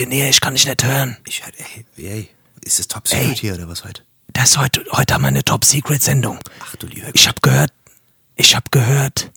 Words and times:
Bisschen 0.00 0.18
näher, 0.18 0.30
ich 0.30 0.40
kann 0.40 0.54
dich 0.54 0.66
nicht 0.66 0.82
hören. 0.82 1.18
Ich 1.26 1.42
ey, 1.96 2.06
ey, 2.06 2.28
ist 2.64 2.78
das 2.78 2.88
Top 2.88 3.06
Secret 3.06 3.38
hier 3.38 3.54
oder 3.54 3.68
was 3.68 3.84
heute? 3.84 4.02
Das 4.32 4.56
heute, 4.56 4.82
heute 4.92 5.12
haben 5.12 5.22
wir 5.22 5.28
eine 5.28 5.44
Top-Secret-Sendung. 5.44 6.38
Ach 6.60 6.76
du 6.76 6.86
liebe 6.86 7.10
Ich 7.12 7.28
hab 7.28 7.42
gehört, 7.42 7.72
ich 8.34 8.56
hab 8.56 8.72
gehört, 8.72 9.30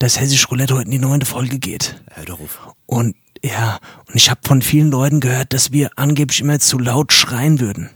dass 0.00 0.18
Hessisch 0.18 0.50
Roulette 0.50 0.74
heute 0.74 0.86
in 0.86 0.90
die 0.90 0.98
neunte 0.98 1.24
Folge 1.26 1.60
geht. 1.60 2.02
Hör 2.10 2.24
doch 2.24 2.40
auf. 2.40 2.74
Und 2.86 3.14
ja, 3.44 3.78
und 4.06 4.16
ich 4.16 4.28
habe 4.28 4.40
von 4.42 4.60
vielen 4.60 4.90
Leuten 4.90 5.20
gehört, 5.20 5.52
dass 5.52 5.70
wir 5.70 5.90
angeblich 5.94 6.40
immer 6.40 6.58
zu 6.58 6.78
laut 6.78 7.12
schreien 7.12 7.60
würden. 7.60 7.90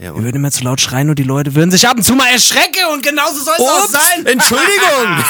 Ja, 0.00 0.14
Wir 0.14 0.22
würden 0.22 0.36
immer 0.36 0.52
zu 0.52 0.62
laut 0.62 0.80
schreien 0.80 1.10
und 1.10 1.18
die 1.18 1.24
Leute 1.24 1.56
würden 1.56 1.72
sich 1.72 1.88
ab 1.88 1.96
und 1.96 2.04
zu 2.04 2.14
mal 2.14 2.28
erschrecken 2.28 2.84
und 2.92 3.02
genauso 3.02 3.42
soll 3.42 3.54
es 3.58 3.64
auch 3.64 3.88
sein. 3.88 4.26
Entschuldigung! 4.26 5.24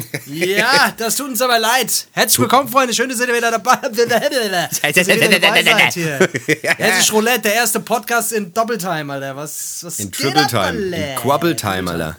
Ja, 0.30 0.92
das 0.96 1.16
tut 1.16 1.30
uns 1.30 1.40
aber 1.40 1.58
leid. 1.58 2.06
Herzlich 2.12 2.38
willkommen, 2.38 2.68
Freunde. 2.68 2.92
Schön, 2.92 3.08
dass 3.08 3.18
ihr 3.18 3.34
wieder 3.34 3.50
dabei 3.50 3.78
seid 3.92 4.10
hier. 5.94 6.28
Hessisch 6.76 7.10
Roulette, 7.12 7.40
der 7.42 7.54
erste 7.54 7.80
Podcast 7.80 8.34
in 8.34 8.52
Doppeltime, 8.52 9.10
Alter. 9.10 9.34
Was, 9.36 9.78
was 9.82 9.98
In 9.98 10.12
Triple 10.12 10.42
ab, 10.42 10.48
Time, 10.48 10.60
Alter? 10.66 11.14
in 11.14 11.16
Quabble 11.16 11.56
Time, 11.56 11.90
Alter. 11.90 12.18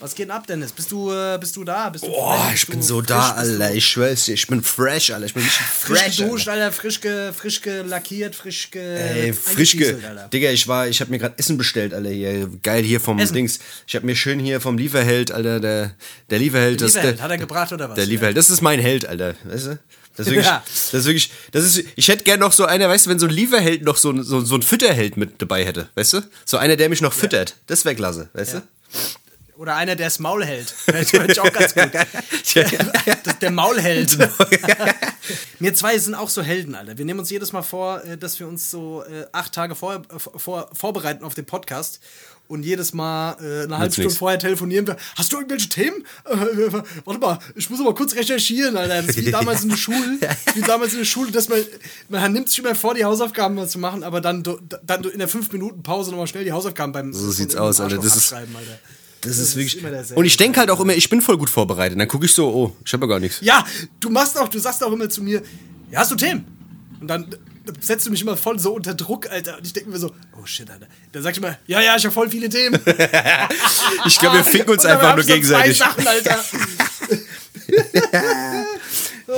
Was 0.00 0.14
geht 0.14 0.28
denn 0.28 0.30
ab, 0.34 0.46
Dennis? 0.46 0.72
Bist 0.72 0.90
du, 0.90 1.12
äh, 1.12 1.36
bist 1.38 1.54
du 1.56 1.62
da? 1.62 1.90
Bist 1.90 2.04
du 2.04 2.08
Boah, 2.08 2.38
fresh? 2.46 2.54
ich 2.54 2.60
Bist 2.66 2.70
bin 2.70 2.82
so 2.82 2.98
frisch? 3.00 3.06
da, 3.08 3.30
Alter. 3.32 3.72
Ich 3.74 3.84
schwör's 3.86 4.24
dir, 4.24 4.32
ich 4.32 4.46
bin 4.46 4.62
fresh, 4.62 5.10
Alter. 5.10 5.26
Ich 5.26 5.34
bin 5.34 5.42
richtig 5.42 5.60
Frisch 5.66 5.98
fresh. 6.00 6.16
geduscht, 6.16 6.48
Alter. 6.48 6.64
Alter. 6.64 6.76
Frisch, 6.76 7.00
ge, 7.02 7.32
frisch 7.34 7.60
gelackiert, 7.60 8.34
frisch 8.34 8.70
ge... 8.70 8.80
Ey, 8.82 9.32
frisch 9.34 9.76
ge... 9.76 9.96
Digga, 10.32 10.50
ich 10.50 10.66
war, 10.66 10.88
ich 10.88 11.00
hab 11.02 11.08
mir 11.10 11.18
gerade 11.18 11.34
Essen 11.38 11.58
bestellt, 11.58 11.92
Alter, 11.92 12.08
hier. 12.08 12.48
Geil, 12.62 12.82
hier 12.82 12.98
vom 13.00 13.18
Essen? 13.18 13.34
Dings. 13.34 13.58
Ich 13.86 13.94
hab 13.94 14.02
mir 14.02 14.16
schön 14.16 14.38
hier 14.40 14.60
vom 14.62 14.78
Lieferheld, 14.78 15.32
Alter, 15.32 15.60
der, 15.60 15.94
der 16.30 16.38
Lieferheld. 16.38 16.80
Der 16.80 16.86
das, 16.86 16.94
Lieferheld, 16.94 17.18
der, 17.18 17.24
hat 17.24 17.30
er 17.32 17.38
gebracht 17.38 17.72
oder 17.72 17.88
was? 17.90 17.96
Der 17.96 18.06
Lieferheld, 18.06 18.36
das 18.38 18.48
ist 18.48 18.62
mein 18.62 18.80
Held, 18.80 19.06
Alter. 19.06 19.34
Weißt 19.44 19.66
du? 19.66 19.78
Das 20.16 20.26
ist 20.26 20.32
wirklich, 20.32 20.46
Ja. 20.46 20.64
das 20.64 21.00
ist 21.00 21.04
wirklich, 21.06 21.30
das 21.52 21.64
ist, 21.64 21.84
ich 21.94 22.08
hätte 22.08 22.24
gern 22.24 22.40
noch 22.40 22.52
so 22.52 22.64
einer, 22.64 22.88
weißt 22.88 23.04
du, 23.06 23.10
wenn 23.10 23.18
so 23.18 23.26
ein 23.26 23.32
Lieferheld 23.32 23.82
noch 23.82 23.96
so, 23.98 24.10
ein- 24.10 24.22
so, 24.22 24.40
so 24.40 24.54
ein 24.56 24.62
Fütterheld 24.62 25.16
mit 25.18 25.40
dabei 25.42 25.64
hätte, 25.64 25.88
weißt 25.94 26.14
du? 26.14 26.20
So 26.46 26.56
einer, 26.56 26.76
der 26.76 26.88
mich 26.88 27.00
noch 27.02 27.12
füttert. 27.12 27.56
Das 27.66 27.84
wäre 27.84 27.94
klasse, 27.94 28.28
weißt 28.32 28.54
du? 28.54 28.62
Oder 29.60 29.76
einer, 29.76 29.94
der 29.94 30.06
das 30.06 30.18
Maul 30.18 30.42
hält. 30.42 30.74
Das 30.86 31.12
ich 31.12 31.38
auch 31.38 31.52
ganz 31.52 31.74
gut. 31.74 31.90
Das, 31.92 33.38
der 33.40 33.50
Maulheld. 33.50 34.16
wir 35.58 35.74
zwei 35.74 35.98
sind 35.98 36.14
auch 36.14 36.30
so 36.30 36.40
Helden, 36.40 36.74
Alter. 36.74 36.96
Wir 36.96 37.04
nehmen 37.04 37.20
uns 37.20 37.28
jedes 37.28 37.52
Mal 37.52 37.60
vor, 37.60 38.02
äh, 38.02 38.16
dass 38.16 38.40
wir 38.40 38.48
uns 38.48 38.70
so 38.70 39.04
äh, 39.04 39.26
acht 39.32 39.52
Tage 39.52 39.74
vor, 39.74 39.96
äh, 39.96 40.00
vor, 40.18 40.70
vorbereiten 40.72 41.24
auf 41.24 41.34
den 41.34 41.44
Podcast. 41.44 42.00
Und 42.48 42.62
jedes 42.62 42.94
Mal 42.94 43.32
äh, 43.34 43.64
eine 43.64 43.76
halbe 43.76 43.92
Stunde 43.92 44.08
nix. 44.08 44.16
vorher 44.18 44.38
telefonieren 44.38 44.86
wir. 44.86 44.96
Hast 45.14 45.30
du 45.30 45.36
irgendwelche 45.36 45.68
Themen? 45.68 46.06
Äh, 46.24 46.72
warte 47.04 47.20
mal, 47.20 47.38
ich 47.54 47.68
muss 47.68 47.80
aber 47.80 47.94
kurz 47.94 48.14
recherchieren, 48.16 48.78
Alter. 48.78 49.02
Das 49.02 49.14
ist 49.14 49.26
wie 49.26 49.30
damals 49.30 49.62
in 49.62 49.68
der 49.68 49.76
Schule. 49.76 50.18
Wie 50.54 50.62
damals 50.62 50.92
in 50.92 51.00
der 51.00 51.04
Schule, 51.04 51.32
dass 51.32 51.50
man, 51.50 51.58
man 52.08 52.32
nimmt 52.32 52.48
sich 52.48 52.60
immer 52.60 52.74
vor, 52.74 52.94
die 52.94 53.04
Hausaufgaben 53.04 53.56
mal 53.56 53.68
zu 53.68 53.78
machen, 53.78 54.04
aber 54.04 54.22
dann, 54.22 54.42
dann 54.42 55.04
in 55.04 55.18
der 55.18 55.28
5-Minuten-Pause 55.28 56.12
nochmal 56.12 56.28
schnell 56.28 56.44
die 56.44 56.52
Hausaufgaben 56.52 56.92
beim 56.94 57.12
So 57.12 57.30
sieht's 57.30 57.56
aus, 57.56 57.78
Alter. 57.78 57.98
Das 57.98 58.16
ist- 58.16 58.32
Alter. 58.32 58.48
Das, 59.22 59.36
Das 59.36 59.38
ist 59.38 59.56
wirklich. 59.56 60.16
Und 60.16 60.24
ich 60.24 60.36
denke 60.36 60.60
halt 60.60 60.70
auch 60.70 60.80
immer, 60.80 60.94
ich 60.94 61.10
bin 61.10 61.20
voll 61.20 61.36
gut 61.36 61.50
vorbereitet. 61.50 61.98
Dann 61.98 62.08
gucke 62.08 62.26
ich 62.26 62.32
so, 62.32 62.48
oh, 62.48 62.76
ich 62.84 62.92
habe 62.92 63.06
ja 63.06 63.08
gar 63.08 63.20
nichts. 63.20 63.38
Ja, 63.42 63.64
du 64.00 64.08
machst 64.08 64.38
auch, 64.38 64.48
du 64.48 64.58
sagst 64.58 64.82
auch 64.82 64.92
immer 64.92 65.08
zu 65.10 65.22
mir, 65.22 65.42
ja, 65.90 66.00
hast 66.00 66.10
du 66.10 66.16
Themen? 66.16 66.44
Und 67.00 67.08
dann 67.08 67.24
äh, 67.24 67.36
setzt 67.80 68.06
du 68.06 68.10
mich 68.10 68.22
immer 68.22 68.36
voll 68.36 68.58
so 68.58 68.74
unter 68.74 68.94
Druck, 68.94 69.30
Alter. 69.30 69.58
Und 69.58 69.66
ich 69.66 69.72
denke 69.74 69.90
mir 69.90 69.98
so, 69.98 70.10
oh 70.40 70.46
shit, 70.46 70.70
Alter. 70.70 70.86
Dann 71.12 71.22
sag 71.22 71.32
ich 71.32 71.38
immer, 71.38 71.58
ja, 71.66 71.82
ja, 71.82 71.96
ich 71.96 72.04
habe 72.04 72.14
voll 72.14 72.30
viele 72.30 72.48
Themen. 72.48 72.80
Ich 74.06 74.18
glaube, 74.18 74.38
wir 74.38 74.44
ficken 74.44 74.72
uns 74.72 74.84
einfach 74.86 75.10
hab 75.10 75.16
nur 75.16 75.26
gegenseitig. 75.26 75.76
Zwei 75.76 75.84
Sachen, 75.84 76.06
Alter. 76.06 76.38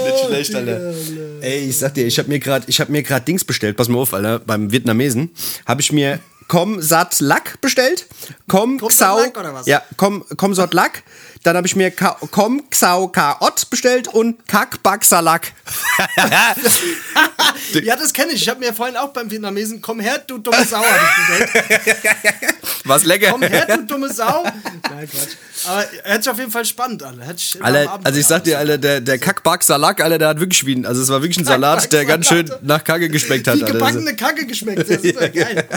Nicht 0.05 0.27
schlecht, 0.27 0.55
Alter. 0.55 0.95
Ey, 1.41 1.69
ich 1.69 1.79
sag 1.79 1.95
dir, 1.95 2.07
ich 2.07 2.19
habe 2.19 2.29
mir 2.29 2.39
gerade, 2.39 2.65
ich 2.69 2.81
habe 2.81 2.93
mir 2.93 3.03
gerade 3.03 3.25
Dings 3.25 3.45
bestellt. 3.45 3.77
Pass 3.77 3.89
mal 3.89 3.99
auf, 3.99 4.15
Alter. 4.15 4.39
Beim 4.39 4.73
Vietnamesen 4.73 5.31
habe 5.67 5.81
ich 5.81 5.93
mir 5.93 6.21
Kom 6.49 6.81
Sat 6.81 7.21
Lak 7.21 7.61
bestellt. 7.61 8.07
Kom 8.49 8.79
Xau. 8.79 9.19
Ja, 9.65 9.83
Kom 9.97 10.25
Kom 10.37 10.55
Sat 10.55 10.75
Lak. 10.75 11.03
Dann 11.43 11.57
habe 11.57 11.67
ich 11.67 11.77
mir 11.77 11.91
Ka 11.91 12.17
Kom 12.31 12.63
Xau 12.71 13.09
Kaot 13.09 13.69
bestellt 13.71 14.09
und 14.09 14.47
Kak 14.49 14.83
Bak 14.83 15.05
Salak. 15.05 15.53
ja, 17.81 17.97
das 17.97 18.13
kenne 18.13 18.33
ich. 18.33 18.43
Ich 18.43 18.49
habe 18.49 18.61
mir 18.61 18.73
vorhin 18.75 18.97
auch 18.97 19.09
beim 19.09 19.31
Vietnamesen, 19.31 19.81
komm 19.81 20.01
her, 20.01 20.19
du 20.27 20.39
dumme 20.39 20.65
Sau, 20.65 20.79
hab 20.79 20.85
ich 20.87 21.51
gesagt. 21.51 22.55
Was 22.85 23.05
lecker. 23.05 23.31
Komm 23.31 23.43
her, 23.43 23.67
du 23.67 23.85
dumme 23.87 24.13
Sau. 24.13 24.45
Nein, 24.45 25.09
Quatsch. 25.09 25.37
Aber 25.67 25.85
hört 26.05 26.25
sich 26.25 26.33
auf 26.33 26.39
jeden 26.39 26.51
Fall 26.51 26.65
spannend 26.65 27.03
an. 27.03 27.25
Hört 27.25 27.39
sich 27.39 27.55
immer 27.57 27.67
am 27.67 27.75
Alter, 27.75 27.91
Abend 27.93 28.07
also 28.07 28.19
ich 28.21 28.27
sag 28.27 28.45
dir, 28.45 28.59
Alter, 28.59 28.79
der, 28.79 29.01
der 29.01 29.19
Kackbak 29.19 29.63
Salak, 29.63 30.01
Alter, 30.03 30.19
der 30.19 30.29
hat 30.29 30.41
wirklich 30.41 30.67
wie 30.67 30.75
ein, 30.75 30.87
also 30.87 31.01
es 31.03 31.09
war 31.09 31.23
wirklich 31.23 31.39
ein 31.39 31.45
Salat, 31.45 31.93
der 31.93 32.05
ganz 32.05 32.27
schön 32.27 32.51
nach 32.63 32.83
Kacke 32.83 33.09
geschmeckt 33.09 33.47
hat, 33.47 33.57
Wie 33.57 33.63
Alter. 33.65 33.75
gebackene 33.75 34.17
Kacke 34.17 34.47
geschmeckt. 34.47 34.81
Das 34.91 35.03
ist 35.03 35.17
doch 35.21 35.33
geil. 35.33 35.69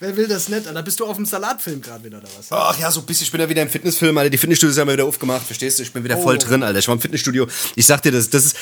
Wer, 0.00 0.16
will, 0.16 0.28
das 0.28 0.48
nicht? 0.48 0.66
Alter, 0.66 0.82
bist 0.82 1.00
du 1.00 1.06
auf 1.06 1.16
dem 1.16 1.26
Salatfilm 1.26 1.80
gerade 1.80 2.04
wieder 2.04 2.18
oder 2.18 2.28
was? 2.36 2.46
Ach 2.50 2.78
ja, 2.78 2.90
so 2.90 3.00
ein 3.00 3.06
bisschen. 3.06 3.24
Ich 3.24 3.32
bin 3.32 3.40
ja 3.40 3.48
wieder 3.48 3.62
im 3.62 3.68
Fitnessfilm, 3.68 4.16
Alter. 4.18 4.30
Die 4.30 4.38
Fitnessstudios 4.38 4.78
haben 4.78 4.88
wir 4.88 4.94
wieder 4.94 5.04
aufgemacht, 5.04 5.44
verstehst 5.46 5.78
du? 5.78 5.82
Ich 5.82 5.92
bin 5.92 6.04
wieder 6.04 6.16
voll 6.18 6.36
Oh. 6.36 6.38
drin, 6.38 6.62
Alter. 6.62 6.78
Ich 6.78 6.88
war 6.88 6.94
im 6.94 7.00
Fitnessstudio. 7.00 7.46
Ich 7.76 7.86
sag 7.86 8.02
dir 8.02 8.12
das, 8.12 8.30
das 8.30 8.44
ist 8.46 8.56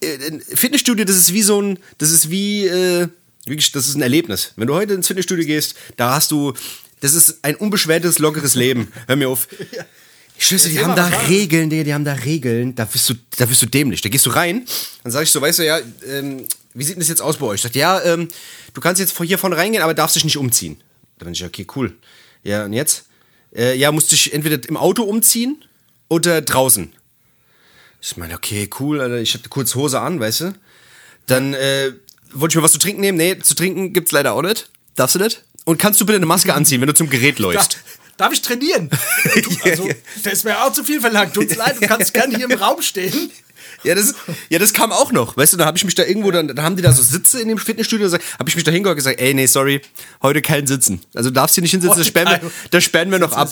äh, 0.00 0.38
Fitnessstudio, 0.54 1.04
das 1.04 1.16
ist 1.16 1.32
wie 1.32 1.42
so 1.42 1.60
ein, 1.60 1.78
das 1.98 2.10
ist 2.10 2.30
wie 2.30 2.66
äh, 2.66 3.08
wirklich, 3.46 3.72
das 3.72 3.88
ist 3.88 3.94
ein 3.96 4.02
Erlebnis. 4.02 4.52
Wenn 4.56 4.66
du 4.68 4.74
heute 4.74 4.94
ins 4.94 5.06
Fitnessstudio 5.06 5.44
gehst, 5.46 5.74
da 5.96 6.14
hast 6.14 6.30
du, 6.30 6.52
das 7.00 7.14
ist 7.14 7.38
ein 7.42 7.56
unbeschwertes, 7.56 8.18
lockeres 8.18 8.54
Leben. 8.54 8.92
Hör 9.06 9.16
mir 9.16 9.28
auf. 9.28 9.48
Ich 10.38 10.46
schwör's 10.46 10.62
dir, 10.64 10.70
die 10.70 10.80
haben 10.84 10.96
da? 10.96 11.06
Regeln, 11.28 11.70
Digga, 11.70 11.84
die 11.84 11.94
haben 11.94 12.04
da 12.04 12.14
Regeln, 12.14 12.74
da 12.74 12.92
wirst 12.92 13.08
du, 13.10 13.14
da 13.36 13.48
wirst 13.48 13.62
du 13.62 13.66
dämlich. 13.66 14.00
Da 14.00 14.08
gehst 14.08 14.26
du 14.26 14.30
rein, 14.30 14.64
dann 15.04 15.12
sag 15.12 15.22
ich 15.22 15.30
so, 15.30 15.40
weißt 15.40 15.60
du, 15.60 15.66
ja, 15.66 15.78
ähm, 16.08 16.46
wie 16.74 16.84
sieht 16.84 16.94
denn 16.94 17.00
das 17.00 17.08
jetzt 17.08 17.22
aus 17.22 17.36
bei 17.36 17.46
euch? 17.46 17.56
Ich 17.56 17.62
sag, 17.62 17.74
ja, 17.74 18.02
ähm, 18.02 18.28
du 18.74 18.80
kannst 18.80 19.00
jetzt 19.00 19.16
hier 19.20 19.38
vorne 19.38 19.56
reingehen, 19.56 19.82
aber 19.82 19.94
darfst 19.94 20.16
dich 20.16 20.24
nicht 20.24 20.36
umziehen. 20.36 20.80
Da 21.18 21.24
bin 21.24 21.34
ich, 21.34 21.44
okay, 21.44 21.66
cool. 21.76 21.96
Ja, 22.42 22.64
und 22.64 22.72
jetzt? 22.72 23.04
Äh, 23.54 23.76
ja, 23.76 23.92
musst 23.92 24.12
dich 24.12 24.32
entweder 24.32 24.66
im 24.68 24.76
Auto 24.76 25.02
umziehen 25.02 25.64
oder 26.08 26.40
draußen. 26.40 26.92
Ich 28.00 28.16
meine, 28.16 28.34
okay, 28.34 28.68
cool, 28.80 29.00
Alter, 29.00 29.18
ich 29.18 29.34
hatte 29.34 29.48
kurz 29.48 29.74
Hose 29.74 30.00
an, 30.00 30.18
weißt 30.18 30.40
du? 30.40 30.54
Dann 31.26 31.54
äh, 31.54 31.92
wollte 32.32 32.52
ich 32.52 32.56
mir 32.56 32.62
was 32.62 32.72
zu 32.72 32.78
trinken 32.78 33.00
nehmen. 33.00 33.18
Nee, 33.18 33.38
zu 33.38 33.54
trinken 33.54 33.92
gibt's 33.92 34.12
leider 34.12 34.32
auch 34.32 34.42
nicht. 34.42 34.70
Darfst 34.96 35.14
du 35.14 35.20
nicht? 35.20 35.44
Und 35.64 35.78
kannst 35.78 36.00
du 36.00 36.06
bitte 36.06 36.16
eine 36.16 36.26
Maske 36.26 36.52
anziehen, 36.54 36.80
wenn 36.80 36.88
du 36.88 36.94
zum 36.94 37.08
Gerät 37.08 37.38
läufst? 37.38 37.78
darf 38.16 38.32
ich 38.32 38.42
trainieren? 38.42 38.88
Du, 38.88 39.50
also, 39.64 39.88
das 40.22 40.32
ist 40.32 40.44
mir 40.44 40.62
auch 40.62 40.72
zu 40.72 40.84
viel 40.84 41.00
verlangt. 41.00 41.34
Tut's 41.34 41.56
leid, 41.56 41.76
du 41.80 41.86
kannst 41.86 42.14
gerne 42.14 42.36
hier 42.36 42.50
im 42.50 42.58
Raum 42.58 42.82
stehen. 42.82 43.30
Ja, 43.84 43.94
das, 43.94 44.14
ja, 44.48 44.58
das 44.58 44.72
kam 44.72 44.92
auch 44.92 45.12
noch. 45.12 45.36
Weißt 45.36 45.52
du, 45.52 45.56
da 45.56 45.64
habe 45.66 45.76
ich 45.76 45.84
mich 45.84 45.94
da 45.94 46.04
irgendwo, 46.04 46.30
dann, 46.30 46.48
dann 46.48 46.62
haben 46.62 46.76
die 46.76 46.82
da 46.82 46.92
so 46.92 47.02
Sitze 47.02 47.40
in 47.40 47.48
dem 47.48 47.58
Fitnessstudio, 47.58 48.08
da 48.08 48.18
habe 48.38 48.48
ich 48.48 48.54
mich 48.54 48.64
da 48.64 48.70
hingehört 48.70 48.94
und 48.94 49.04
gesagt, 49.04 49.20
ey, 49.20 49.34
nee, 49.34 49.46
sorry, 49.46 49.80
heute 50.22 50.40
kein 50.42 50.66
Sitzen. 50.66 51.00
Also 51.14 51.30
du 51.30 51.34
darfst 51.34 51.54
hier 51.56 51.62
nicht 51.62 51.72
hinsitzen, 51.72 51.90
da 51.94 52.00
Heute 52.00 52.08
sperren 52.08 52.28
wir, 52.30 52.38
kein- 52.38 52.50
da 52.70 52.80
sperren 52.80 53.10
wir 53.10 53.18
noch 53.18 53.32
ab. 53.32 53.50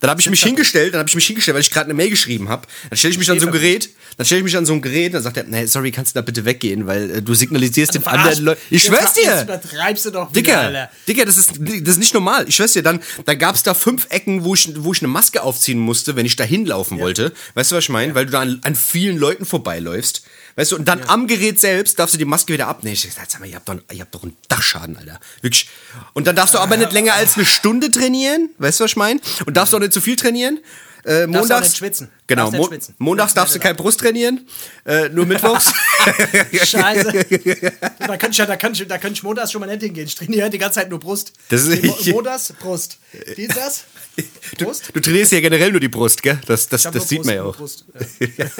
Dann 0.00 0.10
habe 0.10 0.20
ich 0.20 0.28
mich 0.28 0.42
hingestellt, 0.42 0.94
dann 0.94 1.00
habe 1.00 1.08
ich 1.08 1.14
mich 1.14 1.26
hingestellt, 1.26 1.54
weil 1.54 1.62
ich 1.62 1.70
gerade 1.70 1.86
eine 1.86 1.94
Mail 1.94 2.10
geschrieben 2.10 2.48
habe. 2.48 2.66
Dann 2.90 2.96
stelle 2.96 3.12
ich 3.12 3.18
mich 3.18 3.30
an 3.30 3.40
so 3.40 3.46
ein 3.46 3.52
Gerät, 3.52 3.90
dann 4.16 4.26
stelle 4.26 4.40
ich 4.40 4.44
mich 4.44 4.56
an 4.56 4.66
so 4.66 4.72
ein 4.72 4.82
Gerät, 4.82 5.14
dann 5.14 5.22
sagt 5.22 5.36
er, 5.36 5.44
nee, 5.44 5.66
sorry, 5.66 5.90
kannst 5.90 6.14
du 6.14 6.18
da 6.18 6.22
bitte 6.22 6.44
weggehen, 6.44 6.86
weil 6.86 7.10
äh, 7.10 7.22
du 7.22 7.34
signalisierst 7.34 7.94
den 7.94 8.06
anderen 8.06 8.44
Leuten. 8.44 8.60
Ich 8.70 8.82
schwör's 8.82 9.14
dir! 9.14 9.22
Jetzt 9.22 9.44
übertreibst 9.44 10.06
du 10.06 10.10
doch 10.10 10.30
wieder, 10.30 10.40
Dicker, 10.40 10.60
Alter. 10.60 10.90
Dicker, 11.08 11.24
das 11.24 11.36
ist, 11.38 11.52
das 11.58 11.88
ist 11.88 11.98
nicht 11.98 12.14
normal. 12.14 12.46
Ich 12.48 12.56
schwör's 12.56 12.72
dir, 12.72 12.82
dann, 12.82 13.00
dann 13.24 13.38
gab's 13.38 13.62
da 13.62 13.74
fünf 13.74 14.06
Ecken, 14.10 14.44
wo 14.44 14.54
ich, 14.54 14.68
wo 14.76 14.92
ich 14.92 15.00
eine 15.00 15.08
Maske 15.08 15.42
aufziehen 15.42 15.78
musste, 15.78 16.16
wenn 16.16 16.26
ich 16.26 16.36
da 16.36 16.44
hinlaufen 16.44 16.98
wollte. 16.98 17.32
Weißt 17.54 17.72
du, 17.72 17.76
was 17.76 17.84
ich 17.84 17.90
meine? 17.90 18.14
Weil 18.14 18.26
du 18.26 18.32
da 18.32 18.40
an, 18.40 18.60
an 18.62 18.74
vielen 18.74 19.16
Leuten 19.16 19.44
vorbeiläufst. 19.44 20.22
Weißt 20.56 20.72
du, 20.72 20.76
und 20.76 20.86
dann 20.86 21.02
am 21.08 21.26
Gerät 21.26 21.58
selbst 21.58 21.98
darfst 21.98 22.14
du 22.14 22.18
die 22.18 22.24
Maske 22.24 22.52
wieder 22.52 22.68
abnehmen. 22.68 22.94
Ich 22.94 23.12
sag, 23.12 23.30
sag 23.30 23.40
mal, 23.40 23.48
ihr 23.48 23.56
habt, 23.56 23.68
doch, 23.68 23.76
ihr 23.92 24.00
habt 24.00 24.14
doch 24.14 24.22
einen 24.22 24.36
Dachschaden, 24.48 24.96
Alter. 24.96 25.18
Wirklich. 25.40 25.68
Und 26.12 26.26
dann 26.26 26.36
darfst 26.36 26.54
du 26.54 26.58
aber 26.58 26.76
nicht 26.76 26.92
länger 26.92 27.14
als 27.14 27.36
eine 27.36 27.44
Stunde 27.44 27.90
trainieren. 27.90 28.50
Weißt 28.58 28.78
du, 28.78 28.84
was 28.84 28.92
ich 28.92 28.96
meine? 28.96 29.20
Und 29.46 29.56
darfst 29.56 29.74
auch 29.74 29.80
nicht 29.80 29.92
zu 29.92 30.00
viel 30.00 30.16
trainieren. 30.16 30.60
Äh, 31.04 31.26
montags, 31.26 31.50
auch 31.50 31.60
nicht 31.60 31.76
schwitzen. 31.76 32.10
Genau, 32.26 32.44
Darfst 32.44 32.58
nicht 32.58 32.68
schwitzen. 32.68 32.94
montags 32.98 33.34
darfst 33.34 33.54
du 33.54 33.58
kein 33.58 33.76
Brust 33.76 34.00
trainieren, 34.00 34.46
äh, 34.86 35.08
nur 35.10 35.26
mittwochs. 35.26 35.70
Scheiße. 36.52 37.12
da 37.98 38.16
könnte 38.16 38.30
ich 38.30 38.38
ja, 38.38 38.46
da 38.46 38.56
könnte 38.56 38.82
ich, 38.82 38.88
da 38.88 38.98
könnte 38.98 39.14
ich 39.18 39.22
montags 39.22 39.52
schon 39.52 39.60
mal 39.60 39.66
nicht 39.66 39.82
hingehen. 39.82 40.06
Ich 40.06 40.14
trainiere 40.14 40.48
die 40.50 40.58
ganze 40.58 40.80
Zeit 40.80 40.88
nur 40.90 40.98
Brust. 41.00 41.32
Das 41.50 41.62
ist- 41.66 41.84
Mo- 41.84 41.96
montags, 42.14 42.52
Brust. 42.58 42.98
Dienstags, 43.36 43.84
Brust. 44.58 44.90
Du 44.92 45.00
trainierst 45.00 45.32
ja 45.32 45.40
generell 45.40 45.70
nur 45.70 45.80
die 45.80 45.88
Brust, 45.88 46.22
gell? 46.22 46.38
Das, 46.46 46.68
das, 46.68 46.82
das 46.84 46.94
nur 46.94 47.04
sieht 47.04 47.24
man 47.24 47.34
ja 47.34 47.42
auch. 47.44 47.56
Brust. 47.56 47.84
Ja. 48.20 48.50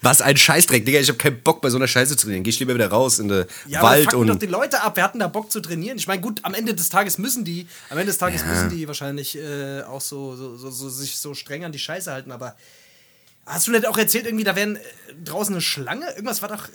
Was 0.00 0.20
ein 0.20 0.36
Scheißdreck, 0.36 0.84
Digga. 0.84 0.98
Ich 0.98 1.08
habe 1.08 1.18
keinen 1.18 1.40
Bock 1.42 1.60
bei 1.60 1.70
so 1.70 1.76
einer 1.76 1.86
Scheiße 1.88 2.16
zu 2.16 2.24
trainieren. 2.24 2.42
Geh 2.42 2.50
ich 2.50 2.58
lieber 2.60 2.74
wieder 2.74 2.88
raus 2.88 3.18
in 3.18 3.28
den 3.28 3.44
Ja, 3.66 3.82
Wald 3.82 4.10
fucken 4.10 4.26
doch 4.26 4.34
und. 4.34 4.42
die 4.42 4.46
Leute 4.46 4.80
ab. 4.82 4.96
Wir 4.96 5.04
hatten 5.04 5.18
da 5.20 5.28
Bock 5.28 5.50
zu 5.52 5.60
trainieren. 5.60 5.98
Ich 5.98 6.06
meine, 6.06 6.20
gut, 6.20 6.40
am 6.42 6.54
Ende 6.54 6.74
des 6.74 6.88
Tages 6.88 7.18
müssen 7.18 7.44
die, 7.44 7.66
am 7.90 7.98
Ende 7.98 8.10
des 8.10 8.18
Tages 8.18 8.44
müssen 8.44 8.70
die 8.70 8.86
wahrscheinlich 8.88 9.36
äh, 9.38 9.82
auch 9.82 10.00
so, 10.00 10.34
so, 10.36 10.56
so, 10.56 10.70
so 10.70 10.88
sich 10.90 11.16
so 11.18 11.34
streng 11.52 11.64
an 11.64 11.72
die 11.72 11.78
Scheiße 11.78 12.10
halten. 12.10 12.32
Aber 12.32 12.56
hast 13.46 13.66
du 13.66 13.72
nicht 13.72 13.86
auch 13.86 13.98
erzählt, 13.98 14.24
irgendwie, 14.26 14.44
da 14.44 14.56
wären 14.56 14.76
äh, 14.76 14.80
draußen 15.24 15.54
eine 15.54 15.62
Schlange? 15.62 16.06
Irgendwas 16.10 16.42
war 16.42 16.48
doch. 16.48 16.68
Äh, 16.68 16.72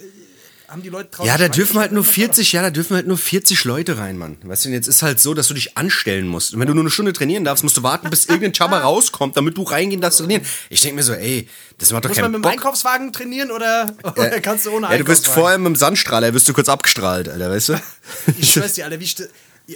haben 0.70 0.84
die 0.84 0.90
Leute 0.90 1.10
draußen. 1.12 1.26
Ja, 1.26 1.38
da 1.38 1.48
dürfen 1.48 1.80
halt 1.80 1.94
nur 1.94 2.04
gestellt? 2.04 2.36
40, 2.36 2.52
ja, 2.52 2.62
da 2.62 2.70
dürfen 2.72 2.96
halt 2.98 3.08
nur 3.08 3.18
40 3.18 3.64
Leute 3.64 4.00
rein, 4.00 4.18
Mann. 4.18 4.38
Weißt 4.44 4.66
du, 4.66 4.70
jetzt 4.70 4.88
ist 4.88 5.02
halt 5.02 5.18
so, 5.18 5.34
dass 5.34 5.48
du 5.48 5.54
dich 5.54 5.78
anstellen 5.78 6.28
musst. 6.28 6.54
Und 6.54 6.60
wenn 6.60 6.68
du 6.68 6.74
nur 6.74 6.84
eine 6.84 6.92
Stunde 6.92 7.14
trainieren 7.14 7.46
darfst, 7.46 7.64
musst 7.64 7.78
du 7.78 7.84
warten, 7.84 8.10
bis 8.10 8.26
irgendein 8.26 8.54
Chaba 8.58 8.80
rauskommt, 8.80 9.38
damit 9.38 9.56
du 9.56 9.64
reingehen 9.64 10.02
darfst 10.02 10.20
trainieren. 10.20 10.42
Ich 10.70 10.82
denke 10.82 10.98
mir 10.98 11.04
so, 11.04 11.14
ey, 11.14 11.48
das 11.78 11.94
macht 11.94 12.04
doch 12.04 12.10
Muss 12.10 12.18
man 12.18 12.24
keinen 12.24 12.32
mit 12.34 12.40
dem 12.40 12.42
Bock. 12.42 12.52
Einkaufswagen 12.52 13.14
trainieren 13.14 13.52
oder, 13.52 13.96
oder 14.04 14.42
kannst 14.42 14.66
du 14.66 14.72
ohne 14.72 14.88
Ja, 14.88 14.98
du 14.98 15.06
bist 15.06 15.22
Einkaufswagen? 15.24 15.34
vorher 15.42 15.58
mit 15.58 15.68
dem 15.68 15.76
Sandstrahler, 15.78 16.34
wirst 16.34 16.50
du 16.50 16.54
kurz 16.54 16.68
abgestrahlt, 16.68 17.30
Alter, 17.30 17.50
weißt 17.50 17.70
du? 17.70 17.82
Ich 18.38 18.52
schwör's 18.52 18.74
dir, 18.74 18.84
Alter, 18.84 19.00
wie 19.00 19.10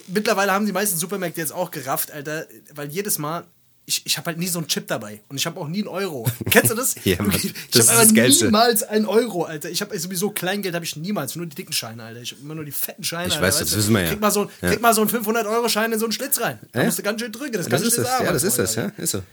Mittlerweile 0.08 0.52
haben 0.52 0.66
die 0.66 0.72
meisten 0.74 0.98
Supermärkte 0.98 1.40
jetzt 1.40 1.54
auch 1.54 1.72
gerafft, 1.72 2.12
Alter, 2.12 2.48
weil 2.76 2.90
jedes 2.90 3.18
Mal. 3.18 3.46
Ich, 3.92 4.06
ich 4.06 4.18
habe 4.18 4.28
halt 4.28 4.38
nie 4.38 4.48
so 4.48 4.58
einen 4.58 4.70
Chip 4.70 4.88
dabei 4.88 5.20
und 5.28 5.36
ich 5.36 5.46
habe 5.46 5.60
auch 5.60 5.68
nie 5.68 5.80
einen 5.80 5.90
Euro. 5.90 6.26
Kennst 6.50 6.72
du 6.72 6.76
das? 6.76 6.96
Ja, 7.04 7.22
Mann, 7.22 7.36
ich 7.36 7.54
das 7.72 7.90
habe 7.90 8.00
aber 8.10 8.14
das 8.26 8.42
niemals 8.42 8.84
einen 8.84 9.06
Euro, 9.06 9.44
Alter. 9.44 9.70
Ich 9.70 9.82
habe 9.82 10.00
sowieso 10.00 10.30
Kleingeld, 10.32 10.74
habe 10.76 10.86
ich 10.86 10.96
niemals, 10.96 11.36
nur 11.36 11.46
die 11.46 11.56
dicken 11.56 11.74
Scheine, 11.74 12.02
Alter. 12.04 12.22
Ich 12.22 12.32
habe 12.32 12.42
immer 12.42 12.56
nur 12.56 12.64
die 12.64 12.72
fetten 12.72 13.04
Scheine. 13.04 13.28
Ich 13.28 13.34
Alter, 13.34 13.48
weiß, 13.48 13.60
das 13.60 13.72
du? 13.72 13.76
wissen 13.78 13.94
wir 13.94 14.04
ja. 14.04 14.08
Krieg 14.10 14.22
mal 14.22 14.32
so, 14.32 14.50
Ja. 14.62 14.70
krieg 14.70 14.82
mal 14.82 14.94
so 14.94 15.02
einen 15.02 15.10
500-Euro-Schein 15.10 15.92
in 15.92 16.00
so 16.00 16.06
einen 16.06 16.14
Schlitz 16.14 16.40
rein. 16.40 16.58
Da 16.72 16.80
Ja? 16.80 16.86
musst 16.86 17.00
du 17.00 17.04
ganz 17.04 17.20
schön 17.20 17.34
drücken, 17.34 17.52
das, 17.52 17.64
Das 17.66 17.70
kann 17.72 17.82
ich 17.82 17.88
ist 17.90 17.98
dir 17.98 18.02
das, 18.04 18.12
sagen. 18.12 18.26
ja, 18.28 18.32
das 18.32 18.44
ist 18.44 18.58
das, 18.60 18.76
ja, 18.76 18.92
ist 18.98 19.12
so. 19.12 19.24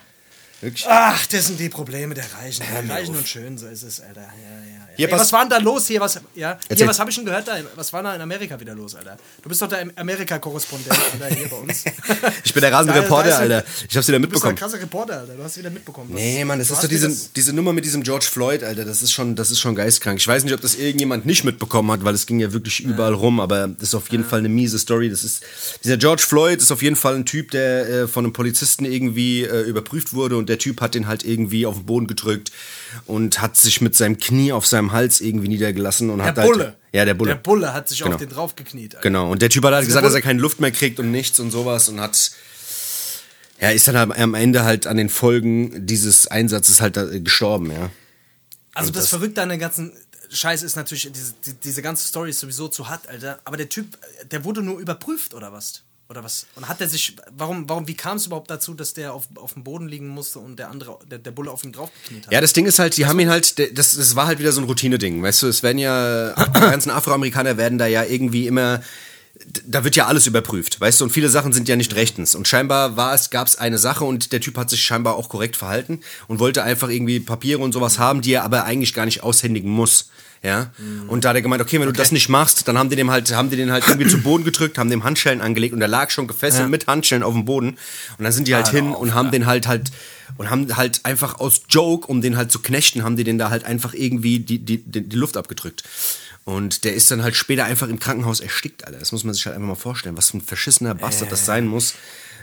Wirklich. 0.60 0.84
Ach, 0.88 1.24
das 1.26 1.46
sind 1.46 1.60
die 1.60 1.68
Probleme 1.68 2.14
der 2.14 2.24
Reichen. 2.40 2.64
Die 2.84 2.90
Reichen 2.90 3.14
und 3.16 3.28
schön, 3.28 3.56
so 3.58 3.66
ist 3.68 3.82
es, 3.84 4.00
Alter. 4.00 4.22
Ja, 4.22 4.26
ja, 4.26 4.72
ja. 4.98 5.06
Ey, 5.06 5.12
was 5.12 5.32
war 5.32 5.42
denn 5.42 5.50
da 5.50 5.58
los 5.58 5.86
hier? 5.86 6.00
Was, 6.00 6.18
ja? 6.34 6.52
Erzähl. 6.68 6.76
hier, 6.78 6.88
was 6.88 6.98
habe 6.98 7.08
ich 7.10 7.14
denn 7.14 7.24
gehört 7.24 7.46
da? 7.46 7.56
Was 7.76 7.92
war 7.92 8.02
da 8.02 8.16
in 8.16 8.20
Amerika 8.20 8.58
wieder 8.58 8.74
los, 8.74 8.96
Alter? 8.96 9.16
Du 9.40 9.48
bist 9.48 9.62
doch 9.62 9.68
der 9.68 9.86
Amerika-Korrespondent, 9.94 10.92
hier 11.36 11.48
bei 11.48 11.56
uns. 11.56 11.84
Ich 12.42 12.52
bin 12.52 12.60
der 12.62 12.72
rasende 12.72 12.98
Reporter, 13.00 13.38
Alter. 13.38 13.62
Ich 13.88 13.96
hab's 13.96 14.08
wieder 14.08 14.18
Du 14.18 14.26
bist 14.26 14.42
doch 14.42 14.48
ein 14.48 14.54
mitbekommen. 14.54 14.56
krasser 14.56 14.80
Reporter, 14.82 15.20
Alter. 15.20 15.34
Du 15.34 15.42
hast 15.44 15.56
wieder 15.56 15.70
mitbekommen. 15.70 16.08
was- 16.10 16.16
Nee, 16.20 16.44
Mann, 16.44 16.58
das 16.58 16.70
ist 16.72 16.82
doch 16.82 16.88
diese, 16.88 17.14
diese 17.36 17.52
Nummer 17.52 17.72
mit 17.72 17.84
diesem 17.84 18.02
George 18.02 18.26
Floyd, 18.28 18.64
Alter, 18.64 18.84
das 18.84 19.00
ist 19.02 19.12
schon, 19.12 19.36
das 19.36 19.52
ist 19.52 19.60
schon 19.60 19.76
geistkrank. 19.76 20.18
Ich 20.18 20.26
weiß 20.26 20.42
nicht, 20.42 20.52
ob 20.54 20.60
das 20.60 20.74
irgendjemand 20.74 21.24
nicht 21.26 21.44
mitbekommen 21.44 21.92
hat, 21.92 22.02
weil 22.04 22.14
es 22.16 22.26
ging 22.26 22.40
ja 22.40 22.52
wirklich 22.52 22.80
überall 22.80 23.14
rum, 23.14 23.38
aber 23.38 23.68
das 23.68 23.90
ist 23.90 23.94
auf 23.94 24.08
jeden 24.10 24.24
Fall 24.24 24.40
eine 24.40 24.48
miese 24.48 24.80
Story. 24.80 25.08
Das 25.10 25.22
ist, 25.22 25.44
dieser 25.84 25.96
George 25.96 26.24
Floyd 26.26 26.60
ist 26.60 26.72
auf 26.72 26.82
jeden 26.82 26.96
Fall 26.96 27.14
ein 27.14 27.24
Typ, 27.24 27.52
der 27.52 27.88
äh, 27.88 28.08
von 28.08 28.24
einem 28.24 28.32
Polizisten 28.32 28.84
irgendwie 28.84 29.44
äh, 29.44 29.60
überprüft 29.62 30.12
wurde 30.12 30.36
und 30.36 30.47
der 30.48 30.58
Typ 30.58 30.80
hat 30.80 30.94
den 30.94 31.06
halt 31.06 31.24
irgendwie 31.24 31.66
auf 31.66 31.76
den 31.76 31.86
Boden 31.86 32.06
gedrückt 32.06 32.50
und 33.06 33.40
hat 33.40 33.56
sich 33.56 33.80
mit 33.80 33.94
seinem 33.96 34.18
Knie 34.18 34.52
auf 34.52 34.66
seinem 34.66 34.92
Hals 34.92 35.20
irgendwie 35.20 35.48
niedergelassen 35.48 36.10
und 36.10 36.18
Der 36.18 36.26
hat 36.28 36.34
Bulle. 36.36 36.64
halt. 36.64 36.76
Ja, 36.92 37.04
der 37.04 37.14
Bulle. 37.14 37.30
Der 37.32 37.36
Bulle 37.36 37.72
hat 37.74 37.88
sich 37.88 37.98
Genau. 37.98 38.12
auf 38.14 38.20
den 38.20 38.30
draufgekniet, 38.30 38.94
Alter. 38.96 39.02
Genau, 39.08 39.30
und 39.30 39.42
der 39.42 39.50
Typ 39.50 39.64
hat 39.64 39.74
halt 39.74 39.86
gesagt, 39.86 40.04
dass 40.06 40.14
er 40.14 40.22
keine 40.22 40.40
Luft 40.40 40.60
mehr 40.60 40.70
kriegt 40.72 40.98
und 40.98 41.10
nichts 41.10 41.38
und 41.38 41.50
sowas 41.50 41.88
und 41.88 42.00
hat. 42.00 42.30
Ja, 43.60 43.70
ist 43.70 43.88
dann 43.88 43.96
am- 43.96 44.12
am 44.12 44.34
Ende 44.34 44.64
halt 44.64 44.86
an 44.86 44.96
den 44.96 45.08
Folgen 45.08 45.84
dieses 45.86 46.28
Einsatzes 46.28 46.80
halt 46.80 46.96
äh, 46.96 47.20
gestorben, 47.20 47.70
ja. 47.72 47.90
Also 48.74 48.90
das, 48.92 49.02
das- 49.04 49.10
Verrückte 49.10 49.42
an 49.42 49.48
der 49.48 49.58
ganzen 49.58 49.92
Scheiße 50.30 50.64
ist 50.64 50.76
natürlich, 50.76 51.10
diese, 51.12 51.34
die, 51.44 51.54
diese 51.54 51.82
ganze 51.82 52.06
Story 52.06 52.30
ist 52.30 52.38
sowieso 52.40 52.68
zu 52.68 52.88
hart, 52.88 53.08
Alter. 53.08 53.40
Aber 53.44 53.56
der 53.56 53.68
Typ, 53.68 53.98
der 54.30 54.44
wurde 54.44 54.62
nur 54.62 54.78
überprüft, 54.78 55.34
oder 55.34 55.52
was? 55.52 55.82
Oder 56.10 56.24
was? 56.24 56.46
Und 56.54 56.68
hat 56.68 56.80
er 56.80 56.88
sich, 56.88 57.16
warum, 57.36 57.68
warum, 57.68 57.86
wie 57.86 57.94
kam 57.94 58.16
es 58.16 58.24
überhaupt 58.24 58.50
dazu, 58.50 58.72
dass 58.72 58.94
der 58.94 59.12
auf, 59.12 59.28
auf 59.34 59.52
dem 59.52 59.62
Boden 59.62 59.88
liegen 59.88 60.08
musste 60.08 60.38
und 60.38 60.58
der 60.58 60.70
andere, 60.70 60.98
der, 61.10 61.18
der 61.18 61.32
Bulle 61.32 61.50
auf 61.50 61.64
ihn 61.64 61.72
draufgekniet 61.72 62.26
hat? 62.26 62.32
Ja, 62.32 62.40
das 62.40 62.54
Ding 62.54 62.64
ist 62.64 62.78
halt, 62.78 62.96
die 62.96 63.04
haben 63.04 63.20
ihn 63.20 63.28
halt, 63.28 63.58
das, 63.76 63.94
das 63.94 64.16
war 64.16 64.26
halt 64.26 64.38
wieder 64.38 64.52
so 64.52 64.62
ein 64.62 64.64
Routine-Ding, 64.64 65.22
weißt 65.22 65.42
du, 65.42 65.48
es 65.48 65.62
werden 65.62 65.76
ja, 65.76 66.32
die 66.32 66.60
ganzen 66.60 66.90
Afroamerikaner 66.90 67.58
werden 67.58 67.76
da 67.76 67.86
ja 67.86 68.04
irgendwie 68.04 68.46
immer, 68.46 68.80
da 69.66 69.84
wird 69.84 69.96
ja 69.96 70.06
alles 70.06 70.26
überprüft, 70.26 70.80
weißt 70.80 71.00
du, 71.00 71.04
und 71.04 71.10
viele 71.10 71.28
Sachen 71.28 71.52
sind 71.52 71.68
ja 71.68 71.76
nicht 71.76 71.94
rechtens. 71.94 72.34
Und 72.34 72.48
scheinbar 72.48 72.96
war 72.96 73.12
es, 73.12 73.28
gab 73.28 73.46
es 73.46 73.56
eine 73.56 73.76
Sache 73.76 74.04
und 74.04 74.32
der 74.32 74.40
Typ 74.40 74.56
hat 74.56 74.70
sich 74.70 74.82
scheinbar 74.82 75.14
auch 75.14 75.28
korrekt 75.28 75.56
verhalten 75.56 76.00
und 76.26 76.38
wollte 76.38 76.62
einfach 76.62 76.88
irgendwie 76.88 77.20
Papiere 77.20 77.60
und 77.60 77.72
sowas 77.72 77.98
haben, 77.98 78.22
die 78.22 78.32
er 78.32 78.44
aber 78.44 78.64
eigentlich 78.64 78.94
gar 78.94 79.04
nicht 79.04 79.22
aushändigen 79.22 79.70
muss. 79.70 80.08
Ja, 80.42 80.70
und 81.08 81.24
da 81.24 81.30
hat 81.30 81.36
er 81.36 81.42
gemeint, 81.42 81.60
okay, 81.60 81.80
wenn 81.80 81.86
du 81.86 81.92
das 81.92 82.12
nicht 82.12 82.28
machst, 82.28 82.68
dann 82.68 82.78
haben 82.78 82.90
die 82.90 82.96
dem 82.96 83.10
halt, 83.10 83.34
haben 83.34 83.50
die 83.50 83.56
den 83.56 83.72
halt 83.72 83.88
irgendwie 83.88 84.08
zu 84.08 84.18
Boden 84.18 84.44
gedrückt, 84.44 84.78
haben 84.78 84.88
dem 84.88 85.02
Handschellen 85.02 85.40
angelegt 85.40 85.74
und 85.74 85.82
er 85.82 85.88
lag 85.88 86.10
schon 86.10 86.28
gefesselt 86.28 86.68
mit 86.68 86.86
Handschellen 86.86 87.24
auf 87.24 87.34
dem 87.34 87.44
Boden. 87.44 87.70
Und 88.18 88.24
dann 88.24 88.32
sind 88.32 88.46
die 88.46 88.54
halt 88.54 88.68
hin 88.68 88.92
und 88.92 89.14
haben 89.14 89.30
den 89.32 89.46
halt 89.46 89.66
halt 89.66 89.90
und 90.36 90.50
haben 90.50 90.76
halt 90.76 91.04
einfach 91.04 91.40
aus 91.40 91.62
Joke, 91.68 92.06
um 92.06 92.20
den 92.20 92.36
halt 92.36 92.52
zu 92.52 92.60
knechten, 92.60 93.02
haben 93.02 93.16
die 93.16 93.24
den 93.24 93.38
da 93.38 93.50
halt 93.50 93.64
einfach 93.64 93.94
irgendwie 93.94 94.38
die, 94.38 94.58
die, 94.58 94.78
die, 94.78 95.08
die 95.08 95.16
Luft 95.16 95.36
abgedrückt. 95.36 95.82
Und 96.44 96.84
der 96.84 96.94
ist 96.94 97.10
dann 97.10 97.22
halt 97.22 97.34
später 97.36 97.64
einfach 97.64 97.88
im 97.88 97.98
Krankenhaus 97.98 98.40
erstickt, 98.40 98.86
Alter. 98.86 98.98
Das 98.98 99.12
muss 99.12 99.24
man 99.24 99.34
sich 99.34 99.44
halt 99.44 99.56
einfach 99.56 99.68
mal 99.68 99.74
vorstellen, 99.74 100.16
was 100.16 100.30
für 100.30 100.38
ein 100.38 100.40
verschissener 100.40 100.94
Bastard 100.94 101.30
das 101.32 101.44
sein 101.44 101.66
muss. 101.66 101.94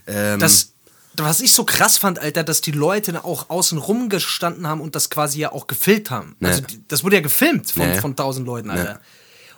Ähm, 0.06 0.40
Das, 0.40 0.74
was 1.24 1.40
ich 1.40 1.54
so 1.54 1.64
krass 1.64 1.98
fand, 1.98 2.20
Alter, 2.20 2.44
dass 2.44 2.62
die 2.62 2.72
Leute 2.72 3.24
auch 3.24 3.50
außen 3.50 3.78
rum 3.78 4.10
gestanden 4.10 4.68
haben 4.68 4.82
und 4.82 4.96
das 4.96 5.10
quasi 5.10 5.40
ja 5.40 5.52
auch 5.52 5.68
gefilmt 5.68 6.10
haben. 6.12 6.36
Also 6.42 6.62
die, 6.62 6.82
das 6.88 7.04
wurde 7.04 7.18
ja 7.18 7.22
gefilmt 7.22 7.72
von, 7.72 7.88
Nee. 7.90 8.00
von 8.00 8.16
tausend 8.16 8.46
Leuten, 8.48 8.70
Alter. 8.70 9.00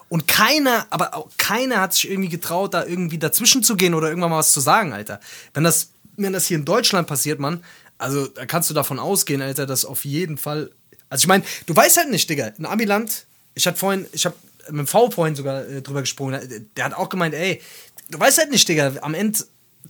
Und 0.09 0.27
keiner, 0.27 0.87
aber 0.89 1.15
auch 1.15 1.27
keiner 1.37 1.81
hat 1.81 1.93
sich 1.93 2.09
irgendwie 2.09 2.29
getraut, 2.29 2.73
da 2.73 2.85
irgendwie 2.85 3.17
dazwischen 3.17 3.61
zu 3.63 3.75
gehen 3.75 3.93
oder 3.93 4.07
irgendwann 4.07 4.29
mal 4.31 4.37
was 4.37 4.53
zu 4.53 4.59
sagen, 4.61 4.93
Alter. 4.93 5.19
Wenn 5.53 5.63
das, 5.65 5.89
wenn 6.15 6.31
das 6.33 6.45
hier 6.45 6.57
in 6.57 6.65
Deutschland 6.65 7.07
passiert, 7.07 7.39
Mann, 7.39 7.63
also 7.97 8.27
da 8.27 8.45
kannst 8.45 8.69
du 8.69 8.73
davon 8.73 8.99
ausgehen, 8.99 9.41
Alter, 9.41 9.65
dass 9.65 9.83
auf 9.83 10.05
jeden 10.05 10.37
Fall. 10.37 10.71
Also 11.09 11.23
ich 11.23 11.27
meine, 11.27 11.43
du 11.65 11.75
weißt 11.75 11.97
halt 11.97 12.09
nicht, 12.09 12.29
Digga, 12.29 12.47
in 12.57 12.65
Amiland, 12.65 13.25
ich 13.53 13.65
hatte 13.67 13.77
vorhin, 13.77 14.05
ich 14.13 14.25
habe 14.25 14.35
mit 14.69 14.79
dem 14.79 14.87
V 14.87 15.11
vorhin 15.11 15.35
sogar 15.35 15.65
äh, 15.67 15.81
drüber 15.81 16.01
gesprochen, 16.01 16.31
der, 16.33 16.59
der 16.75 16.85
hat 16.85 16.93
auch 16.93 17.09
gemeint, 17.09 17.33
ey, 17.33 17.61
du 18.09 18.19
weißt 18.19 18.37
halt 18.37 18.51
nicht, 18.51 18.67
Digga, 18.69 18.93
am 19.01 19.13
Ende 19.13 19.39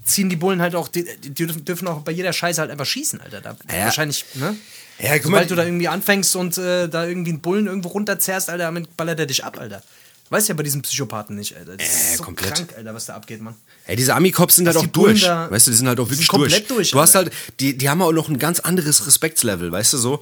ziehen 0.04 0.30
die 0.30 0.36
Bullen 0.36 0.62
halt 0.62 0.76
auch, 0.76 0.88
die, 0.88 1.06
die 1.24 1.34
dürfen, 1.34 1.88
auch 1.88 2.02
bei 2.02 2.12
jeder 2.12 2.34
Scheiße 2.34 2.62
halt 2.62 2.72
einfach 2.72 2.86
schießen, 2.86 3.22
Alter. 3.22 3.42
Da 3.42 3.58
Ja. 3.76 3.86
Wahrscheinlich, 3.86 4.26
ne? 4.36 4.56
Ja, 5.00 5.18
guck 5.20 5.26
mal. 5.26 5.38
Sobald 5.38 5.52
du 5.52 5.56
da 5.56 5.64
irgendwie 5.66 5.88
anfängst 5.88 6.36
und 6.36 6.58
äh, 6.58 6.88
da 6.90 7.06
irgendwie 7.06 7.30
einen 7.32 7.42
Bullen 7.42 7.68
irgendwo 7.68 7.90
runterzerrst, 7.90 8.50
Alter, 8.50 8.64
damit 8.66 8.96
ballert 8.98 9.20
er 9.20 9.26
dich 9.28 9.44
ab, 9.44 9.60
Alter. 9.60 9.84
Weißt 10.30 10.50
ja 10.50 10.56
bei 10.56 10.64
diesem 10.64 10.82
Psychopathen 10.82 11.38
nicht, 11.38 11.56
Alter. 11.56 11.78
Das 11.78 11.88
Äh, 11.88 11.92
ist 11.92 12.18
so 12.18 12.24
komplett. 12.24 12.54
krank, 12.56 12.74
Alter, 12.76 12.94
was 12.94 13.06
da 13.06 13.16
abgeht, 13.16 13.42
Mann. 13.42 13.56
Ey, 13.86 13.96
diese 13.96 14.14
Ami-Cops 14.14 14.56
sind 14.58 14.68
halt 14.68 14.76
auch 14.76 14.86
durch. 14.88 15.22
da- 15.22 15.50
weißt 15.50 15.68
du, 15.68 15.72
die 15.72 15.78
sind 15.78 15.88
halt 15.88 16.00
auch 16.02 16.10
wirklich 16.10 16.28
komplett 16.28 16.70
durch. 16.70 16.90
durch, 16.90 16.92
Du 16.92 17.00
hast 17.00 17.16
halt, 17.16 17.32
die, 17.62 17.78
die 17.78 17.88
haben 17.90 18.02
auch 18.02 18.12
noch 18.12 18.28
ein 18.28 18.38
ganz 18.38 18.60
anderes 18.60 19.08
Respektslevel, 19.08 19.72
weißt 19.72 19.94
du 19.94 19.98
so. 19.98 20.20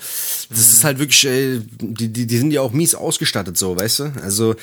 Das 0.51 0.59
ist 0.59 0.83
halt 0.83 0.99
wirklich, 0.99 1.25
äh, 1.25 1.59
die, 1.81 2.09
die, 2.09 2.27
die 2.27 2.37
sind 2.37 2.51
ja 2.51 2.61
auch 2.61 2.71
mies 2.71 2.93
ausgestattet 2.93 3.57
so, 3.57 3.79
weißt 3.79 3.99
du. 3.99 4.13
Also 4.21 4.55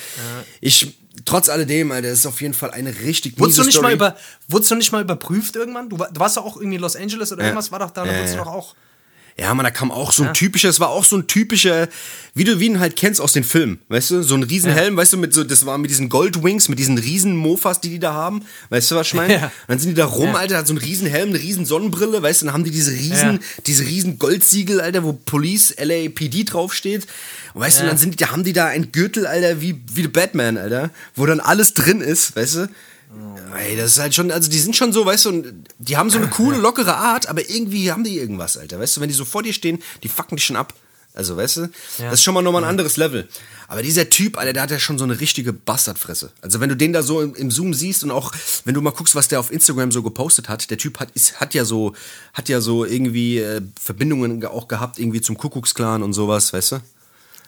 ich, 0.60 0.94
trotz 1.24 1.48
alledem, 1.48 1.92
Alter, 1.92 2.08
das 2.10 2.20
ist 2.20 2.26
auf 2.26 2.40
jeden 2.40 2.54
Fall 2.54 2.70
eine 2.70 2.90
richtig 3.00 3.38
Wurdest 3.38 3.58
miese 3.58 3.60
du, 3.62 3.66
nicht 3.66 3.74
Story. 3.76 3.86
mal 3.88 3.94
über, 3.94 4.16
wurdest 4.48 4.70
du 4.70 4.74
nicht 4.76 4.92
mal 4.92 5.02
überprüft 5.02 5.56
irgendwann? 5.56 5.88
Du, 5.88 5.96
du 5.96 6.20
warst 6.20 6.36
doch 6.36 6.44
auch 6.44 6.56
irgendwie 6.56 6.76
in 6.76 6.82
Los 6.82 6.96
Angeles 6.96 7.32
oder 7.32 7.42
irgendwas, 7.44 7.70
war 7.72 7.78
doch 7.80 7.90
da, 7.90 8.04
da 8.04 8.12
Ja, 8.12 8.18
wurdest 8.18 8.34
du 8.34 8.38
doch 8.38 8.46
auch. 8.46 8.74
Ja, 9.38 9.54
man, 9.54 9.64
da 9.64 9.70
kam 9.70 9.90
auch 9.90 10.12
so 10.12 10.24
ein 10.24 10.34
typischer, 10.34 10.68
es 10.68 10.78
war 10.78 10.90
auch 10.90 11.04
so 11.04 11.16
ein 11.16 11.26
typischer, 11.26 11.88
wie 12.34 12.44
du 12.44 12.52
ihn 12.58 12.80
halt 12.80 12.96
kennst 12.96 13.18
aus 13.20 13.32
den 13.32 13.44
Filmen, 13.44 13.78
weißt 13.88 14.10
du, 14.10 14.22
so 14.22 14.34
ein 14.34 14.42
Riesenhelm, 14.42 14.94
weißt 14.96 15.14
du, 15.14 15.16
mit 15.16 15.32
so, 15.32 15.42
das 15.42 15.64
war 15.64 15.78
mit 15.78 15.90
diesen 15.90 16.10
Goldwings, 16.10 16.68
mit 16.68 16.78
diesen 16.78 16.98
riesen 16.98 17.34
Mofas, 17.36 17.80
die 17.80 17.88
die 17.88 17.98
da 17.98 18.12
haben, 18.12 18.44
weißt 18.68 18.90
du, 18.90 18.96
was 18.96 19.06
ich 19.06 19.14
meine? 19.14 19.32
Ja. 19.34 19.52
Dann 19.68 19.78
sind 19.78 19.90
die 19.90 19.94
da 19.94 20.04
rum, 20.04 20.26
Ja. 20.28 20.34
Alter, 20.34 20.58
hat 20.58 20.66
so 20.66 20.74
ein 20.74 20.78
Riesenhelm, 20.78 21.30
eine 21.30 21.38
riesen 21.40 21.64
Sonnenbrille, 21.64 22.22
weißt 22.22 22.42
du, 22.42 22.46
dann 22.46 22.54
haben 22.54 22.64
die 22.64 22.70
diese 22.70 22.92
riesen, 22.92 23.32
Ja. 23.34 23.38
diese 23.66 23.84
riesen 23.84 24.18
Goldsiegel, 24.18 24.80
Alter, 24.82 25.02
wo 25.02 25.14
Police, 25.14 25.74
LAPD 25.78 26.44
draufsteht. 26.44 27.06
Und 27.54 27.62
weißt 27.62 27.78
du, 27.80 27.84
Ja. 27.84 27.88
dann 27.88 27.98
sind 27.98 28.12
die, 28.12 28.16
da 28.18 28.30
haben 28.32 28.44
die 28.44 28.52
da 28.52 28.66
ein 28.66 28.92
Gürtel, 28.92 29.26
Alter, 29.26 29.62
wie, 29.62 29.80
wie 29.94 30.02
der 30.02 30.08
Batman, 30.10 30.58
Alter, 30.58 30.90
wo 31.16 31.24
dann 31.24 31.40
alles 31.40 31.72
drin 31.74 32.02
ist, 32.02 32.36
weißt 32.36 32.54
du? 32.56 32.68
Ey, 33.56 33.76
das 33.76 33.92
ist 33.92 33.98
halt 33.98 34.14
schon, 34.14 34.30
also 34.30 34.50
die 34.50 34.58
sind 34.58 34.74
schon 34.76 34.92
so, 34.92 35.04
weißt 35.04 35.26
du, 35.26 35.52
die 35.78 35.96
haben 35.96 36.10
so 36.10 36.18
eine 36.18 36.28
coole, 36.28 36.58
lockere 36.58 36.96
Art, 36.96 37.28
aber 37.28 37.48
irgendwie 37.48 37.92
haben 37.92 38.04
die 38.04 38.18
irgendwas, 38.18 38.56
Alter. 38.56 38.80
Weißt 38.80 38.96
du, 38.96 39.00
wenn 39.00 39.08
die 39.08 39.14
so 39.14 39.24
vor 39.24 39.42
dir 39.42 39.52
stehen, 39.52 39.82
die 40.02 40.08
fucken 40.08 40.36
dich 40.36 40.46
schon 40.46 40.56
ab. 40.56 40.74
Also, 41.14 41.36
weißt 41.36 41.58
du, 41.58 41.70
das 41.98 42.14
ist 42.14 42.22
schon 42.22 42.32
mal 42.32 42.40
nochmal 42.40 42.64
ein 42.64 42.70
anderes 42.70 42.96
Level. 42.96 43.28
Aber 43.68 43.82
dieser 43.82 44.08
Typ, 44.08 44.38
Alter, 44.38 44.54
der 44.54 44.62
hat 44.62 44.70
ja 44.70 44.78
schon 44.78 44.96
so 44.96 45.04
eine 45.04 45.20
richtige 45.20 45.52
Bastardfresse. 45.52 46.32
Also, 46.40 46.60
wenn 46.60 46.70
du 46.70 46.76
den 46.76 46.94
da 46.94 47.02
so 47.02 47.20
im, 47.20 47.34
im 47.34 47.50
Zoom 47.50 47.74
siehst 47.74 48.02
und 48.02 48.10
auch, 48.10 48.32
wenn 48.64 48.72
du 48.74 48.80
mal 48.80 48.92
guckst, 48.92 49.14
was 49.14 49.28
der 49.28 49.38
auf 49.38 49.52
Instagram 49.52 49.92
so 49.92 50.02
gepostet 50.02 50.48
hat, 50.48 50.70
der 50.70 50.78
Typ 50.78 51.00
hat, 51.00 51.10
ist, 51.10 51.38
hat 51.38 51.52
ja 51.52 51.66
so, 51.66 51.92
hat 52.32 52.48
ja 52.48 52.62
so 52.62 52.86
irgendwie 52.86 53.38
äh, 53.38 53.60
Verbindungen 53.78 54.42
auch 54.46 54.68
gehabt, 54.68 54.98
irgendwie 54.98 55.20
zum 55.20 55.36
Kuckucksklan 55.36 56.02
und 56.02 56.14
sowas, 56.14 56.54
weißt 56.54 56.72
du? 56.72 56.80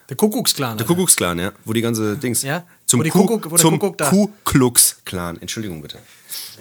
Der 0.08 0.16
Kuckucksklan. 0.16 0.76
Der 0.76 0.86
Kuckucksklan, 0.86 1.38
ja. 1.38 1.52
Wo 1.64 1.72
die 1.72 1.80
ganze 1.80 2.16
Dings. 2.16 2.42
Ja? 2.42 2.64
Zum, 2.86 3.00
Wo 3.00 3.04
Kuckuck- 3.04 3.46
wo 3.46 3.56
der 3.56 3.58
zum 3.58 3.78
Ku 3.78 4.30
Klux 4.44 4.96
Klan. 5.04 5.40
Entschuldigung 5.40 5.80
bitte. 5.82 5.98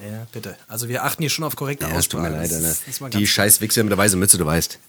Ja, 0.09 0.25
bitte. 0.31 0.55
Also 0.67 0.87
wir 0.87 1.03
achten 1.03 1.21
hier 1.23 1.29
schon 1.29 1.43
auf 1.43 1.55
korrekte 1.55 1.85
Ja, 1.85 1.97
es 1.97 2.07
tut 2.07 2.21
mir 2.21 2.27
Aussprache. 2.29 2.41
leid, 2.61 2.71
ist- 2.71 2.87
ist 2.87 3.01
mal 3.01 3.09
Die 3.09 3.27
scheiß 3.27 3.59
Wichser 3.61 3.83
mit 3.83 3.91
der 3.91 3.97
weißen 3.97 4.17
Mütze, 4.17 4.37
du 4.37 4.45
weißt. 4.45 4.79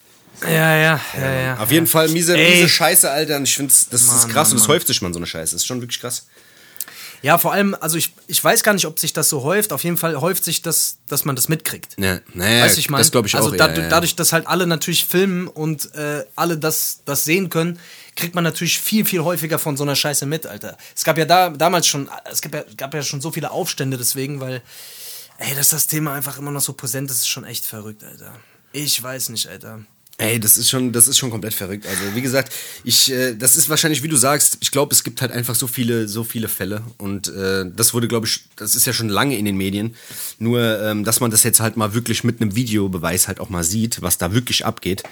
Ja, 0.42 0.48
ja, 0.76 1.00
ja, 1.16 1.32
ja. 1.32 1.56
Auf 1.58 1.70
jeden 1.70 1.86
Fall 1.86 2.08
miese, 2.08 2.36
Ey. 2.36 2.56
miese 2.56 2.68
Scheiße, 2.68 3.10
Alter. 3.10 3.36
Und 3.36 3.44
ich 3.44 3.54
finde, 3.56 3.72
das 3.72 4.00
ist 4.02 4.06
Mann, 4.08 4.28
krass 4.30 4.48
Mann, 4.48 4.52
und 4.56 4.62
es 4.62 4.68
Mann. 4.68 4.76
häuft 4.76 4.86
sich 4.88 5.00
man 5.02 5.12
so 5.12 5.18
eine 5.18 5.26
Scheiße. 5.26 5.52
Das 5.54 5.62
ist 5.62 5.66
schon 5.66 5.80
wirklich 5.80 6.00
krass. 6.00 6.26
Ja, 7.22 7.38
vor 7.38 7.52
allem, 7.54 7.74
also 7.80 7.96
ich, 7.96 8.12
ich 8.26 8.42
weiß 8.44 8.62
gar 8.62 8.74
nicht, 8.74 8.84
ob 8.86 8.98
sich 8.98 9.14
das 9.14 9.30
so 9.30 9.42
häuft. 9.44 9.72
Auf 9.72 9.82
jeden 9.84 9.96
Fall 9.96 10.20
häuft 10.20 10.44
sich 10.44 10.60
das, 10.60 10.98
dass 11.08 11.24
man 11.24 11.34
das 11.36 11.48
mitkriegt. 11.48 11.94
Ja, 11.98 12.20
naja, 12.34 12.64
Weißt 12.64 12.76
du, 12.76 12.80
ich 12.80 12.90
meine? 12.90 13.00
das 13.00 13.12
glaube 13.12 13.28
ich 13.28 13.34
also 13.34 13.50
auch. 13.50 13.56
da, 13.56 13.68
ja, 13.72 13.82
ja. 13.82 13.88
dadurch, 13.88 14.14
dass 14.16 14.32
halt 14.34 14.46
alle 14.46 14.66
natürlich 14.66 15.06
filmen 15.06 15.46
und 15.48 15.94
äh, 15.94 16.24
alle 16.36 16.58
das, 16.58 17.00
das 17.06 17.24
sehen 17.24 17.48
können, 17.48 17.78
kriegt 18.16 18.34
man 18.34 18.44
natürlich 18.44 18.78
viel, 18.78 19.04
viel 19.04 19.22
häufiger 19.22 19.58
von 19.58 19.76
so 19.76 19.84
einer 19.84 19.96
Scheiße 19.96 20.26
mit, 20.26 20.46
Alter. 20.46 20.76
Es 20.94 21.04
gab 21.04 21.18
ja 21.18 21.24
da, 21.24 21.50
damals 21.50 21.86
schon, 21.86 22.08
es 22.30 22.40
gab 22.40 22.54
ja, 22.54 22.64
gab 22.76 22.94
ja 22.94 23.02
schon 23.02 23.20
so 23.20 23.30
viele 23.30 23.50
Aufstände 23.50 23.98
deswegen, 23.98 24.40
weil, 24.40 24.62
ey, 25.38 25.54
dass 25.54 25.70
das 25.70 25.86
Thema 25.86 26.14
einfach 26.14 26.38
immer 26.38 26.50
noch 26.50 26.60
so 26.60 26.72
präsent 26.72 27.10
ist, 27.10 27.18
ist 27.18 27.28
schon 27.28 27.44
echt 27.44 27.64
verrückt, 27.64 28.04
Alter. 28.04 28.32
Ich 28.72 29.02
weiß 29.02 29.28
nicht, 29.30 29.48
Alter. 29.48 29.84
Ey, 30.16 30.38
das 30.38 30.56
ist 30.56 30.70
schon, 30.70 30.92
das 30.92 31.08
ist 31.08 31.18
schon 31.18 31.30
komplett 31.30 31.54
verrückt. 31.54 31.86
Also 31.88 32.14
wie 32.14 32.22
gesagt, 32.22 32.52
ich, 32.84 33.10
äh, 33.10 33.34
das 33.34 33.56
ist 33.56 33.68
wahrscheinlich, 33.68 34.04
wie 34.04 34.08
du 34.08 34.14
sagst, 34.16 34.58
ich 34.60 34.70
glaube, 34.70 34.94
es 34.94 35.02
gibt 35.02 35.20
halt 35.20 35.32
einfach 35.32 35.56
so 35.56 35.66
viele, 35.66 36.06
so 36.06 36.22
viele 36.22 36.48
Fälle 36.48 36.82
und 36.98 37.26
äh, 37.28 37.64
das 37.74 37.94
wurde, 37.94 38.06
glaube 38.06 38.26
ich, 38.26 38.44
das 38.54 38.76
ist 38.76 38.86
ja 38.86 38.92
schon 38.92 39.08
lange 39.08 39.36
in 39.36 39.44
den 39.44 39.56
Medien. 39.56 39.96
Nur, 40.38 40.60
ähm, 40.82 41.02
dass 41.02 41.18
man 41.18 41.32
das 41.32 41.42
jetzt 41.42 41.58
halt 41.58 41.76
mal 41.76 41.94
wirklich 41.94 42.22
mit 42.22 42.40
einem 42.40 42.54
Videobeweis 42.54 43.26
halt 43.26 43.40
auch 43.40 43.48
mal 43.48 43.64
sieht, 43.64 44.02
was 44.02 44.16
da 44.16 44.32
wirklich 44.32 44.64
abgeht, 44.64 45.02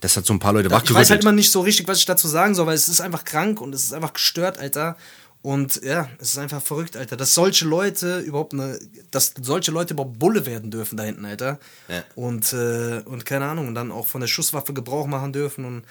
das 0.00 0.16
hat 0.16 0.26
so 0.26 0.32
ein 0.32 0.38
paar 0.38 0.52
Leute 0.52 0.68
Ich 0.68 0.72
weiß 0.72 0.78
halt 0.78 0.90
wachgerüttelt. 0.90 1.22
immer 1.22 1.32
nicht 1.32 1.50
so 1.50 1.60
richtig, 1.60 1.88
was 1.88 1.98
ich 1.98 2.04
dazu 2.04 2.28
sagen 2.28 2.54
soll, 2.54 2.66
weil 2.66 2.76
es 2.76 2.88
ist 2.88 3.00
einfach 3.00 3.24
krank 3.24 3.60
und 3.60 3.74
es 3.74 3.82
ist 3.82 3.92
einfach 3.94 4.12
gestört, 4.12 4.58
Alter. 4.58 4.96
Und 5.42 5.82
ja, 5.82 6.08
es 6.20 6.30
ist 6.30 6.38
einfach 6.38 6.62
verrückt, 6.62 6.96
Alter, 6.96 7.16
dass 7.16 7.34
solche 7.34 7.64
Leute 7.64 8.20
überhaupt 8.20 8.52
eine, 8.54 8.78
dass 9.10 9.34
solche 9.42 9.72
Leute 9.72 9.94
überhaupt 9.94 10.18
Bulle 10.20 10.46
werden 10.46 10.70
dürfen 10.70 10.96
da 10.96 11.02
hinten, 11.02 11.24
Alter. 11.24 11.58
Ja. 11.88 12.04
Und, 12.14 12.52
äh, 12.52 13.02
und 13.04 13.26
keine 13.26 13.46
Ahnung, 13.46 13.66
und 13.68 13.74
dann 13.74 13.90
auch 13.90 14.06
von 14.06 14.20
der 14.20 14.28
Schusswaffe 14.28 14.72
Gebrauch 14.72 15.06
machen 15.08 15.32
dürfen 15.32 15.64
und 15.64 15.84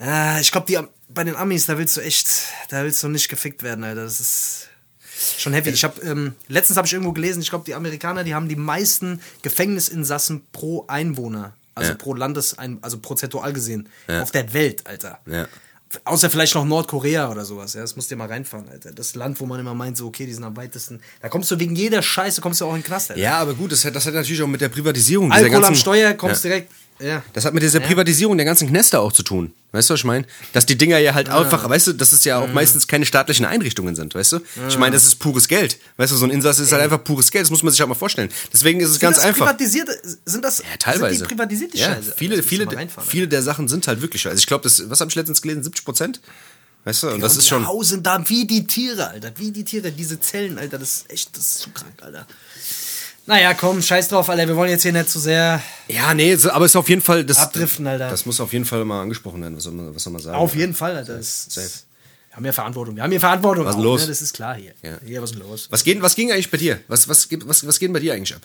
äh, 0.00 0.40
ich 0.40 0.50
glaube, 0.50 0.66
die 0.66 0.78
bei 1.10 1.24
den 1.24 1.36
Amis, 1.36 1.66
da 1.66 1.76
willst 1.76 1.96
du 1.98 2.00
echt, 2.00 2.26
da 2.70 2.82
willst 2.84 3.02
du 3.02 3.08
nicht 3.08 3.28
gefickt 3.28 3.62
werden, 3.62 3.84
Alter. 3.84 4.04
Das 4.04 4.18
ist 4.18 4.68
schon 5.38 5.52
heavy. 5.52 5.68
Ich 5.70 5.84
habe 5.84 6.00
ähm, 6.00 6.34
letztens 6.48 6.78
habe 6.78 6.86
ich 6.86 6.92
irgendwo 6.94 7.12
gelesen, 7.12 7.42
ich 7.42 7.50
glaube, 7.50 7.66
die 7.66 7.74
Amerikaner, 7.74 8.24
die 8.24 8.34
haben 8.34 8.48
die 8.48 8.56
meisten 8.56 9.20
Gefängnisinsassen 9.42 10.42
pro 10.52 10.86
Einwohner, 10.88 11.54
also 11.74 11.90
Ja. 11.92 11.96
pro 11.98 12.14
Landesein, 12.14 12.78
also 12.80 12.98
prozentual 12.98 13.52
gesehen, 13.52 13.88
Ja. 14.08 14.22
auf 14.22 14.30
der 14.30 14.52
Welt, 14.54 14.86
Alter. 14.86 15.20
Ja. 15.26 15.46
Außer 16.04 16.28
vielleicht 16.28 16.54
noch 16.54 16.64
Nordkorea 16.64 17.30
oder 17.30 17.44
sowas, 17.44 17.74
ja. 17.74 17.80
Das 17.80 17.94
musst 17.94 18.10
du 18.10 18.14
dir 18.14 18.18
mal 18.18 18.28
reinfahren, 18.28 18.68
Alter. 18.68 18.92
Das 18.92 19.14
Land, 19.14 19.38
wo 19.40 19.46
man 19.46 19.60
immer 19.60 19.74
meint, 19.74 19.96
so, 19.96 20.06
okay, 20.06 20.26
die 20.26 20.32
sind 20.32 20.42
am 20.42 20.56
weitesten. 20.56 21.00
Da 21.20 21.28
kommst 21.28 21.50
du 21.50 21.58
wegen 21.60 21.76
jeder 21.76 22.02
Scheiße, 22.02 22.40
kommst 22.40 22.60
du 22.60 22.64
auch 22.64 22.74
in 22.74 22.80
den 22.80 22.84
Knast, 22.84 23.10
Alter. 23.10 23.20
Ja, 23.22 23.38
aber 23.38 23.54
gut, 23.54 23.70
das 23.70 23.84
hat, 23.84 23.94
das 23.94 24.04
hat 24.06 24.14
natürlich 24.14 24.42
auch 24.42 24.48
mit 24.48 24.60
der 24.60 24.70
Privatisierung 24.70 25.30
Alkohol 25.30 25.64
am 25.64 25.74
Steuer, 25.74 26.14
kommst 26.14 26.44
ja. 26.44 26.50
direkt, 26.50 26.72
ja. 27.00 27.22
Das 27.32 27.44
hat 27.44 27.54
mit 27.54 27.62
dieser 27.62 27.80
Privatisierung 27.80 28.36
der 28.36 28.46
ganzen 28.46 28.68
Knäste 28.68 29.00
auch 29.00 29.12
zu 29.12 29.22
tun. 29.22 29.52
Weißt 29.72 29.90
du, 29.90 29.94
was 29.94 30.00
ich 30.00 30.04
meine? 30.04 30.24
Dass 30.52 30.66
die 30.66 30.78
Dinger 30.78 30.98
ja 30.98 31.14
halt 31.14 31.28
einfach, 31.28 31.68
weißt 31.68 31.88
du, 31.88 31.92
dass 31.94 32.12
es 32.12 32.24
ja 32.24 32.38
auch 32.38 32.52
meistens 32.52 32.86
keine 32.86 33.04
staatlichen 33.06 33.44
Einrichtungen 33.44 33.96
sind, 33.96 34.14
weißt 34.14 34.32
du? 34.32 34.40
Ich 34.68 34.78
meine, 34.78 34.94
das 34.94 35.04
ist 35.04 35.16
pures 35.16 35.48
Geld. 35.48 35.78
Weißt 35.96 36.12
du, 36.12 36.16
so 36.16 36.24
ein 36.24 36.30
Insasse 36.30 36.62
ist 36.62 36.70
halt 36.70 36.82
einfach 36.82 37.02
pures 37.02 37.32
Geld. 37.32 37.42
Das 37.44 37.50
muss 37.50 37.64
man 37.64 37.72
sich 37.72 37.80
halt 37.80 37.88
mal 37.88 37.96
vorstellen. 37.96 38.30
Deswegen 38.52 38.80
ist 38.80 38.90
es 38.90 39.00
ganz 39.00 39.16
sind 39.16 39.24
das 39.24 39.28
einfach. 39.30 39.46
Privatisiert, 39.46 39.88
sind 40.24 40.44
das 40.44 40.58
Ja, 40.58 40.64
teilweise. 40.78 41.16
Sind 41.16 41.30
die 41.30 41.34
privatisiert, 41.34 41.74
die 41.74 41.78
ja, 41.78 41.94
Scheiße? 41.94 42.14
viele, 42.16 42.42
viele, 42.42 42.66
reinfahren, 42.70 43.08
viele 43.08 43.26
der 43.26 43.42
Sachen 43.42 43.66
sind 43.66 43.88
halt 43.88 44.00
wirklich. 44.00 44.26
Also 44.26 44.38
ich 44.38 44.46
glaube, 44.46 44.62
das, 44.62 44.88
was 44.88 45.00
habe 45.00 45.08
ich 45.08 45.16
letztens 45.16 45.42
gelesen? 45.42 45.64
70 45.64 45.84
Prozent? 45.84 46.20
Weißt 46.84 47.02
du? 47.02 47.08
Und 47.08 47.20
das 47.20 47.32
und 47.32 47.38
ist 47.38 47.46
die 47.46 47.48
schon. 47.48 47.66
hausen 47.66 48.02
da 48.02 48.22
wie 48.28 48.46
die 48.46 48.66
Tiere, 48.66 49.08
Alter. 49.08 49.32
Wie 49.36 49.50
die 49.50 49.64
Tiere, 49.64 49.90
diese 49.90 50.20
Zellen, 50.20 50.58
Alter. 50.58 50.78
Das 50.78 50.98
ist 50.98 51.10
echt, 51.10 51.36
das 51.36 51.44
ist 51.46 51.58
so 51.60 51.70
krank, 51.70 51.94
Alter. 52.02 52.26
Naja, 53.26 53.54
komm, 53.54 53.80
scheiß 53.80 54.08
drauf, 54.08 54.28
Alter. 54.28 54.46
Wir 54.46 54.54
wollen 54.56 54.70
jetzt 54.70 54.82
hier 54.82 54.92
nicht 54.92 55.08
zu 55.08 55.18
sehr 55.18 55.62
Ja, 55.88 56.12
nee, 56.12 56.34
so- 56.36 56.50
aber 56.50 56.66
es 56.66 56.72
ist 56.72 56.76
auf 56.76 56.88
jeden 56.90 57.00
Fall. 57.00 57.24
Das, 57.24 57.38
abdriften, 57.38 57.86
Alter. 57.86 58.10
Das 58.10 58.26
muss 58.26 58.38
auf 58.40 58.52
jeden 58.52 58.66
Fall 58.66 58.84
mal 58.84 59.00
angesprochen 59.02 59.40
werden. 59.40 59.56
Was 59.56 59.62
soll 59.64 59.72
man, 59.72 59.94
was 59.94 60.02
soll 60.02 60.12
man 60.12 60.20
sagen? 60.20 60.36
Auf 60.36 60.54
jeden 60.54 60.74
Fall, 60.74 60.94
Alter. 60.96 61.16
Das, 61.16 61.46
Safe. 61.48 61.66
wir 62.30 62.36
haben 62.36 62.44
ja 62.44 62.52
Verantwortung. 62.52 62.96
Wir 62.96 63.02
haben 63.02 63.10
hier 63.10 63.20
Verantwortung. 63.20 63.64
Was 63.64 63.74
ist 63.76 63.80
auch, 63.80 63.84
los? 63.84 64.00
Ne? 64.02 64.06
Das 64.08 64.20
ist 64.22 64.34
klar 64.34 64.54
hier. 64.56 64.72
Ja. 64.82 64.98
Hier, 65.04 65.22
was 65.22 65.30
ist 65.30 65.38
los? 65.38 65.68
Was, 65.70 65.84
geht, 65.84 66.02
was 66.02 66.14
ging 66.14 66.32
eigentlich 66.32 66.50
bei 66.50 66.58
dir? 66.58 66.80
Was, 66.88 67.08
was, 67.08 67.26
geht- 67.28 67.48
was, 67.48 67.66
was 67.66 67.78
geht 67.78 67.92
bei 67.94 68.00
dir 68.00 68.12
eigentlich 68.12 68.34
ab? 68.34 68.42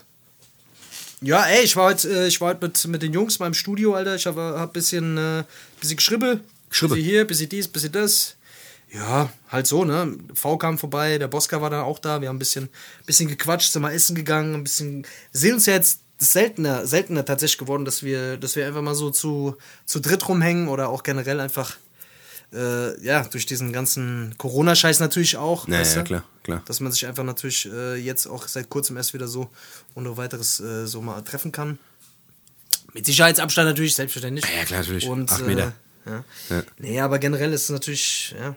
Ja, 1.22 1.44
ey, 1.48 1.64
ich 1.66 1.76
war 1.76 1.86
heute, 1.88 2.08
äh, 2.10 2.28
ich 2.28 2.40
war 2.40 2.50
heute 2.52 2.66
mit, 2.66 2.88
mit 2.88 3.02
den 3.02 3.12
Jungs 3.12 3.40
mal 3.40 3.48
im 3.48 3.54
Studio, 3.54 3.96
Alter. 3.96 4.16
Ich 4.16 4.26
habe 4.26 4.56
hab 4.58 4.72
bisschen, 4.72 5.18
äh, 5.18 5.44
bisschen 5.82 5.98
geschribbel. 5.98 6.40
Geschribbel. 6.70 6.96
Bisschen 6.96 7.10
hier, 7.12 7.26
bisschen 7.28 7.50
dies, 7.50 7.68
bisschen 7.68 7.92
das. 7.92 8.36
Ja, 8.92 9.30
halt 9.50 9.68
so, 9.68 9.86
ne? 9.86 10.18
V 10.34 10.58
kam 10.58 10.78
vorbei, 10.78 11.18
der 11.18 11.28
Boska 11.28 11.62
war 11.62 11.70
dann 11.70 11.82
auch 11.82 12.00
da. 12.00 12.22
Wir 12.22 12.30
haben 12.30 12.38
ein 12.38 12.40
bisschen, 12.40 12.70
bisschen 13.06 13.28
gequatscht, 13.28 13.72
sind 13.72 13.82
mal 13.84 13.94
essen 13.94 14.16
gegangen, 14.16 14.56
ein 14.56 14.64
bisschen. 14.64 15.04
Wir 15.32 15.40
sehen 15.40 15.54
uns 15.56 15.66
ja 15.68 15.74
jetzt 15.74 16.02
seltener, 16.18 16.88
seltener 16.88 17.24
tatsächlich 17.24 17.60
geworden, 17.60 17.86
dass 17.86 18.04
wir, 18.04 18.38
dass 18.38 18.56
wir 18.56 18.66
einfach 18.66 18.82
mal 18.82 18.96
so 18.96 19.10
zu, 19.12 19.56
zu 19.86 20.00
dritt 20.00 20.28
rumhängen 20.28 20.68
oder 20.68 20.90
auch 20.90 21.04
generell 21.04 21.40
einfach, 21.40 21.78
äh, 22.52 23.00
ja, 23.04 23.24
durch 23.26 23.46
diesen 23.46 23.72
ganzen 23.72 24.36
Corona-Scheiß 24.38 25.00
natürlich 25.00 25.38
auch. 25.38 25.68
Ja, 25.68 25.82
ja, 25.82 26.04
klar, 26.04 26.24
klar. 26.44 26.64
Dass 26.66 26.80
man 26.80 26.92
sich 26.92 27.06
einfach 27.06 27.24
natürlich 27.24 27.70
äh, 27.72 27.96
jetzt 27.96 28.26
auch 28.26 28.48
seit 28.48 28.70
kurzem 28.70 28.98
erst 28.98 29.14
wieder 29.14 29.28
so 29.28 29.50
ohne 29.96 30.18
weiteres 30.18 30.60
äh, 30.60 30.88
so 30.88 31.02
mal 31.02 31.22
treffen 31.22 31.52
kann. 31.52 31.78
Mit 32.94 33.06
Sicherheitsabstand 33.06 33.70
natürlich, 33.70 33.96
selbstverständlich. 33.96 34.46
Ja, 34.46 34.58
ja, 34.58 34.66
klar, 34.66 34.80
natürlich. 34.80 35.08
Und, 35.08 35.32
Acht 35.32 35.46
Meter. 35.46 35.74
Äh, 36.06 36.10
ja. 36.10 36.24
Ja. 36.50 36.64
Nee, 36.80 37.00
aber 37.00 37.20
generell 37.20 37.54
ist 37.54 37.64
es 37.64 37.70
natürlich, 37.70 38.36
ja, 38.38 38.56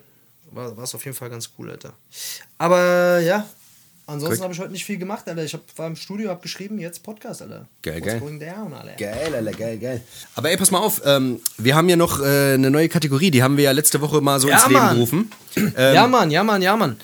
war 0.55 0.79
es 0.85 0.95
auf 0.95 1.05
jeden 1.05 1.17
Fall 1.17 1.31
ganz 1.31 1.51
cool, 1.59 1.71
Alter. 1.71 1.93
Aber 2.59 3.21
ja, 3.21 3.47
ansonsten 4.07 4.43
habe 4.43 4.53
ich 4.53 4.61
heute 4.61 4.73
nicht 4.73 4.85
viel 4.85 4.99
gemacht, 4.99 5.29
Alter. 5.29 5.43
Ich 5.45 5.55
hab, 5.55 5.63
war 5.77 5.87
im 5.87 5.97
Studio, 5.97 6.31
hab 6.31 6.43
geschrieben, 6.43 6.79
jetzt 6.79 7.03
Podcast, 7.03 7.43
Alter. 7.43 7.67
Geil, 7.83 7.97
What's 8.01 8.07
geil. 8.07 8.21
going 8.21 8.41
down, 8.41 8.73
Alter? 8.75 8.95
Geil, 8.99 9.35
Alter, 9.35 9.53
geil, 9.53 9.79
geil. 9.79 10.03
Aber 10.35 10.51
ey, 10.51 10.57
pass 10.57 10.71
mal 10.71 10.79
auf, 10.81 11.01
ähm, 11.05 11.41
wir 11.59 11.75
haben 11.75 11.89
ja 11.89 11.97
noch 11.97 12.21
äh, 12.21 12.55
eine 12.55 12.71
neue 12.71 12.89
Kategorie, 12.89 13.31
die 13.31 13.43
haben 13.43 13.57
wir 13.57 13.65
ja 13.65 13.73
letzte 13.73 14.01
Woche 14.01 14.21
mal 14.21 14.39
so 14.41 14.49
Ja, 14.49 14.57
ins 14.57 14.67
Leben 14.69 14.81
Mann. 14.81 14.95
gerufen. 14.97 15.31
ja, 15.77 16.07
Mann, 16.07 16.31
ja, 16.31 16.43
Mann, 16.45 16.63
ja, 16.63 16.77
Mann. 16.77 16.97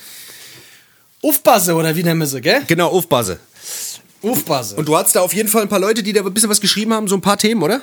Aufpasse, 1.22 1.74
oder 1.74 1.94
wie 1.96 2.02
nennen 2.04 2.20
wir 2.20 2.26
sie, 2.26 2.40
gell? 2.40 2.62
Genau, 2.66 2.88
Aufbase. 2.88 3.40
Aufpasse. 4.22 4.76
Und 4.76 4.86
du 4.88 4.96
hattest 4.96 5.16
da 5.16 5.20
auf 5.20 5.32
jeden 5.32 5.48
Fall 5.48 5.62
ein 5.62 5.68
paar 5.68 5.78
Leute, 5.80 6.02
die 6.02 6.12
da 6.12 6.22
ein 6.24 6.32
bisschen 6.34 6.50
was 6.50 6.60
geschrieben 6.60 6.92
haben, 6.92 7.08
so 7.08 7.14
ein 7.16 7.20
paar 7.20 7.36
Themen, 7.38 7.62
oder? 7.62 7.80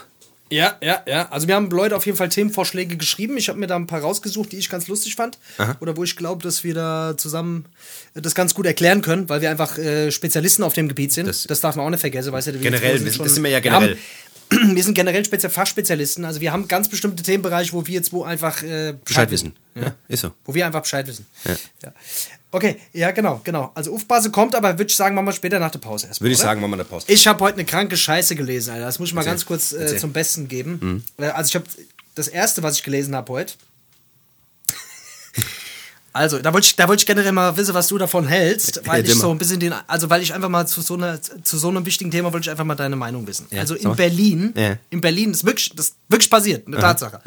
Ja, 0.52 0.78
ja, 0.82 1.02
ja. 1.08 1.28
Also 1.32 1.48
wir 1.48 1.56
haben 1.56 1.70
Leute 1.72 1.96
auf 1.96 2.06
jeden 2.06 2.18
Fall 2.18 2.30
Themenvorschläge 2.30 2.98
geschrieben. 2.98 3.36
Ich 3.38 3.50
habe 3.50 3.58
mir 3.60 3.66
da 3.68 3.76
ein 3.76 3.88
paar 3.88 4.02
rausgesucht, 4.02 4.52
die 4.52 4.58
ich 4.58 4.70
ganz 4.70 4.88
lustig 4.88 5.16
fand. 5.16 5.40
Oder 5.80 5.98
wo 5.98 6.04
ich 6.04 6.16
glaube, 6.16 6.44
dass 6.44 6.64
wir 6.64 6.74
da 6.76 7.16
zusammen 7.18 7.66
das 8.14 8.36
ganz 8.36 8.54
gut 8.54 8.66
erklären 8.68 9.02
können, 9.02 9.28
weil 9.28 9.42
wir 9.42 9.50
einfach 9.50 9.78
äh, 9.80 10.12
Spezialisten 10.12 10.62
auf 10.64 10.74
dem 10.74 10.88
Gebiet 10.88 11.12
sind. 11.14 11.28
Das- 11.28 11.44
Das, 11.44 11.62
darf 11.62 11.76
man 11.76 11.86
auch 11.86 11.90
nicht 11.90 12.00
vergessen, 12.02 12.32
weißt 12.32 12.48
du? 12.48 12.52
Generell, 12.60 12.98
sind 12.98 13.06
wir 13.06 13.12
sind- 13.12 13.16
schon- 13.18 13.26
das 13.26 13.34
sind 13.34 13.44
wir 13.44 13.50
ja 13.52 13.60
generell. 13.60 13.98
Wir 14.74 14.84
sind 14.84 14.94
generell 14.94 15.26
Spezi 15.26 15.50
Fachspezialisten. 15.50 16.24
Also 16.26 16.40
wir 16.40 16.52
haben 16.52 16.68
ganz 16.68 16.88
bestimmte 16.88 17.24
Themenbereiche, 17.24 17.74
wo 17.74 17.86
wir 17.86 17.94
jetzt 17.94 18.14
wo 18.14 18.24
einfach 18.24 18.62
äh, 18.64 18.94
Bescheid 19.04 19.32
wissen. 19.32 19.54
Ja, 19.74 19.96
ist 20.08 20.22
so. 20.22 20.32
Wo 20.46 20.54
wir 20.54 20.66
einfach 20.66 20.82
Bescheid 20.82 21.08
wissen. 21.08 21.26
Ja. 21.46 21.56
Ja. 21.84 21.94
Okay, 22.52 22.78
ja, 22.94 23.12
genau, 23.12 23.42
genau. 23.44 23.72
Also 23.76 23.94
Aufbase 23.94 24.32
kommt, 24.32 24.56
aber 24.56 24.78
würde 24.78 24.90
ich 24.90 24.96
sagen, 24.96 25.14
machen 25.16 25.26
wir 25.26 25.34
später 25.34 25.60
nach 25.60 25.72
der 25.72 25.80
Pause 25.80 26.08
erstmal. 26.08 26.26
Würde 26.28 26.34
ich 26.34 26.40
sagen, 26.40 26.62
machen 26.62 26.72
wir 26.72 26.76
eine 26.76 26.86
Pause. 26.86 27.06
Ich 27.10 27.28
habe 27.28 27.44
heute 27.44 27.56
eine 27.56 27.66
kranke 27.66 27.98
Scheiße 27.98 28.36
gelesen, 28.36 28.72
Alter. 28.72 28.86
Das 28.86 29.00
muss 29.00 29.10
ich 29.10 29.14
mal 29.14 29.22
Erzähl. 29.22 29.32
ganz 29.34 29.46
kurz 29.46 29.74
äh, 29.74 29.98
zum 29.98 30.14
Besten 30.14 30.48
geben. 30.48 30.80
Mhm. 31.18 31.24
Äh, 31.24 31.30
Also 31.30 31.50
ich 31.50 31.56
habe 31.56 31.66
das 32.14 32.28
erste, 32.30 32.64
was 32.64 32.78
ich 32.78 32.84
gelesen 32.84 33.14
habe 33.16 33.34
heute. 33.34 33.56
Also, 36.16 36.40
da 36.40 36.54
wollte 36.54 36.66
ich, 36.68 36.76
da 36.78 36.88
wollte 36.88 37.02
ich 37.02 37.06
generell 37.06 37.34
mal 37.34 37.58
wissen, 37.58 37.74
was 37.74 37.88
du 37.88 37.98
davon 37.98 38.26
hältst, 38.26 38.80
weil 38.88 39.06
Ja, 39.06 39.12
ich 39.14 39.20
so 39.20 39.30
ein 39.32 39.38
bisschen 39.38 39.60
den, 39.60 39.74
also 39.86 40.10
weil 40.10 40.22
ich 40.22 40.34
einfach 40.34 40.48
mal 40.48 40.66
zu 40.66 40.80
so, 40.82 40.94
einer, 40.94 41.22
zu 41.22 41.58
so 41.58 41.68
einem 41.68 41.86
wichtigen 41.86 42.10
Thema 42.10 42.32
wollte 42.32 42.46
ich 42.46 42.52
einfach 42.52 42.64
mal 42.64 42.76
deine 42.76 42.96
Meinung 42.96 43.28
wissen. 43.28 43.48
Ja, 43.52 43.60
also 43.60 43.76
in 43.76 43.84
mal. 43.90 43.96
Berlin, 43.96 44.54
Ja. 44.56 44.78
in 44.92 45.02
Berlin, 45.02 45.32
das 45.34 45.42
ist 45.42 45.46
wirklich, 45.46 45.72
das 45.76 45.88
ist 45.90 45.96
wirklich 46.08 46.30
passiert, 46.30 46.68
eine 46.68 46.78
Tatsache. 46.78 47.20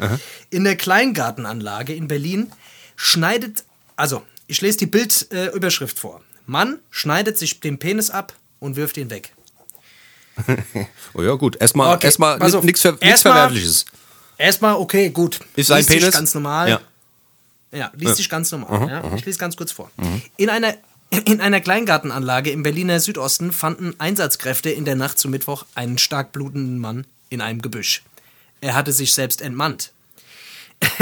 In 0.49 0.63
der 0.63 0.75
Kleingartenanlage 0.75 1.93
in 1.93 2.07
Berlin 2.07 2.51
schneidet, 2.95 3.63
also 3.95 4.23
ich 4.47 4.59
lese 4.61 4.79
die 4.79 4.87
Bildüberschrift 4.87 5.97
äh, 5.97 6.01
vor. 6.01 6.21
Mann 6.47 6.79
schneidet 6.89 7.37
sich 7.37 7.59
den 7.59 7.77
Penis 7.77 8.09
ab 8.09 8.33
und 8.59 8.75
wirft 8.75 8.97
ihn 8.97 9.11
weg. 9.11 9.33
Oh 11.13 11.21
ja, 11.21 11.33
gut. 11.35 11.57
Erstmal 11.59 11.95
Okay, 11.95 12.07
erstmal 12.07 12.39
nichts 12.63 12.81
ver 12.81 12.97
Erstmal- 12.99 13.33
Verwerfliches. 13.33 13.85
Erstmal, 14.37 14.75
okay, 14.75 15.09
gut. 15.09 15.39
Ist 15.55 15.67
sich 15.67 15.85
Penis? 15.85 16.13
ganz 16.13 16.33
normal. 16.33 16.69
Ja. 16.69 16.81
Ja, 17.71 17.91
liest 17.95 18.15
sich 18.15 18.29
ganz 18.29 18.51
normal. 18.51 18.89
ja. 18.89 19.13
Ich 19.15 19.25
lese 19.25 19.37
ganz 19.37 19.55
kurz 19.55 19.71
vor. 19.71 19.91
In 20.37 20.49
einer 20.49 20.73
In 21.25 21.41
einer 21.41 21.59
Kleingartenanlage 21.61 22.51
im 22.51 22.63
Berliner 22.63 22.99
Südosten 22.99 23.51
fanden 23.51 23.95
Einsatzkräfte 23.97 24.69
in 24.69 24.85
der 24.85 24.95
Nacht 24.95 25.17
zu 25.17 25.27
Mittwoch 25.27 25.65
einen 25.75 25.97
stark 25.97 26.31
blutenden 26.31 26.79
Mann 26.79 27.05
in 27.29 27.41
einem 27.41 27.61
Gebüsch. 27.61 28.03
Er 28.61 28.75
hatte 28.75 28.91
sich 28.91 29.13
selbst 29.13 29.41
entmannt. 29.41 29.91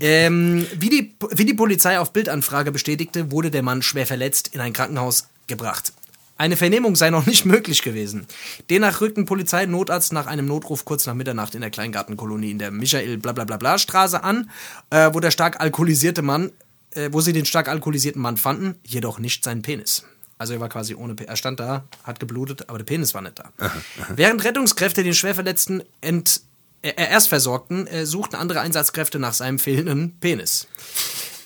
ähm, 0.00 0.66
wie, 0.78 0.88
die, 0.88 1.14
wie 1.32 1.44
die 1.44 1.54
Polizei 1.54 1.98
auf 1.98 2.12
Bildanfrage 2.12 2.72
bestätigte, 2.72 3.30
wurde 3.30 3.50
der 3.50 3.62
Mann 3.62 3.82
schwer 3.82 4.06
verletzt 4.06 4.50
in 4.54 4.60
ein 4.60 4.72
Krankenhaus 4.72 5.28
gebracht. 5.48 5.92
Eine 6.40 6.56
Vernehmung 6.56 6.96
sei 6.96 7.10
noch 7.10 7.26
nicht 7.26 7.44
möglich 7.54 7.82
gewesen. 7.82 8.26
Demnach 8.70 9.02
rückten 9.02 9.26
Polizei 9.26 9.64
und 9.64 9.72
Notarzt 9.72 10.14
nach 10.14 10.26
einem 10.26 10.46
Notruf 10.46 10.86
kurz 10.86 11.04
nach 11.04 11.12
Mitternacht 11.12 11.54
in 11.54 11.60
der 11.60 11.68
Kleingartenkolonie 11.68 12.50
in 12.50 12.58
der 12.58 12.70
Michael 12.70 13.18
Blablabla 13.18 13.76
Straße 13.76 14.24
an, 14.24 14.50
äh, 14.88 15.10
wo 15.12 15.20
der 15.20 15.32
stark 15.32 15.60
alkoholisierte 15.60 16.22
Mann, 16.22 16.50
äh, 16.94 17.10
wo 17.12 17.20
sie 17.20 17.34
den 17.34 17.44
stark 17.44 17.68
alkoholisierten 17.68 18.22
Mann 18.22 18.38
fanden, 18.38 18.76
jedoch 18.84 19.18
nicht 19.18 19.44
seinen 19.44 19.60
Penis. 19.60 20.06
Also 20.38 20.54
er 20.54 20.60
war 20.60 20.70
quasi 20.70 20.94
ohne 20.94 21.14
Penis. 21.14 21.28
Er 21.28 21.36
stand 21.36 21.60
da, 21.60 21.84
hat 22.04 22.20
geblutet, 22.20 22.70
aber 22.70 22.78
der 22.78 22.86
Penis 22.86 23.12
war 23.12 23.20
nicht 23.20 23.38
da. 23.38 23.52
Aha, 23.58 23.66
aha. 24.00 24.12
Während 24.16 24.42
Rettungskräfte 24.42 25.04
den 25.04 25.12
Schwerverletzten 25.12 25.82
ent, 26.00 26.40
äh, 26.80 26.92
erst 26.96 27.28
versorgten, 27.28 27.86
äh, 27.86 28.06
suchten 28.06 28.36
andere 28.36 28.62
Einsatzkräfte 28.62 29.18
nach 29.18 29.34
seinem 29.34 29.58
fehlenden 29.58 30.16
Penis. 30.20 30.68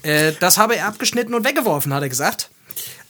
Äh, 0.04 0.34
das 0.38 0.56
habe 0.56 0.76
er 0.76 0.86
abgeschnitten 0.86 1.34
und 1.34 1.44
weggeworfen, 1.44 1.92
hat 1.92 2.04
er 2.04 2.08
gesagt. 2.08 2.50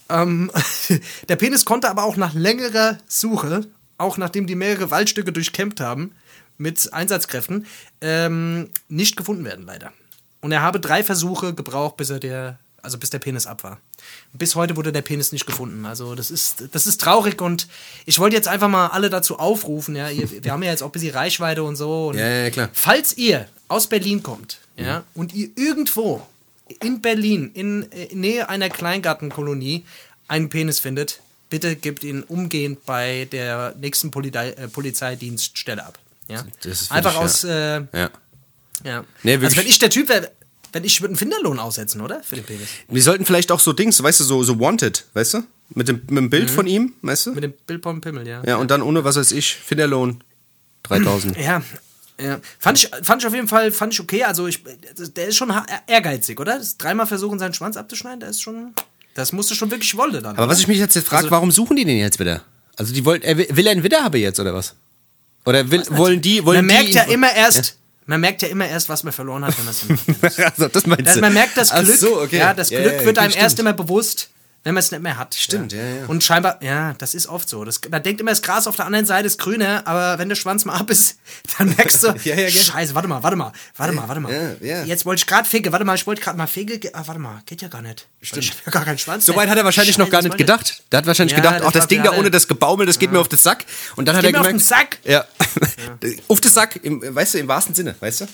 Ähm, 0.08 0.50
der 1.28 1.36
Penis 1.36 1.64
konnte 1.64 1.88
aber 1.88 2.04
auch 2.04 2.16
nach 2.16 2.34
längerer 2.34 2.98
Suche, 3.06 3.66
auch 3.98 4.16
nachdem 4.16 4.46
die 4.46 4.54
mehrere 4.54 4.90
Waldstücke 4.90 5.32
durchkämmt 5.32 5.80
haben 5.80 6.12
mit 6.58 6.92
Einsatzkräften, 6.92 7.66
ähm, 8.00 8.70
nicht 8.88 9.16
gefunden 9.16 9.44
werden, 9.44 9.66
leider. 9.66 9.92
Und 10.40 10.52
er 10.52 10.62
habe 10.62 10.78
drei 10.78 11.02
Versuche 11.02 11.54
gebraucht, 11.54 11.96
bis 11.96 12.10
er 12.10 12.20
der, 12.20 12.58
also 12.82 12.98
bis 12.98 13.10
der 13.10 13.18
Penis 13.18 13.46
ab 13.46 13.64
war. 13.64 13.78
Bis 14.32 14.54
heute 14.54 14.76
wurde 14.76 14.92
der 14.92 15.02
Penis 15.02 15.32
nicht 15.32 15.46
gefunden. 15.46 15.86
Also 15.86 16.14
das 16.14 16.30
ist, 16.30 16.64
das 16.72 16.86
ist 16.86 17.00
traurig 17.00 17.40
und 17.40 17.66
ich 18.04 18.18
wollte 18.18 18.36
jetzt 18.36 18.48
einfach 18.48 18.68
mal 18.68 18.88
alle 18.88 19.10
dazu 19.10 19.38
aufrufen. 19.38 19.96
Ja, 19.96 20.10
ihr, 20.10 20.44
wir 20.44 20.52
haben 20.52 20.62
ja 20.62 20.70
jetzt 20.70 20.82
auch 20.82 20.88
ein 20.88 20.92
bisschen 20.92 21.14
Reichweite 21.14 21.62
und 21.62 21.76
so. 21.76 22.08
Und 22.08 22.18
ja, 22.18 22.28
ja, 22.28 22.50
klar. 22.50 22.68
Falls 22.72 23.16
ihr 23.16 23.48
aus 23.68 23.86
Berlin 23.86 24.22
kommt, 24.22 24.58
ja, 24.76 24.98
mhm. 24.98 25.04
und 25.14 25.34
ihr 25.34 25.48
irgendwo 25.56 26.26
in 26.80 27.00
Berlin, 27.00 27.50
in, 27.54 27.82
in 27.82 28.20
Nähe 28.20 28.48
einer 28.48 28.70
Kleingartenkolonie, 28.70 29.84
einen 30.28 30.48
Penis 30.48 30.78
findet, 30.78 31.20
bitte 31.50 31.76
gebt 31.76 32.04
ihn 32.04 32.22
umgehend 32.22 32.84
bei 32.86 33.28
der 33.30 33.74
nächsten 33.78 34.10
Polizei, 34.10 34.50
äh, 34.50 34.68
Polizeidienststelle 34.68 35.84
ab. 35.84 35.98
Ja? 36.28 36.44
Einfach 36.90 37.16
aus. 37.16 37.44
Äh, 37.44 37.82
ja. 37.92 38.10
ja. 38.82 39.04
Nee, 39.22 39.36
also, 39.36 39.56
wenn 39.56 39.66
ich 39.66 39.78
der 39.78 39.90
Typ 39.90 40.08
wäre, 40.08 40.30
wenn 40.72 40.84
ich 40.84 41.00
würde 41.00 41.12
einen 41.12 41.18
Finderlohn 41.18 41.58
aussetzen, 41.58 42.00
oder? 42.00 42.22
Für 42.22 42.36
den 42.36 42.44
Penis. 42.44 42.68
Wir 42.88 43.02
sollten 43.02 43.24
vielleicht 43.24 43.52
auch 43.52 43.60
so 43.60 43.72
Dings, 43.72 44.02
weißt 44.02 44.20
du, 44.20 44.24
so, 44.24 44.42
so 44.42 44.58
Wanted, 44.58 45.04
weißt 45.14 45.34
du? 45.34 45.42
Mit 45.70 45.88
dem, 45.88 46.02
mit 46.08 46.18
dem 46.18 46.30
Bild 46.30 46.50
mhm. 46.50 46.54
von 46.54 46.66
ihm, 46.66 46.92
weißt 47.02 47.26
du? 47.26 47.32
Mit 47.32 47.44
dem 47.44 47.54
Bild 47.66 47.82
vom 47.82 48.00
Pimmel, 48.00 48.26
ja. 48.26 48.42
Ja, 48.44 48.56
und 48.56 48.70
dann 48.70 48.82
ohne, 48.82 49.04
was 49.04 49.16
weiß 49.16 49.32
ich, 49.32 49.54
Finderlohn 49.54 50.22
3000. 50.82 51.38
Ja, 51.38 51.62
ja, 52.20 52.38
fand 52.58 52.78
ich, 52.78 52.90
fand 53.02 53.22
ich 53.22 53.26
auf 53.26 53.34
jeden 53.34 53.48
Fall, 53.48 53.72
fand 53.72 53.92
ich 53.92 54.00
okay. 54.00 54.24
Also 54.24 54.46
ich, 54.46 54.62
der 55.16 55.28
ist 55.28 55.36
schon 55.36 55.52
ehrgeizig, 55.86 56.38
oder? 56.38 56.58
Das 56.58 56.76
dreimal 56.78 57.06
versuchen, 57.06 57.38
seinen 57.38 57.54
Schwanz 57.54 57.76
abzuschneiden, 57.76 58.20
der 58.20 58.30
ist 58.30 58.40
schon, 58.40 58.72
das 59.14 59.32
musste 59.32 59.54
schon 59.54 59.70
wirklich 59.70 59.96
wollen 59.96 60.12
dann. 60.12 60.26
Aber 60.26 60.44
oder? 60.44 60.48
was 60.48 60.60
ich 60.60 60.68
mich 60.68 60.78
jetzt 60.78 60.96
frage, 60.98 61.24
also, 61.24 61.30
warum 61.30 61.50
suchen 61.50 61.76
die 61.76 61.84
den 61.84 61.98
jetzt 61.98 62.20
wieder? 62.20 62.42
Also 62.76 62.92
die 62.92 63.04
wollen, 63.04 63.22
er 63.22 63.36
will, 63.36 63.48
will 63.50 63.66
er 63.66 63.72
einen 63.72 63.82
Widderhabe 63.82 64.18
jetzt 64.18 64.38
oder 64.38 64.54
was? 64.54 64.74
Oder 65.44 65.70
will, 65.70 65.84
wollen 65.90 66.20
die, 66.20 66.44
wollen 66.44 66.64
Man 66.64 66.66
merkt 66.66 66.94
ja 66.94 67.02
immer 67.02 67.32
erst, 67.32 67.66
ja? 67.66 67.72
man 68.06 68.20
merkt 68.20 68.42
ja 68.42 68.48
immer 68.48 68.66
erst, 68.66 68.88
was 68.88 69.02
man 69.02 69.12
verloren 69.12 69.44
hat, 69.44 69.54
wenn 69.58 69.64
man 69.64 69.74
es 70.22 70.38
also, 70.58 70.68
das 70.68 70.86
meinst 70.86 71.08
also, 71.08 71.20
Man 71.20 71.34
merkt 71.34 71.56
das 71.56 71.70
Glück, 71.70 71.96
so, 71.96 72.20
okay. 72.20 72.38
ja, 72.38 72.54
das 72.54 72.70
Glück 72.70 72.80
ja, 72.80 73.04
wird 73.04 73.18
einem 73.18 73.34
erst 73.34 73.58
immer 73.58 73.72
bewusst, 73.72 74.30
wenn 74.64 74.72
man 74.72 74.80
es 74.80 74.90
nicht 74.90 75.02
mehr 75.02 75.18
hat. 75.18 75.34
Stimmt, 75.34 75.74
ja. 75.74 75.82
ja, 75.82 75.94
ja. 75.96 76.06
Und 76.06 76.24
scheinbar, 76.24 76.58
ja, 76.62 76.94
das 76.94 77.14
ist 77.14 77.26
oft 77.26 77.48
so. 77.48 77.64
Das, 77.64 77.80
man 77.90 78.02
denkt 78.02 78.22
immer, 78.22 78.30
das 78.30 78.40
Gras 78.40 78.66
auf 78.66 78.76
der 78.76 78.86
anderen 78.86 79.04
Seite 79.04 79.26
ist 79.26 79.38
grüner, 79.38 79.82
aber 79.86 80.18
wenn 80.18 80.30
der 80.30 80.36
Schwanz 80.36 80.64
mal 80.64 80.74
ab 80.74 80.90
ist, 80.90 81.18
dann 81.58 81.68
merkst 81.68 82.02
du, 82.02 82.08
ja, 82.24 82.34
ja, 82.34 82.48
Scheiße, 82.48 82.94
warte 82.94 83.06
mal, 83.06 83.22
warte 83.22 83.36
mal, 83.36 83.52
warte 83.76 83.92
mal, 83.92 84.08
warte 84.08 84.20
mal. 84.20 84.56
Jetzt 84.60 85.04
wollte 85.04 85.20
ich 85.20 85.26
gerade 85.26 85.46
fege, 85.46 85.70
warte 85.70 85.84
mal, 85.84 85.94
ich 85.94 86.06
wollte 86.06 86.22
gerade 86.22 86.38
mal 86.38 86.46
fege, 86.46 86.80
ah, 86.94 87.02
warte 87.06 87.20
mal, 87.20 87.42
geht 87.44 87.60
ja 87.60 87.68
gar 87.68 87.82
nicht. 87.82 88.06
Stimmt. 88.22 88.44
Ich 88.44 88.50
hab 88.52 88.66
ja 88.66 88.72
gar 88.72 88.84
keinen 88.86 88.98
Schwanz. 88.98 89.26
Soweit 89.26 89.50
hat 89.50 89.58
er 89.58 89.64
wahrscheinlich 89.64 89.96
Scheiße, 89.96 90.04
noch 90.04 90.10
gar 90.10 90.22
nicht 90.22 90.38
gedacht. 90.38 90.82
Der 90.90 90.98
hat 90.98 91.06
wahrscheinlich 91.06 91.36
gedacht, 91.36 91.62
ach, 91.62 91.72
das 91.72 91.86
Ding 91.86 92.02
da 92.02 92.12
ohne 92.12 92.30
das 92.30 92.48
Gebaumel, 92.48 92.86
das 92.86 92.98
geht 92.98 93.12
mir 93.12 93.20
auf 93.20 93.28
den 93.28 93.38
Sack. 93.38 93.66
Und 93.96 94.06
dann 94.06 94.16
das 94.16 94.24
hat 94.24 94.24
er 94.24 94.32
gemerkt. 94.32 94.46
Auf 94.46 94.52
den 94.52 94.60
Sack? 94.60 94.98
Ja. 95.04 95.24
auf 96.28 96.40
den 96.40 96.50
Sack, 96.50 96.80
im, 96.82 97.14
weißt 97.14 97.34
du, 97.34 97.38
im 97.38 97.48
wahrsten 97.48 97.74
Sinne, 97.74 97.94
weißt 98.00 98.22
du? 98.22 98.26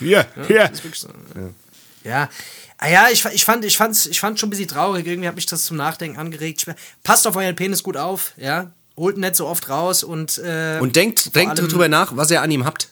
Ja, 0.00 0.26
ja. 0.48 0.68
Ja, 2.06 2.28
Ah 2.78 2.88
ja, 2.88 3.08
ich, 3.10 3.24
ich, 3.24 3.44
fand, 3.44 3.64
ich, 3.64 3.76
fand's, 3.76 4.06
ich 4.06 4.18
schon 4.18 4.34
ein 4.34 4.50
bisschen 4.50 4.68
traurig. 4.68 5.06
Irgendwie 5.06 5.28
hat 5.28 5.34
mich 5.34 5.46
das 5.46 5.64
zum 5.64 5.76
Nachdenken 5.76 6.18
angeregt. 6.18 6.66
Passt 7.02 7.26
auf 7.26 7.36
euren 7.36 7.56
Penis 7.56 7.82
gut 7.82 7.96
auf, 7.96 8.32
ja. 8.36 8.70
Holt 8.96 9.16
ihn 9.16 9.20
nicht 9.20 9.36
so 9.36 9.46
oft 9.46 9.68
raus 9.68 10.04
und. 10.04 10.38
Äh, 10.38 10.78
und 10.80 10.96
denkt, 10.96 11.34
denkt 11.34 11.58
drüber 11.58 11.88
nach, 11.88 12.16
was 12.16 12.30
ihr 12.30 12.40
an 12.40 12.50
ihm 12.50 12.64
habt. 12.64 12.88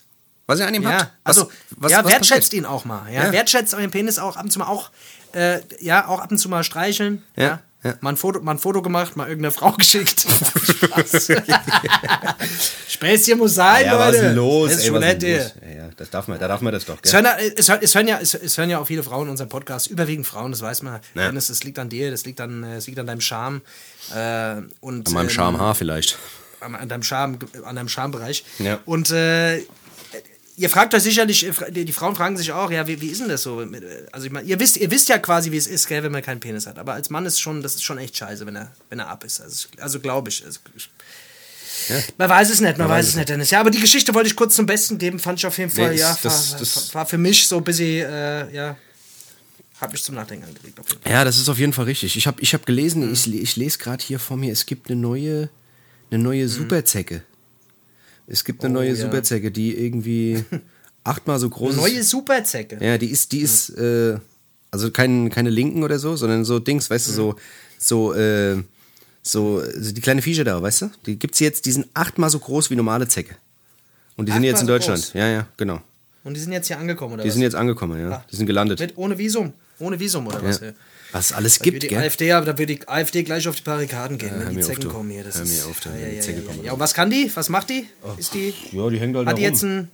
Was 0.47 0.61
ihr 0.61 0.67
an 0.67 0.75
ihm 0.75 0.83
ja, 0.83 0.91
habt. 0.91 1.13
Was, 1.25 1.39
also, 1.39 1.51
was, 1.71 1.93
ja, 1.93 2.05
was 2.05 2.13
wertschätzt 2.13 2.51
passiert? 2.51 2.63
ihn 2.63 2.67
auch 2.67 2.85
mal. 2.85 3.11
Ja? 3.11 3.25
ja. 3.25 3.33
Wertschätzt 3.33 3.75
euren 3.75 3.91
Penis 3.91 4.19
auch 4.19 4.37
ab 4.37 4.45
und 4.45 4.51
zu 4.51 4.59
mal 4.59 4.67
auch, 4.67 4.91
äh, 5.33 5.61
ja, 5.81 6.07
auch 6.07 6.21
ab 6.21 6.31
und 6.31 6.39
zu 6.39 6.49
mal 6.49 6.65
streicheln. 6.65 7.23
ja. 7.37 7.45
ja. 7.45 7.61
Ja. 7.85 7.95
Mal, 8.01 8.11
ein 8.11 8.17
Foto, 8.17 8.41
mal 8.41 8.53
ein 8.53 8.59
Foto 8.59 8.81
gemacht, 8.81 9.15
mal 9.15 9.29
irgendeine 9.29 9.53
Frau 9.53 9.73
geschickt. 9.79 10.27
Späßchen 12.89 13.37
muss 13.37 13.55
sein, 13.55 13.85
ja, 13.85 13.93
Leute. 13.93 14.19
Was 14.19 14.25
ist 14.25 14.35
los? 14.35 14.71
Das 14.71 14.79
ist 14.79 14.87
schon 14.87 15.01
nett, 15.01 15.23
ja, 15.23 15.29
ja, 15.29 15.91
das 15.95 16.09
darf 16.09 16.27
man, 16.27 16.39
da 16.39 16.49
darf 16.49 16.63
man 16.63 16.73
das 16.73 16.87
doch. 16.87 16.97
Es 17.03 17.13
hören, 17.13 17.27
ja, 17.27 17.37
es, 17.37 17.69
es, 17.69 17.95
hören 17.95 18.09
ja, 18.09 18.19
es, 18.21 18.33
es, 18.33 18.57
hören 18.57 18.71
ja 18.71 18.79
auch 18.79 18.87
viele 18.87 19.03
Frauen 19.03 19.29
unseren 19.29 19.51
Podcast, 19.51 19.89
überwiegend 19.89 20.27
Frauen, 20.27 20.51
das 20.53 20.63
weiß 20.63 20.81
man. 20.83 21.01
Ja. 21.15 21.27
Dennis, 21.27 21.51
es 21.51 21.63
liegt 21.63 21.79
an 21.79 21.91
dir, 21.91 22.11
das 22.11 22.25
liegt 22.25 22.41
an, 22.41 22.65
es 22.65 22.87
liegt 22.87 22.99
an 22.99 23.07
deinem 23.07 23.21
Charme. 23.21 23.61
Äh, 24.15 24.63
und, 24.81 25.07
an 25.07 25.13
meinem 25.13 25.27
ähm, 25.27 25.31
Charmehaar 25.31 25.75
vielleicht. 25.75 26.19
An, 26.61 26.75
an 26.75 26.89
deinem 26.89 27.03
Charme, 27.03 27.39
an 27.65 27.77
deinem 27.77 27.89
Charmebereich. 27.89 28.47
Ja. 28.61 28.79
Und 28.87 29.11
äh, 29.11 29.61
ihr 30.57 30.71
fragt 30.71 30.95
euch 30.95 31.03
sicherlich, 31.03 31.47
die 31.71 31.93
Frauen 31.93 32.15
fragen 32.15 32.37
sich 32.37 32.53
auch, 32.53 32.71
ja, 32.71 32.87
wie, 32.87 33.01
wie 33.01 33.09
ist 33.09 33.21
denn 33.21 33.29
das 33.29 33.43
so? 33.43 33.67
Also 34.13 34.27
ich 34.27 34.33
meine, 34.33 34.47
ihr 34.47 34.59
wisst, 34.61 34.77
ihr 34.77 34.91
wisst 34.91 35.09
ja 35.09 35.19
quasi, 35.19 35.51
wie 35.53 35.57
es 35.57 35.67
ist, 35.67 35.89
gell, 35.89 36.03
wenn 36.03 36.13
man 36.13 36.23
keinen 36.23 36.41
Penis 36.41 36.67
hat. 36.67 36.79
Aber 36.79 36.95
als 36.95 37.11
Mann 37.11 37.27
ist 37.27 37.41
schon, 37.41 37.63
das 37.63 37.75
ist 37.75 37.85
schon 37.85 37.99
echt 37.99 38.17
scheiße, 38.17 38.47
wenn 38.47 38.57
er, 38.57 38.73
wenn 38.91 38.99
er 38.99 39.09
ab 39.09 39.25
ist. 39.25 39.41
Also, 39.41 39.69
also 39.79 40.01
glaube 40.01 40.31
ich. 40.31 40.45
Also, 40.45 40.61
ja. 41.89 41.97
Man 42.19 42.29
weiß 42.29 42.51
es 42.51 42.61
nicht, 42.61 42.79
man, 42.79 42.89
man 42.89 42.97
weiß 42.97 43.09
es 43.09 43.17
nicht, 43.17 43.29
Dennis. 43.29 43.51
Ja, 43.51 43.61
aber 43.61 43.71
die 43.71 43.81
Geschichte 43.81 44.15
wollte 44.15 44.29
ich 44.29 44.37
kurz 44.37 44.55
zum 44.55 44.67
Besten 44.67 44.97
geben, 44.97 45.19
fand 45.19 45.39
ich 45.39 45.47
auf 45.47 45.59
jeden 45.59 45.71
Fall, 45.71 45.91
nee, 45.91 46.01
ja, 46.01 46.17
das, 46.23 46.53
war, 46.53 46.59
das, 46.61 46.95
war, 46.95 47.07
für 47.07 47.19
mich 47.19 47.47
so 47.47 47.59
ein 47.59 47.65
bisschen, 47.65 48.07
äh, 48.09 48.55
ja, 48.55 48.77
hat 49.81 49.93
mich 49.93 50.03
zum 50.03 50.15
Nachdenken 50.15 50.47
angeregt. 50.47 50.79
Ja, 51.07 51.25
das 51.25 51.37
ist 51.37 51.49
auf 51.49 51.59
jeden 51.59 51.73
Fall 51.73 51.87
richtig. 51.87 52.17
Ich 52.17 52.27
habe 52.27 52.41
ich 52.41 52.55
hab 52.55 52.65
gelesen, 52.65 53.07
mhm. 53.07 53.13
ich, 53.13 53.33
ich 53.35 53.57
lese 53.57 53.79
gerade 53.79 54.03
hier 54.03 54.21
vor 54.21 54.37
mir, 54.37 54.53
es 54.53 54.67
gibt 54.67 54.89
eine 54.89 55.01
neue, 55.01 55.51
eine 56.11 56.23
neue 56.23 56.45
mhm. 56.45 56.49
Superzecke. 56.49 57.23
Es 58.27 58.45
gibt 58.45 58.65
eine 58.65 58.73
oh, 58.73 58.81
neue 58.81 58.91
ja. 58.91 58.97
Superzecke, 58.97 59.51
die 59.51 59.77
irgendwie 59.77 60.45
achtmal 61.05 61.39
so 61.39 61.51
groß 61.51 61.75
ist. 61.75 61.81
Neue 61.81 62.03
Superzecke? 62.03 62.79
Ja, 62.81 62.99
die 62.99 63.11
ist, 63.11 63.33
die 63.33 63.41
ist, 63.41 63.71
äh, 63.71 64.19
also 64.71 64.91
kein, 64.91 65.31
keine 65.31 65.51
Linken 65.51 65.83
oder 65.83 65.99
so, 65.99 66.17
sondern 66.17 66.45
so 66.45 66.59
Dings, 66.59 66.89
weißt 66.89 67.09
du, 67.09 67.13
so, 67.13 67.37
so, 67.79 68.15
äh, 68.15 68.57
so, 69.23 69.63
so 69.79 69.93
die 69.93 70.01
kleine 70.01 70.23
Viecher 70.23 70.45
da, 70.45 70.61
weißt 70.61 70.83
du? 70.83 70.91
Die 71.07 71.19
gibt's 71.19 71.41
jetzt, 71.41 71.67
die 71.67 71.73
sind 71.73 71.87
achtmal 71.95 72.31
so 72.31 72.39
groß 72.39 72.71
wie 72.71 72.77
normale 72.77 73.09
Zecke. 73.09 73.37
Und 74.17 74.27
die 74.27 74.33
achtmal 74.33 74.43
sind 74.43 74.51
jetzt 74.51 74.61
in 74.63 74.67
Deutschland. 74.67 75.01
So 75.01 75.19
ja, 75.19 75.29
ja, 75.29 75.47
genau. 75.57 75.81
Und 76.25 76.35
die 76.35 76.41
sind 76.41 76.53
jetzt 76.53 76.69
hier 76.69 76.79
angekommen, 76.79 77.15
oder 77.15 77.23
Die 77.23 77.29
was? 77.29 77.35
sind 77.35 77.43
jetzt 77.43 77.55
angekommen, 77.55 78.01
ja. 78.01 78.11
Ah. 78.11 78.25
Die 78.31 78.37
sind 78.37 78.47
gelandet. 78.47 78.81
Mit, 78.81 78.97
ohne 78.97 79.19
Visum. 79.19 79.53
Ohne 79.79 79.99
Visum, 79.99 80.27
oder 80.27 80.43
ja. 80.43 80.49
was? 80.49 80.61
Was 81.13 81.27
es 81.27 81.33
alles 81.33 81.59
da 81.59 81.65
gibt, 81.65 81.83
die 81.83 81.89
gell? 81.89 81.99
AfD, 81.99 82.33
aber 82.33 82.47
da 82.47 82.59
wird 82.59 82.71
die 82.71 82.89
AfD 82.89 83.23
gleich 83.23 83.47
auf 83.47 83.57
die 83.57 83.63
Barrikaden 83.63 84.19
gehen, 84.19 84.33
ja, 84.41 84.47
wenn 84.47 84.57
die 84.57 84.63
Zecken 84.63 84.89
kommen 84.89 85.11
hier. 85.11 85.23
Das 85.23 85.37
hör 85.37 85.45
ist, 85.45 85.65
mir 85.65 85.71
auf, 85.71 85.81
da, 85.81 85.91
ja, 85.91 86.09
ja, 86.09 86.23
ja, 86.23 86.63
ja, 86.65 86.73
und 86.73 86.81
was 86.81 86.93
kann 86.93 87.09
die? 87.09 87.31
Was 87.35 87.49
macht 87.49 87.71
die? 87.71 87.87
Oh. 88.03 88.19
Ist 88.19 88.35
die? 88.35 88.53
Ja, 88.73 88.91
die 88.91 88.99
hängt 88.99 89.17
halt 89.17 89.29
Hat 89.29 89.39
die 89.39 89.43
jetzt 89.43 89.63
ein 89.63 89.91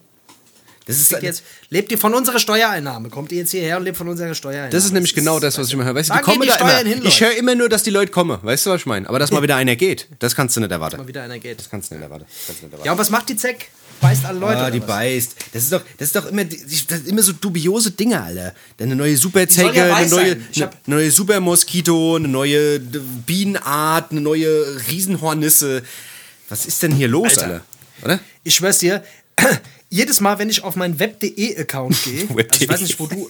das 0.91 0.97
ist 0.99 1.23
jetzt, 1.23 1.45
lebt 1.69 1.91
die 1.91 1.97
von 1.97 2.15
unserer 2.15 2.39
Steuereinnahme? 2.41 3.11
Kommt 3.11 3.31
die 3.31 3.37
jetzt 3.37 3.51
hierher 3.51 3.77
und 3.77 3.85
lebt 3.85 3.97
von 3.97 4.09
unserer 4.09 4.35
Steuereinnahme? 4.35 4.73
Das 4.73 4.85
ist 4.85 4.93
nämlich 4.93 5.15
genau 5.15 5.39
das, 5.39 5.57
was 5.57 5.69
ich 5.69 5.75
immer 5.75 5.85
höre. 5.85 5.95
Weißt 5.95 6.11
du, 6.11 6.15
die 6.15 6.21
kommen 6.21 6.41
die 6.41 6.49
da 6.49 6.57
immer. 6.57 6.89
Hin, 6.89 7.03
ich 7.05 7.21
höre 7.21 7.37
immer 7.37 7.55
nur, 7.55 7.69
dass 7.69 7.83
die 7.83 7.91
Leute 7.91 8.11
kommen. 8.11 8.39
Weißt 8.43 8.67
du, 8.67 8.71
was 8.71 8.81
ich 8.81 8.87
meine? 8.87 9.09
Aber 9.09 9.19
dass 9.19 9.31
mal 9.31 9.43
wieder 9.43 9.57
einer 9.57 9.77
geht, 9.77 10.09
das 10.19 10.35
kannst 10.35 10.57
du 10.57 10.61
nicht 10.61 10.73
erwarten. 10.73 10.97
Dass 10.97 11.05
mal 11.05 11.09
wieder 11.09 11.23
einer 11.23 11.39
geht. 11.39 11.61
Das 11.61 11.71
kannst 11.71 11.91
du 11.91 11.95
nicht 11.95 12.03
erwarten. 12.03 12.25
Nicht 12.25 12.63
erwarten. 12.63 12.85
Ja, 12.85 12.93
und 12.93 12.99
was 12.99 13.11
macht 13.11 13.29
die 13.29 13.37
Zeck? 13.37 13.69
Beißt 14.01 14.25
alle 14.25 14.39
Leute. 14.39 14.59
Ah, 14.59 14.71
die 14.71 14.81
beißt. 14.81 15.37
Das 15.53 15.63
ist 15.63 15.73
doch, 15.73 15.83
das 15.99 16.09
ist 16.09 16.17
doch 16.17 16.27
immer, 16.27 16.45
das 16.45 16.61
ist 16.61 17.07
immer 17.07 17.23
so 17.23 17.33
dubiose 17.33 17.93
Dinge, 17.93 18.23
Alter. 18.23 18.55
Eine 18.79 18.97
neue 18.97 19.17
Superzecke, 19.17 19.77
ja 19.77 19.95
eine 19.95 20.09
neue, 20.09 20.33
eine 20.33 20.71
neue 20.87 21.11
Supermoskito, 21.11 22.17
eine 22.17 22.29
neue 22.29 22.81
Bienenart, 22.81 24.11
eine 24.11 24.21
neue 24.21 24.81
Riesenhornisse. 24.89 25.83
Was 26.49 26.67
ist 26.67 26.83
denn 26.83 26.93
hier 26.93 27.09
los, 27.09 27.39
Alter? 27.39 27.53
Alter? 27.53 27.65
Oder? 28.03 28.21
Ich 28.43 28.55
schwör's 28.55 28.79
dir, 28.79 29.05
jedes 29.89 30.21
Mal, 30.21 30.39
wenn 30.39 30.49
ich 30.49 30.63
auf 30.65 30.77
meinen 30.77 30.99
web.de-Account 30.99 32.03
gehe, 32.05 32.29
also 32.29 32.45
ich 32.61 32.69
weiß 32.69 32.81
nicht, 32.81 32.99
wo 32.99 33.07
du. 33.07 33.29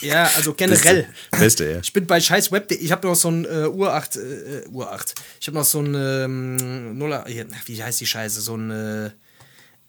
Ja, 0.00 0.30
also 0.34 0.52
generell. 0.54 1.06
Beste, 1.30 1.38
Beste 1.38 1.70
ja. 1.70 1.78
Ich 1.80 1.92
bin 1.92 2.06
bei 2.06 2.20
scheiß 2.20 2.50
web.de, 2.50 2.78
ich 2.78 2.90
habe 2.90 3.06
noch 3.06 3.14
so 3.14 3.30
ein 3.30 3.44
äh, 3.44 3.68
Uhr 3.68 3.92
8, 3.92 4.16
äh, 4.16 4.68
Uhr 4.70 4.90
8. 4.90 5.14
Ich 5.40 5.46
habe 5.46 5.58
noch 5.58 5.64
so 5.64 5.80
ein 5.80 5.94
ähm, 5.94 6.98
Nuller, 6.98 7.24
wie 7.66 7.82
heißt 7.82 8.00
die 8.00 8.06
Scheiße, 8.06 8.40
so 8.40 8.56
ein 8.56 8.70
äh, 8.70 9.10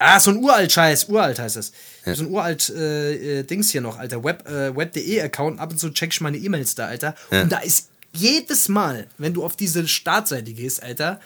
Ah, 0.06 0.20
so 0.20 0.32
ein 0.32 0.38
uralt 0.38 0.70
Scheiß, 0.70 1.06
uralt 1.06 1.40
heißt 1.40 1.56
das. 1.56 1.72
Ja. 2.06 2.14
So 2.14 2.24
ein 2.24 2.30
uralt 2.30 2.70
äh, 2.70 3.40
äh, 3.40 3.44
Dings 3.44 3.72
hier 3.72 3.80
noch, 3.80 3.98
Alter. 3.98 4.22
Web, 4.22 4.46
äh, 4.50 4.76
Web.de 4.76 5.22
Account. 5.22 5.62
Ab 5.62 5.72
und 5.72 5.78
zu 5.78 5.92
check 5.92 6.12
ich 6.12 6.20
meine 6.20 6.36
E-Mails 6.36 6.76
da, 6.76 6.88
Alter. 6.88 7.16
Ja. 7.32 7.44
Und 7.44 7.52
da 7.52 7.60
ist 7.60 7.90
jedes 8.12 8.68
Mal, 8.68 9.08
wenn 9.18 9.34
du 9.34 9.46
auf 9.46 9.56
diese 9.56 9.88
Startseite 9.88 10.52
gehst, 10.52 10.84
Alter, 10.84 11.22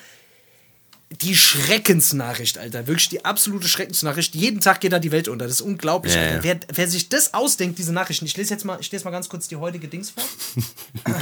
die 1.09 1.35
Schreckensnachricht, 1.35 2.59
Alter. 2.59 2.85
Wirklich 2.85 3.09
die 3.09 3.25
absolute 3.25 3.67
Schreckensnachricht. 3.67 4.35
Jeden 4.35 4.61
Tag 4.61 4.79
geht 4.79 4.93
da 4.93 4.99
die 4.99 5.11
Welt 5.11 5.27
unter. 5.27 5.45
Das 5.45 5.55
ist 5.55 5.61
unglaublich, 5.61 6.13
Ja, 6.13 6.21
Alter. 6.21 6.43
Wer, 6.43 6.59
wer 6.71 6.87
sich 6.87 7.09
das 7.09 7.33
ausdenkt, 7.33 7.79
diese 7.79 7.93
Nachrichten, 7.93 8.25
ich 8.25 8.37
lese 8.37 8.53
jetzt 8.53 8.63
mal, 8.63 8.77
ich 8.79 8.91
lese 8.91 9.05
mal 9.05 9.11
ganz 9.11 9.27
kurz 9.27 9.47
die 9.47 9.55
heutige 9.55 9.87
Dings 9.87 10.11
vor. 10.11 10.23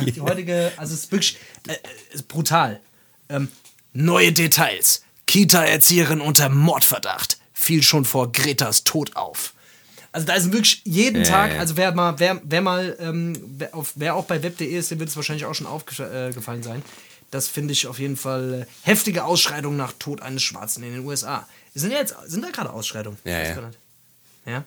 die 0.06 0.20
heutige, 0.20 0.74
also 0.76 0.94
es 0.94 1.06
ist 1.06 1.12
wirklich 1.13 1.38
äh, 1.70 1.76
ist 2.13 2.28
brutal. 2.28 2.82
Ähm, 3.30 3.48
neue 3.94 4.34
Details. 4.34 5.04
Kita-Erzieherin 5.26 6.20
unter 6.20 6.50
Mordverdacht. 6.50 7.38
Fiel 7.65 7.82
schon 7.84 8.06
vor 8.06 8.32
Gretas 8.32 8.84
Tod 8.84 9.15
auf. 9.15 9.54
Also 10.12 10.28
da 10.28 10.34
ist 10.36 10.54
wirklich 10.54 10.82
jeden 10.86 11.23
Ja, 11.23 11.30
Tag, 11.30 11.60
also 11.60 11.75
wer 11.75 11.91
mal, 11.93 12.17
wer, 12.19 12.39
wer 12.43 12.62
mal, 12.62 12.95
ähm, 13.01 13.34
wer, 13.58 13.75
auf, 13.75 13.91
wer 13.95 14.15
auch 14.15 14.25
bei 14.25 14.41
web.de 14.41 14.65
ist, 14.67 14.91
dem 14.91 14.99
wird 14.99 15.10
es 15.10 15.15
wahrscheinlich 15.17 15.45
auch 15.45 15.56
schon 15.56 15.67
aufgefallen 15.67 16.63
sein. 16.63 16.82
Das 17.32 17.47
finde 17.49 17.73
ich 17.73 17.88
auf 17.88 17.99
jeden 17.99 18.15
Fall 18.15 18.67
äh, 18.67 18.88
heftige 18.88 19.25
Ausschreitungen 19.25 19.78
nach 19.78 19.93
Tod 19.99 20.21
eines 20.21 20.43
Schwarzen 20.43 20.84
in 20.84 20.93
den 20.93 21.06
USA. 21.06 21.45
Sind 21.73 21.91
ja 21.91 21.97
jetzt, 21.97 22.15
sind 22.28 22.45
da 22.45 22.49
gerade 22.51 22.69
Ausschreitungen? 22.71 23.17
Ja, 23.25 23.41
ja. 23.41 23.71
Ja. 24.45 24.63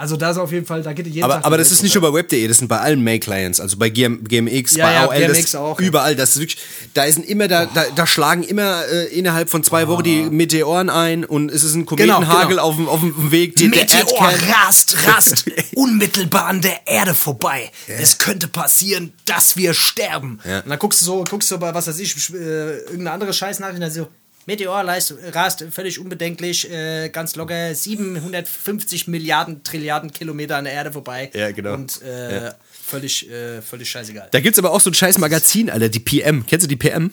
Also 0.00 0.16
da 0.16 0.30
ist 0.30 0.38
auf 0.38 0.50
jeden 0.50 0.64
Fall, 0.64 0.82
da 0.82 0.94
geht 0.94 1.06
jeden 1.08 1.22
Aber, 1.24 1.34
Tag 1.34 1.44
aber 1.44 1.58
das 1.58 1.66
Welt 1.66 1.72
ist 1.74 1.82
nicht 1.82 1.94
nur 1.94 2.10
bei 2.10 2.16
web.de, 2.16 2.48
das 2.48 2.56
sind 2.56 2.68
bei 2.68 2.80
allen 2.80 3.04
Mail-Clients, 3.04 3.60
also 3.60 3.76
bei 3.76 3.90
GM, 3.90 4.24
GMX, 4.24 4.74
Ja, 4.74 4.86
bei 4.86 4.92
ja, 4.94 5.04
AOL, 5.04 5.14
GMX 5.14 5.42
das, 5.42 5.54
auch, 5.56 5.78
ja. 5.78 5.86
überall, 5.86 6.16
das 6.16 6.30
ist 6.30 6.38
wirklich, 6.40 6.58
da 6.94 7.12
sind 7.12 7.28
immer, 7.28 7.48
da, 7.48 7.66
da, 7.66 7.84
da 7.94 8.06
schlagen 8.06 8.42
immer 8.42 8.82
äh, 8.86 9.08
innerhalb 9.08 9.50
von 9.50 9.62
zwei 9.62 9.88
Wochen 9.88 10.02
die 10.02 10.22
Meteoren 10.22 10.88
ein 10.88 11.26
und 11.26 11.50
es 11.50 11.64
ist 11.64 11.74
ein 11.74 11.84
Kometenhagel 11.84 12.56
genau. 12.56 12.62
auf, 12.62 12.76
dem, 12.76 12.88
auf 12.88 13.00
dem 13.00 13.30
Weg, 13.30 13.56
die, 13.56 13.68
Meteor 13.68 14.32
rast, 14.48 14.96
rast 15.06 15.44
unmittelbar 15.74 16.46
an 16.46 16.62
der 16.62 16.86
Erde 16.86 17.12
vorbei. 17.12 17.70
Es 17.86 18.16
könnte 18.16 18.48
passieren, 18.48 19.12
dass 19.26 19.58
wir 19.58 19.74
sterben. 19.74 20.40
Ja. 20.48 20.60
Und 20.60 20.70
dann 20.70 20.78
guckst 20.78 21.02
du 21.02 21.04
so, 21.04 21.24
guckst 21.28 21.50
du 21.50 21.58
bei, 21.58 21.74
was 21.74 21.88
weiß 21.88 21.98
ich, 21.98 22.16
äh, 22.32 22.78
irgendeine 22.78 23.10
andere 23.10 23.34
Scheißnachricht, 23.34 23.82
dann 23.82 23.90
so, 23.90 24.08
Meteor 24.50 24.84
rast 25.32 25.64
völlig 25.70 26.00
unbedenklich, 26.00 26.68
äh, 26.68 27.08
ganz 27.10 27.36
locker 27.36 27.72
750 27.72 29.06
Milliarden 29.06 29.62
Trilliarden 29.62 30.10
Kilometer 30.10 30.56
an 30.56 30.64
der 30.64 30.72
Erde 30.72 30.90
vorbei. 30.90 31.30
Ja, 31.34 31.52
genau. 31.52 31.74
Und 31.74 32.02
äh, 32.02 32.50
völlig, 32.68 33.30
äh, 33.30 33.62
völlig 33.62 33.88
scheißegal. 33.88 34.26
Da 34.32 34.40
gibt's 34.40 34.58
aber 34.58 34.72
auch 34.72 34.80
so 34.80 34.90
ein 34.90 34.94
scheiß 34.94 35.18
Magazin, 35.18 35.70
Alter, 35.70 35.88
die 35.88 36.00
PM. 36.00 36.44
Kennst 36.46 36.64
du 36.64 36.68
die 36.68 36.74
PM? 36.74 37.12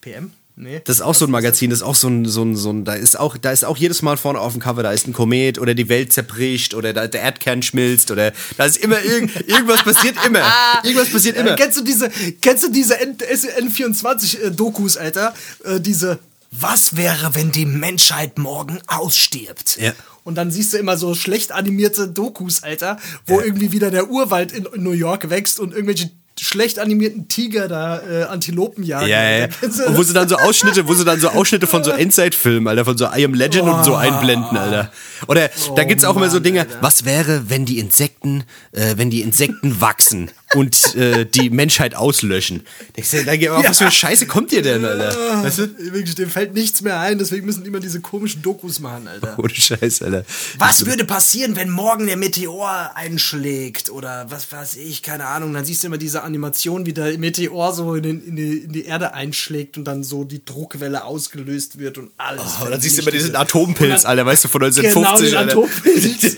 PM? 0.00 0.32
Nee. 0.58 0.80
Das 0.84 0.96
ist 0.96 1.02
auch 1.02 1.14
so 1.14 1.26
ein 1.26 1.30
Magazin, 1.30 1.68
das 1.68 1.80
ist 1.80 1.82
auch 1.82 1.94
so 1.94 2.08
ein, 2.08 2.24
so 2.24 2.42
ein, 2.42 2.56
so 2.56 2.70
ein, 2.70 2.86
da 2.86 2.94
ist 2.94 3.18
auch, 3.20 3.36
da 3.36 3.50
ist 3.52 3.66
auch 3.66 3.76
jedes 3.76 4.00
Mal 4.00 4.16
vorne 4.16 4.40
auf 4.40 4.52
dem 4.52 4.62
Cover, 4.62 4.82
da 4.82 4.90
ist 4.90 5.06
ein 5.06 5.12
Komet 5.12 5.58
oder 5.58 5.74
die 5.74 5.90
Welt 5.90 6.14
zerbricht 6.14 6.72
oder 6.72 6.94
da, 6.94 7.06
der 7.06 7.20
Erdkern 7.20 7.62
schmilzt 7.62 8.10
oder 8.10 8.32
da 8.56 8.64
ist 8.64 8.78
immer 8.78 9.02
irgend, 9.02 9.36
irgendwas 9.48 9.84
passiert 9.84 10.16
immer. 10.24 10.42
Irgendwas 10.82 11.10
passiert 11.10 11.36
immer. 11.36 11.52
Äh, 11.52 11.56
kennst 11.56 11.78
du 11.78 11.84
diese, 11.84 12.10
kennst 12.40 12.64
du 12.64 12.70
diese 12.70 12.98
N 12.98 13.18
N24-Dokus, 13.18 14.96
Alter? 14.96 15.34
Äh, 15.62 15.78
diese, 15.78 16.20
was 16.50 16.96
wäre, 16.96 17.34
wenn 17.34 17.52
die 17.52 17.66
Menschheit 17.66 18.38
morgen 18.38 18.78
ausstirbt? 18.86 19.76
Ja. 19.78 19.92
Und 20.24 20.36
dann 20.36 20.50
siehst 20.50 20.72
du 20.72 20.78
immer 20.78 20.96
so 20.96 21.14
schlecht 21.14 21.52
animierte 21.52 22.08
Dokus, 22.08 22.62
Alter, 22.62 22.98
wo 23.26 23.40
irgendwie 23.40 23.72
wieder 23.72 23.90
der 23.90 24.08
Urwald 24.08 24.52
in, 24.52 24.64
in 24.64 24.82
New 24.82 24.92
York 24.92 25.28
wächst 25.28 25.60
und 25.60 25.72
irgendwelche 25.72 26.10
schlecht 26.56 26.78
animierten 26.78 27.28
Tiger 27.28 27.68
da 27.68 28.00
äh, 28.00 28.22
Antilopen 28.24 28.82
jagen. 28.82 29.08
Ja, 29.08 29.30
ja. 29.30 29.48
Und 29.86 29.96
wo 29.98 30.02
sie 30.02 30.14
dann 30.14 30.26
so 30.26 30.36
Ausschnitte, 30.36 30.88
wo 30.88 30.94
sie 30.94 31.04
dann 31.04 31.20
so 31.20 31.28
Ausschnitte 31.28 31.66
von 31.66 31.84
so 31.84 31.90
Endzeit-Filmen, 31.90 32.66
Alter, 32.66 32.86
von 32.86 32.96
so 32.96 33.04
I 33.14 33.26
Am 33.26 33.34
Legend 33.34 33.68
und 33.68 33.84
so 33.84 33.94
einblenden, 33.94 34.56
Alter. 34.56 34.90
Oder 35.28 35.50
da 35.76 35.84
gibt's 35.84 36.04
auch 36.04 36.16
immer 36.16 36.30
so 36.30 36.36
Mann, 36.36 36.44
Dinge, 36.44 36.60
Alter. 36.60 36.78
was 36.80 37.04
wäre, 37.04 37.50
wenn 37.50 37.66
die 37.66 37.78
Insekten, 37.78 38.44
äh, 38.72 38.94
wenn 38.96 39.10
die 39.10 39.20
Insekten 39.20 39.82
wachsen 39.82 40.30
und 40.54 40.94
äh, 40.94 41.26
die 41.26 41.50
Menschheit 41.50 41.94
auslöschen? 41.94 42.64
Ich 42.94 43.08
sag, 43.08 43.24
da, 43.24 43.32
auf 43.56 43.68
was 43.68 43.78
für 43.78 43.84
eine 43.84 43.90
Scheiße 43.92 44.26
kommt 44.26 44.52
ihr 44.52 44.62
denn, 44.62 44.84
Alter? 44.84 45.42
Weißt 45.42 45.58
du? 45.58 45.92
Wirklich, 45.92 46.14
dem 46.14 46.30
fällt 46.30 46.54
nichts 46.54 46.82
mehr 46.82 47.00
ein, 47.00 47.18
deswegen 47.18 47.46
müssen 47.46 47.62
die 47.64 47.68
immer 47.68 47.80
diese 47.80 48.00
komischen 48.00 48.42
Dokus 48.42 48.78
machen, 48.80 49.08
Alter. 49.08 49.38
Ohne 49.38 49.54
Scheiß, 49.54 50.02
Alter. 50.02 50.24
Was 50.58 50.86
würde 50.86 51.04
passieren, 51.04 51.56
wenn 51.56 51.70
morgen 51.70 52.06
der 52.06 52.16
Meteor 52.16 52.92
einschlägt? 52.94 53.90
Oder 53.90 54.26
was 54.30 54.50
weiß 54.52 54.76
ich, 54.76 55.02
keine 55.02 55.26
Ahnung. 55.26 55.52
Dann 55.52 55.64
siehst 55.64 55.82
du 55.82 55.88
immer 55.88 55.98
diese 55.98 56.22
Animation, 56.22 56.86
wie 56.86 56.92
der 56.92 57.18
Meteor 57.18 57.72
so 57.74 57.94
in, 57.94 58.02
den, 58.02 58.24
in, 58.24 58.36
die, 58.36 58.58
in 58.58 58.72
die 58.72 58.84
Erde 58.84 59.14
einschlägt 59.14 59.76
und 59.78 59.84
dann 59.84 60.04
so 60.04 60.24
die 60.24 60.44
Druckwelle 60.44 61.04
ausgelöst 61.04 61.78
wird 61.78 61.98
und 61.98 62.10
alles. 62.18 62.42
Oh, 62.60 62.64
und 62.66 62.70
dann 62.70 62.80
siehst 62.80 62.98
du 62.98 63.02
immer 63.02 63.10
diesen. 63.10 63.34
Atompilz, 63.34 64.02
dann- 64.02 64.10
Alter, 64.10 64.26
weißt 64.26 64.44
du, 64.44 64.48
von 64.48 64.60
Genau, 64.60 65.00
1950. 65.00 65.30
den 65.30 65.36
Alter. 65.36 65.52
Atompilz. 65.52 66.36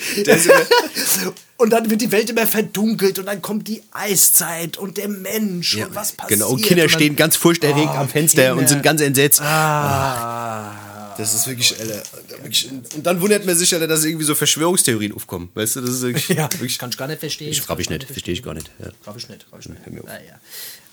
Und 1.60 1.70
dann 1.70 1.90
wird 1.90 2.00
die 2.00 2.12
Welt 2.12 2.30
immer 2.30 2.46
verdunkelt 2.46 3.18
und 3.18 3.26
dann 3.26 3.42
kommt 3.42 3.66
die 3.66 3.82
Eiszeit 3.98 4.76
und 4.76 4.96
der 4.96 5.08
Mensch 5.08 5.76
und 5.76 5.94
was 5.94 6.12
passiert. 6.12 6.40
Genau, 6.40 6.50
und 6.50 6.62
Kinder 6.62 6.84
und 6.84 6.92
dann, 6.92 7.00
stehen 7.00 7.16
ganz 7.16 7.36
furchterregt 7.36 7.90
Oh, 7.92 7.96
am 7.96 8.08
Fenster 8.08 8.42
Kinder. 8.42 8.56
und 8.60 8.68
sind 8.68 8.82
ganz 8.82 9.00
entsetzt. 9.00 9.40
Ah. 9.40 11.14
Das 11.18 11.34
ist 11.34 11.48
wirklich, 11.48 11.78
Alter. 11.80 12.02
Wirklich, 12.42 12.70
und 12.70 13.04
dann 13.04 13.20
wundert 13.20 13.44
man 13.44 13.56
sich, 13.56 13.74
Alter, 13.74 13.88
dass 13.88 14.04
irgendwie 14.04 14.24
so 14.24 14.36
Verschwörungstheorien 14.36 15.12
aufkommen. 15.12 15.50
Weißt 15.54 15.76
du, 15.76 15.80
das 15.80 15.90
ist 15.90 16.02
wirklich. 16.02 16.28
Ja, 16.28 16.44
wirklich 16.52 16.78
kann 16.78 16.90
ich 16.90 16.96
gar 16.96 17.08
nicht 17.08 17.18
verstehen. 17.18 17.48
ich 17.50 17.60
frage 17.60 17.82
ich 17.82 17.90
nicht, 17.90 18.04
verstehe 18.04 18.34
ich 18.34 18.42
gar 18.42 18.54
nicht. 18.54 18.70
Ja. 18.78 18.90
Raff 19.04 19.16
ich 19.16 19.28
nicht, 19.28 19.46
raff 19.50 19.58
ich 19.60 19.68
nicht. 19.68 19.80
hör 19.84 19.92
mir 19.92 20.00
auf. 20.02 20.06
Naja, 20.06 20.40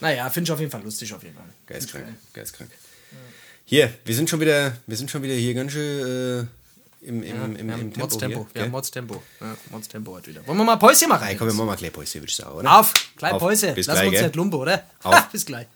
naja 0.01 0.29
finde 0.31 0.47
ich 0.47 0.51
auf 0.51 0.59
jeden 0.59 0.71
Fall 0.71 0.81
lustig, 0.83 1.13
auf 1.13 1.21
jeden 1.21 1.35
Fall. 1.35 1.45
Geistkrank, 1.67 2.05
geistkrank. 2.33 2.71
Hier, 3.65 3.93
wir 4.03 4.15
sind 4.15 4.29
schon 4.29 4.39
wieder, 4.39 4.75
wir 4.87 4.97
sind 4.97 5.09
schon 5.11 5.21
wieder 5.23 5.33
hier 5.33 5.53
ganz 5.53 5.71
schön 5.71 6.43
äh, 6.43 6.45
im, 7.05 7.23
im, 7.23 7.55
im, 7.55 7.67
Wir 7.67 7.73
haben 7.73 7.81
im 7.81 7.93
Tempo. 7.93 7.99
Mods 7.99 8.17
Tempo. 8.17 8.39
Hier, 8.39 8.55
Wir 8.55 8.61
haben 8.61 8.65
gell? 8.65 8.69
Mods 8.69 8.91
Tempo. 8.91 9.23
Ja, 9.39 9.55
Mods 9.71 9.87
Tempo 9.87 10.11
heute 10.13 10.27
wieder. 10.27 10.47
Wollen 10.47 10.57
wir 10.57 10.63
mal 10.63 10.75
Päuschen 10.77 11.09
machen? 11.09 11.25
Hey, 11.25 11.35
komm, 11.35 11.47
wir 11.47 11.53
machen 11.53 11.67
mal 11.67 11.75
gleich 11.75 11.93
Päuschen, 11.93 12.21
würde 12.21 12.29
ich 12.29 12.35
sagen, 12.35 12.55
oder? 12.55 12.79
Auf, 12.79 12.93
klein 13.15 13.33
Auf. 13.33 13.39
Päuschen. 13.39 13.75
Bis 13.75 13.87
Lassen 13.87 13.99
gleich, 13.99 14.07
uns 14.07 14.15
gell? 14.17 14.23
nicht 14.27 14.35
lumpe, 14.35 14.57
oder? 14.57 14.83
Auf. 15.03 15.13
Ha, 15.13 15.29
bis 15.31 15.45
gleich. 15.45 15.67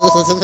Hoi. 0.00 0.08
Jetzt 0.10 0.14
mal. 0.14 0.19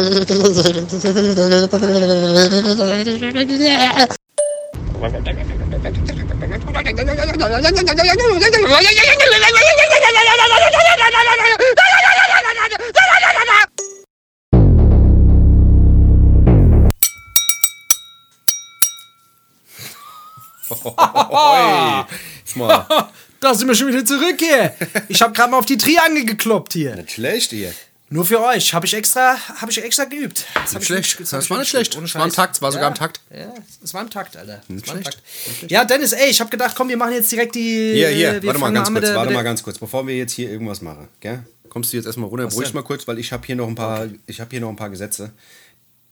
Da 23.40 23.54
sind 23.54 23.68
wir 23.68 23.74
schon 23.74 23.88
wieder 23.88 24.04
zurück 24.04 24.36
hier. 24.38 24.74
Ich 25.08 25.20
habe 25.22 25.32
gerade 25.32 25.50
mal 25.50 25.58
auf 25.58 25.66
die 25.66 25.76
Triangel 25.76 26.24
gekloppt 26.24 26.72
hier. 26.72 26.96
Nicht 26.96 27.12
schlecht 27.12 27.50
hier. 27.50 27.72
Nur 28.08 28.24
für 28.24 28.40
euch. 28.40 28.72
Habe 28.72 28.86
ich 28.86 28.94
extra, 28.94 29.36
habe 29.60 29.72
ich 29.72 29.82
extra 29.82 30.04
geübt. 30.04 30.44
Das 30.54 30.72
Nicht 30.74 30.82
ich 30.82 30.86
schlecht. 30.86 31.20
das 31.20 31.30
Das 31.30 31.44
ich 31.44 31.50
war 31.50 31.58
nicht 31.58 31.68
schlecht. 31.68 31.90
Es 31.92 31.96
war 31.96 32.02
im 32.02 32.30
Scheiß. 32.30 32.34
Takt, 32.34 32.62
war 32.62 32.70
sogar 32.70 32.88
im 32.88 32.94
Ja, 32.94 32.98
Takt. 32.98 33.20
Ja, 33.36 33.52
es 33.82 33.94
war 33.94 34.02
im 34.02 34.10
Takt, 34.10 34.36
Alter. 34.36 34.62
Im 34.68 34.84
schlecht. 34.84 35.04
Takt. 35.04 35.22
Ja, 35.68 35.84
Dennis, 35.84 36.12
ey, 36.12 36.30
ich 36.30 36.40
habe 36.40 36.48
gedacht, 36.50 36.74
komm, 36.76 36.88
wir 36.88 36.96
machen 36.96 37.14
jetzt 37.14 37.32
direkt 37.32 37.56
die. 37.56 37.94
Hier, 37.94 38.08
hier, 38.10 38.42
warte 38.44 38.60
mal 38.60 38.72
ganz 38.72 38.88
kurz, 38.90 39.00
der- 39.04 39.14
warte 39.16 39.32
mal 39.32 39.42
ganz 39.42 39.62
kurz, 39.62 39.78
bevor 39.78 40.06
wir 40.06 40.16
jetzt 40.16 40.32
hier 40.32 40.50
irgendwas 40.50 40.82
machen, 40.82 41.08
gell? 41.20 41.40
Kommst 41.68 41.92
du 41.92 41.96
jetzt 41.96 42.06
erstmal 42.06 42.28
runter, 42.28 42.46
beruhig 42.46 42.72
mal 42.74 42.82
kurz, 42.84 43.06
weil 43.08 43.18
ich 43.18 43.32
habe 43.32 43.44
hier 43.44 43.56
noch 43.56 43.66
ein 43.66 43.74
paar, 43.74 44.06
ich 44.26 44.40
habe 44.40 44.50
hier 44.50 44.60
noch 44.60 44.70
ein 44.70 44.76
paar 44.76 44.88
Gesetze. 44.90 45.32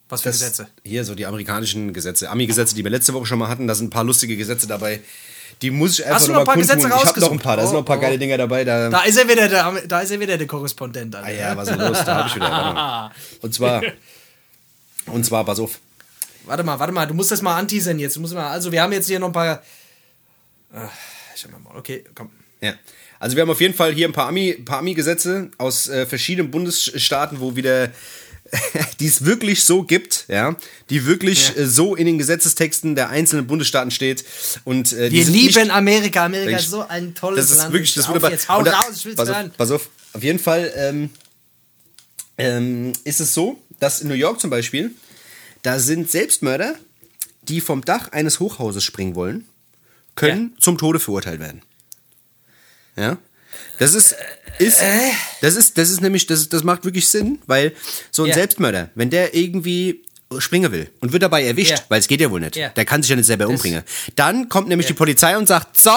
Was 0.08 0.20
für 0.22 0.28
Das- 0.30 0.40
Gesetze? 0.40 0.66
Hier 0.82 1.04
so 1.04 1.14
die 1.14 1.24
amerikanischen 1.26 1.92
Gesetze, 1.94 2.28
Ami-Gesetze, 2.28 2.74
die 2.74 2.82
wir 2.84 2.90
letzte 2.90 3.14
Woche 3.14 3.24
schon 3.26 3.38
mal 3.38 3.48
hatten, 3.48 3.66
da 3.66 3.74
sind 3.74 3.86
ein 3.86 3.90
paar 3.90 4.04
lustige 4.04 4.36
Gesetze 4.36 4.66
dabei. 4.66 5.00
Die 5.64 5.70
muss 5.70 5.98
ich 5.98 6.04
einfach 6.04 6.16
Hast 6.16 6.28
du 6.28 6.32
noch 6.32 6.40
noch 6.40 6.42
ein 6.42 6.46
paar 6.46 6.56
Gesetze 6.56 6.88
kundtun. 6.88 7.00
Ich 7.00 7.06
habe 7.06 7.20
noch 7.20 7.30
ein 7.30 7.38
rausgesucht? 7.38 7.42
paar, 7.42 7.56
da 7.56 7.62
sind 7.62 7.72
noch 7.72 7.78
ein 7.80 7.84
paar 7.86 7.96
Oh, 7.96 8.00
geile 8.02 8.14
oh. 8.16 8.18
Dinger 8.18 8.36
dabei. 8.36 8.64
Da, 8.64 8.90
Da 8.90 9.02
ist 9.04 9.16
er 9.16 9.26
wieder 9.26 9.48
der, 9.48 9.72
da 9.88 10.00
ist 10.00 10.10
er 10.10 10.20
wieder 10.20 10.36
der 10.36 10.46
Korrespondent, 10.46 11.16
Alter. 11.16 11.26
ah 11.26 11.30
ja, 11.32 11.56
was 11.56 11.68
ist 11.68 11.78
los? 11.78 12.04
Da 12.04 12.16
habe 12.18 12.28
ich 12.28 12.34
wieder. 12.36 12.48
Mal. 12.50 13.10
Und 13.40 13.54
zwar, 13.54 13.82
und 15.06 15.24
zwar, 15.24 15.44
pass 15.44 15.58
auf. 15.58 15.78
Warte 16.44 16.62
mal, 16.62 16.78
warte 16.78 16.92
mal, 16.92 17.06
du 17.06 17.14
musst 17.14 17.30
das 17.30 17.40
mal 17.40 17.56
anteasern 17.56 17.98
jetzt. 17.98 18.16
Du 18.16 18.20
musst 18.20 18.34
mal, 18.34 18.50
also 18.50 18.70
wir 18.72 18.82
haben 18.82 18.92
jetzt 18.92 19.06
hier 19.06 19.18
noch 19.18 19.28
ein 19.28 19.32
paar. 19.32 19.62
Ach, 20.74 20.90
ich 21.34 21.44
hab 21.44 21.50
mal, 21.52 21.76
okay, 21.78 22.04
komm. 22.14 22.30
Ja. 22.60 22.74
Also 23.18 23.36
wir 23.36 23.42
haben 23.42 23.50
auf 23.50 23.60
jeden 23.60 23.74
Fall 23.74 23.92
hier 23.94 24.06
ein 24.08 24.12
paar 24.12 24.28
Ami- 24.28 24.62
Ami-Gesetze 24.68 25.50
aus 25.56 25.88
äh, 25.88 26.04
verschiedenen 26.04 26.50
Bundesstaaten, 26.50 27.40
wo 27.40 27.56
wieder 27.56 27.90
die 29.00 29.06
es 29.06 29.24
wirklich 29.24 29.64
so 29.64 29.82
gibt, 29.82 30.26
ja, 30.28 30.56
die 30.90 31.06
wirklich 31.06 31.48
Ja. 31.56 31.62
äh, 31.62 31.66
so 31.66 31.94
in 31.96 32.06
den 32.06 32.18
Gesetzestexten 32.18 32.94
der 32.94 33.08
einzelnen 33.08 33.46
Bundesstaaten 33.46 33.90
steht 33.90 34.24
und 34.64 34.92
äh, 34.92 35.08
die 35.10 35.16
Wir 35.16 35.24
lieben 35.24 35.62
nicht, 35.62 35.70
Amerika. 35.70 36.24
Amerika 36.26 36.56
ist 36.58 36.70
so 36.70 36.86
ein 36.86 37.14
tolles 37.14 37.40
das 37.40 37.50
ist 37.50 37.58
Land. 37.58 37.72
wirklich 37.72 37.94
das 37.94 38.04
Auf 38.04 38.08
wunderbar. 38.10 38.30
Jetzt 38.30 38.48
hau 38.48 38.62
da- 38.62 38.72
raus, 38.78 38.96
ich 38.96 39.04
will's 39.06 39.16
pass 39.16 39.28
hören. 39.28 39.50
auf, 39.50 39.56
pass 39.56 39.70
auf, 39.70 39.88
auf 40.12 40.22
jeden 40.22 40.38
Fall 40.38 40.72
ähm, 40.76 41.10
ähm, 42.38 42.92
ist 43.04 43.20
es 43.20 43.34
so, 43.34 43.60
dass 43.80 44.00
in 44.00 44.08
New 44.08 44.14
York 44.14 44.40
zum 44.40 44.50
Beispiel, 44.50 44.92
da 45.62 45.78
sind 45.78 46.10
Selbstmörder, 46.10 46.74
die 47.42 47.60
vom 47.60 47.84
Dach 47.84 48.12
eines 48.12 48.40
Hochhauses 48.40 48.84
springen 48.84 49.14
wollen, 49.14 49.46
können 50.14 50.54
zum 50.60 50.78
Tode 50.78 51.00
verurteilt 51.00 51.40
werden. 51.40 51.62
Ja. 52.96 53.18
Das 53.78 53.94
ist, 53.94 54.14
ist, 54.58 54.80
das 55.40 55.56
ist, 55.56 55.76
das 55.78 55.90
ist 55.90 56.00
nämlich, 56.00 56.26
das, 56.26 56.48
das 56.48 56.62
macht 56.62 56.84
wirklich 56.84 57.08
Sinn, 57.08 57.38
weil 57.46 57.72
so 58.10 58.22
ein 58.24 58.28
Ja. 58.28 58.34
Selbstmörder, 58.34 58.90
wenn 58.94 59.10
der 59.10 59.34
irgendwie 59.34 60.02
springen 60.38 60.72
will 60.72 60.90
und 61.00 61.12
wird 61.12 61.22
dabei 61.22 61.44
erwischt, 61.44 61.70
Ja. 61.70 61.78
weil 61.88 62.00
es 62.00 62.08
geht 62.08 62.20
ja 62.20 62.30
wohl 62.30 62.40
nicht, 62.40 62.56
Ja. 62.56 62.68
der 62.70 62.84
kann 62.84 63.02
sich 63.02 63.10
ja 63.10 63.16
nicht 63.16 63.26
selber 63.26 63.46
umbringen, 63.48 63.82
dann 64.16 64.48
kommt 64.48 64.68
nämlich 64.68 64.86
die 64.86 64.94
Polizei 64.94 65.36
und 65.36 65.46
sagt, 65.46 65.80
so, 65.80 65.90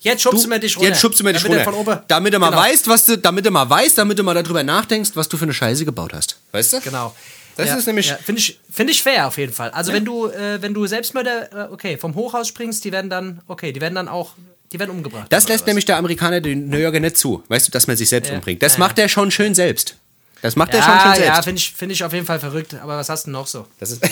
Jetzt 0.00 0.22
schubst 0.22 0.44
du 0.44 0.48
mir 0.48 0.60
dich 0.60 0.76
runter. 0.76 0.88
jetzt 0.90 1.00
schubst 1.00 1.18
du 1.20 1.24
mir 1.24 1.32
dich 1.32 1.42
damit 1.42 1.66
runter. 1.66 1.92
er 1.92 2.04
damit 2.06 2.32
du 2.34 2.38
mal 2.38 2.50
genau. 2.50 2.62
weißt, 2.62 2.86
was 2.86 3.06
du, 3.06 3.16
damit 3.18 3.46
du 3.46 3.50
mal 3.50 3.68
weißt, 3.68 3.96
damit 3.98 4.18
du 4.18 4.22
mal 4.22 4.34
darüber 4.34 4.62
nachdenkst, 4.62 5.12
was 5.14 5.28
du 5.28 5.36
für 5.36 5.44
eine 5.44 5.54
Scheiße 5.54 5.84
gebaut 5.84 6.12
hast. 6.12 6.38
Weißt 6.52 6.74
du? 6.74 6.80
Genau. 6.80 7.14
Das 7.56 7.68
ja, 7.68 7.76
ist 7.76 7.86
nämlich- 7.86 8.08
Ja, 8.10 8.18
Finde 8.22 8.40
ich, 8.40 8.60
find 8.70 8.90
ich 8.90 9.02
fair 9.02 9.26
auf 9.26 9.38
jeden 9.38 9.54
Fall. 9.54 9.70
Also, 9.70 9.92
wenn 9.94 10.04
du, 10.04 10.26
äh, 10.28 10.60
wenn 10.60 10.74
du 10.74 10.86
Selbstmörder, 10.86 11.70
äh, 11.70 11.72
okay, 11.72 11.96
vom 11.96 12.14
Hochhaus 12.14 12.46
springst, 12.48 12.84
die 12.84 12.92
werden 12.92 13.08
dann, 13.08 13.40
okay, 13.48 13.72
die 13.72 13.80
werden 13.80 13.94
dann 13.94 14.08
auch, 14.08 14.34
die 14.72 14.78
werden 14.78 14.90
umgebracht. 14.90 15.26
Das 15.30 15.48
lässt 15.48 15.66
nämlich 15.66 15.84
der 15.84 15.96
Amerikaner 15.96 16.40
den 16.40 16.68
New 16.68 16.78
Yorker 16.78 17.00
nicht 17.00 17.16
zu, 17.16 17.42
weißt 17.48 17.68
du, 17.68 17.72
dass 17.72 17.86
man 17.86 17.96
sich 17.96 18.08
selbst 18.08 18.28
Ja. 18.30 18.34
umbringt. 18.34 18.62
Das 18.62 18.74
Ja, 18.74 18.78
macht 18.80 18.98
er 18.98 19.08
schon 19.08 19.30
schön 19.30 19.54
selbst. 19.54 19.96
Das 20.42 20.54
macht 20.56 20.74
er 20.74 20.82
schon 20.82 20.92
Ja, 20.92 21.00
schön 21.00 21.22
ja, 21.24 21.32
selbst. 21.32 21.44
finde 21.44 21.58
ich, 21.60 21.72
find 21.72 21.92
ich 21.92 22.04
auf 22.04 22.12
jeden 22.12 22.26
Fall 22.26 22.38
verrückt. 22.40 22.74
Aber 22.74 22.96
was 22.98 23.08
hast 23.08 23.26
du 23.26 23.30
noch 23.30 23.46
so? 23.46 23.66
Das 23.80 23.90
ist 23.90 24.02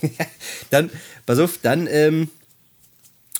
dann, 0.70 0.90
pass 1.26 1.38
auf, 1.38 1.58
dann 1.62 1.86
ähm, 1.86 2.28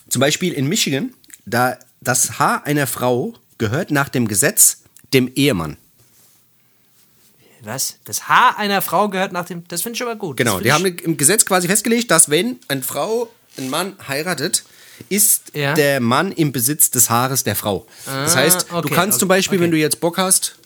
zum 0.08 0.20
Beispiel 0.20 0.52
in 0.52 0.66
Michigan, 0.66 1.12
da 1.44 1.76
das 2.00 2.38
Haar 2.38 2.64
einer 2.66 2.86
Frau 2.86 3.34
gehört 3.58 3.90
nach 3.90 4.08
dem 4.08 4.26
Gesetz 4.28 4.78
dem 5.12 5.30
Ehemann. 5.34 5.76
Was? 7.62 7.96
Das 8.04 8.28
Haar 8.28 8.58
einer 8.58 8.82
Frau 8.82 9.08
gehört 9.08 9.32
nach 9.32 9.46
dem. 9.46 9.66
Das 9.68 9.80
finde 9.82 9.96
ich 9.96 10.02
aber 10.02 10.16
gut. 10.16 10.36
Genau, 10.36 10.60
die 10.60 10.72
haben 10.72 10.84
im 10.84 11.16
Gesetz 11.16 11.46
quasi 11.46 11.66
festgelegt, 11.66 12.10
dass 12.10 12.28
wenn 12.28 12.58
eine 12.68 12.82
Frau 12.82 13.30
einen 13.56 13.70
Mann 13.70 13.96
heiratet, 14.06 14.64
ist 15.08 15.50
Ja. 15.54 15.74
der 15.74 16.00
Mann 16.00 16.32
im 16.32 16.52
Besitz 16.52 16.90
des 16.90 17.10
Haares 17.10 17.44
der 17.44 17.56
Frau. 17.56 17.86
das 18.06 18.34
Ah, 18.34 18.38
heißt, 18.38 18.66
du 18.70 18.76
okay, 18.76 18.94
kannst 18.94 19.18
zum 19.20 19.28
okay, 19.28 19.38
Beispiel, 19.38 19.58
okay. 19.58 19.64
wenn 19.64 19.70
du 19.70 19.76
jetzt 19.78 20.00
Bock 20.00 20.18
hast, 20.18 20.56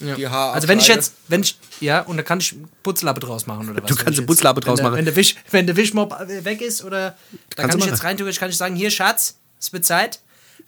Ja. 0.00 0.14
die 0.14 0.28
Haare 0.28 0.52
Also 0.54 0.68
wenn 0.68 0.78
ich 0.78 0.86
jetzt, 0.88 1.12
wenn 1.28 1.42
ich, 1.42 1.58
ja, 1.80 2.00
und 2.02 2.16
da 2.16 2.22
kann 2.22 2.38
ich 2.40 2.54
Putzlappe 2.82 3.20
draus 3.20 3.46
machen 3.46 3.68
oder 3.70 3.82
was? 3.82 3.88
Du 3.88 3.96
kannst 3.96 4.12
ich 4.12 4.18
eine 4.18 4.26
Putzlappe 4.26 4.60
draus 4.60 4.78
wenn 4.78 4.84
der, 4.84 4.90
machen. 4.90 4.98
Wenn 4.98 5.04
der, 5.06 5.16
Wisch, 5.16 5.34
wenn 5.50 5.66
der 5.66 5.76
Wischmob 5.76 6.12
äh, 6.20 6.44
weg 6.44 6.60
ist 6.62 6.84
oder 6.84 7.10
da 7.10 7.16
Kannst 7.16 7.56
kann 7.56 7.70
du 7.70 7.76
ich 7.78 7.80
machen. 7.80 7.90
jetzt 7.90 8.04
rein 8.04 8.16
theoretisch 8.16 8.38
kann 8.40 8.50
ich 8.50 8.56
sagen, 8.56 8.76
hier 8.76 8.90
Schatz, 8.90 9.36
es 9.60 9.72
wird 9.72 9.84
Zeit, 9.84 10.20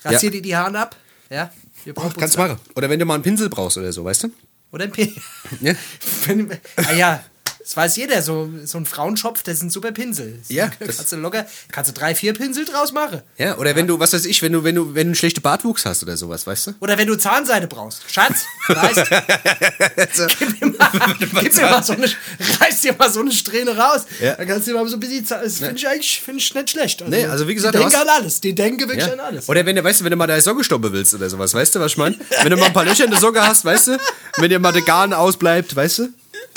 rasier 0.04 0.30
dir 0.32 0.42
die 0.42 0.56
Haare 0.56 0.78
ab, 0.78 0.96
ja, 1.30 1.50
wir 1.84 1.94
brauchen 1.94 2.14
kannst 2.18 2.34
du 2.34 2.40
machen. 2.40 2.58
Oder 2.74 2.90
wenn 2.90 2.98
du 2.98 3.04
mal 3.04 3.14
einen 3.14 3.22
Pinsel 3.22 3.48
brauchst 3.48 3.78
oder 3.78 3.92
so, 3.92 4.04
weißt 4.04 4.24
du? 4.24 4.30
Oder 4.72 4.84
ein 4.84 4.90
Pinsel. 4.92 5.22
Ja. 5.60 5.74
Wenn- 6.26 6.50
ah 6.76 6.92
ja, 6.92 7.24
das 7.70 7.76
weiß 7.76 7.96
jeder, 7.98 8.20
so, 8.20 8.50
so 8.64 8.78
ein 8.78 8.84
Frauenschopf, 8.84 9.44
das 9.44 9.58
ist 9.58 9.62
ein 9.62 9.70
super 9.70 9.92
Pinsel. 9.92 10.40
Ja, 10.48 10.72
kannst 10.80 11.12
du 11.12 11.16
locker, 11.18 11.46
kannst 11.70 11.88
du 11.88 11.94
drei, 11.94 12.16
vier 12.16 12.34
Pinsel 12.34 12.64
draus 12.64 12.90
machen. 12.90 13.22
Ja, 13.38 13.58
oder 13.58 13.76
wenn 13.76 13.86
du, 13.86 14.00
was 14.00 14.12
weiß 14.12 14.24
ich, 14.24 14.42
wenn 14.42 14.50
du, 14.50 14.64
wenn 14.64 14.74
du, 14.74 14.86
wenn 14.88 14.94
du 14.94 15.00
einen 15.10 15.14
schlechten 15.14 15.40
Bartwuchs 15.40 15.86
hast 15.86 16.02
oder 16.02 16.16
sowas, 16.16 16.48
weißt 16.48 16.66
du? 16.66 16.74
Oder 16.80 16.98
wenn 16.98 17.06
du 17.06 17.14
Zahnseide 17.16 17.68
brauchst. 17.68 18.02
Schatz, 18.10 18.44
weißt 18.66 19.04
gib 20.40 20.60
mir 20.60 20.76
mal, 20.76 20.90
gib 21.20 21.32
mir 21.32 21.62
mal 21.62 21.80
so 21.84 21.92
eine, 21.92 22.06
reiß 22.60 22.80
dir 22.80 22.92
mal 22.98 23.08
so 23.08 23.20
eine 23.20 23.30
Strähne 23.30 23.76
raus. 23.76 24.04
Ja. 24.20 24.34
Dann 24.34 24.48
kannst 24.48 24.66
du 24.66 24.72
dir 24.72 24.78
mal 24.78 24.88
so 24.88 24.96
ein 24.96 25.00
bisschen, 25.00 25.24
das 25.28 25.58
finde 25.58 25.76
ich 25.76 25.86
eigentlich 25.86 26.20
find 26.20 26.40
ich 26.40 26.52
nicht 26.52 26.70
schlecht. 26.70 27.04
Nee, 27.06 27.26
also 27.26 27.46
wie 27.46 27.54
gesagt, 27.54 27.76
die 27.76 27.78
denken 27.78 27.94
an 27.94 28.08
alles. 28.08 28.40
Die 28.40 28.52
denken 28.52 28.88
wirklich 28.88 29.06
Ja. 29.06 29.12
an 29.12 29.20
alles. 29.20 29.48
Oder 29.48 29.64
wenn 29.64 29.76
du, 29.76 29.84
weißt 29.84 30.00
du, 30.00 30.04
wenn 30.04 30.10
du 30.10 30.16
mal 30.16 30.26
deine 30.26 30.42
Socke 30.42 30.64
stoppen 30.64 30.92
willst 30.92 31.14
oder 31.14 31.30
sowas, 31.30 31.54
weißt 31.54 31.76
du, 31.76 31.78
was 31.78 31.92
ich 31.92 31.98
meine? 31.98 32.16
Wenn 32.42 32.50
du 32.50 32.56
mal 32.56 32.66
ein 32.66 32.72
paar 32.72 32.84
Löcher 32.84 33.04
in 33.04 33.12
der 33.12 33.20
Socke 33.20 33.46
hast, 33.46 33.64
weißt 33.64 33.86
du? 33.86 33.98
Wenn 34.38 34.50
dir 34.50 34.58
mal 34.58 34.72
der 34.72 34.82
Garn 34.82 35.12
ausbleibt, 35.12 35.76
weißt 35.76 36.00
du? 36.00 36.08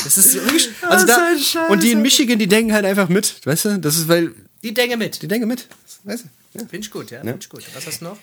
Das 0.04 0.18
ist 0.18 0.34
wirklich, 0.36 0.70
also 0.82 1.06
da, 1.06 1.38
Scheiß, 1.38 1.70
und 1.70 1.84
die 1.84 1.92
in. 1.94 2.02
Michigan, 2.02 2.38
die 2.40 2.48
denken 2.48 2.74
halt 2.74 2.86
einfach 2.86 3.10
mit, 3.10 3.36
weißt 3.46 3.66
du? 3.66 3.78
Das 3.80 3.96
ist, 3.98 4.08
weil, 4.08 4.32
Die 4.64 4.74
denken 4.74 5.00
mit. 5.00 5.22
die 5.22 5.28
denken 5.28 5.48
mit, 5.48 5.68
weißt 6.04 6.24
du? 6.26 6.60
Ja. 6.60 6.66
Finde 6.68 6.86
ich 6.86 6.92
gut, 6.92 7.12
ja. 7.12 7.20
Finde 7.22 7.38
ich 7.40 7.50
gut. 7.50 7.64
Was 7.74 7.88
hast 7.88 8.02
du 8.02 8.06
noch? 8.06 8.18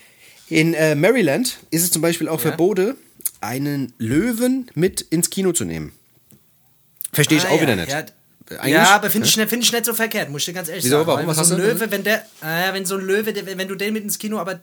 In 0.49 0.75
äh, 0.75 0.95
Maryland 0.95 1.59
ist 1.71 1.83
es 1.85 1.90
zum 1.90 2.03
Beispiel 2.03 2.29
auch 2.29 2.40
verboten, 2.40 2.95
einen 3.40 3.93
Löwen 3.99 4.71
mit 4.75 5.01
ins 5.01 5.31
Kino 5.31 5.53
zu 5.53 5.64
nehmen. 5.64 5.93
Verstehe 7.12 7.38
ich 7.38 7.45
Ah, 7.45 7.49
auch 7.51 7.57
ja, 7.57 7.62
wieder 7.62 7.77
nicht. 7.77 7.90
Ja, 7.90 8.05
Eigentlich, 8.59 8.73
ja 8.75 8.95
aber 8.97 9.11
finde 9.11 9.27
ich, 9.29 9.37
nicht- 9.37 9.49
find 9.49 9.62
ich 9.64 9.73
nicht 9.73 9.85
so 9.85 9.95
verkehrt, 9.95 10.29
muss 10.29 10.43
ich 10.43 10.47
dir 10.47 10.53
ganz 10.55 10.69
ehrlich 10.69 10.85
Wieso, 10.85 10.97
sagen. 10.99 11.07
warum? 11.09 11.27
Was 11.27 11.37
so 11.37 11.43
hast 11.43 11.53
ein 11.53 11.59
du? 11.59 11.66
Löwe, 11.66 11.90
wenn 11.90 12.03
der, 12.05 12.25
äh, 12.43 12.73
wenn 12.73 12.85
so 12.85 12.97
ein 12.97 13.05
Löwe, 13.05 13.33
der, 13.33 13.47
wenn 13.59 13.69
du 13.69 13.75
den 13.77 13.93
mit 13.93 14.03
ins 14.05 14.19
Kino, 14.19 14.38
aber 14.38 14.61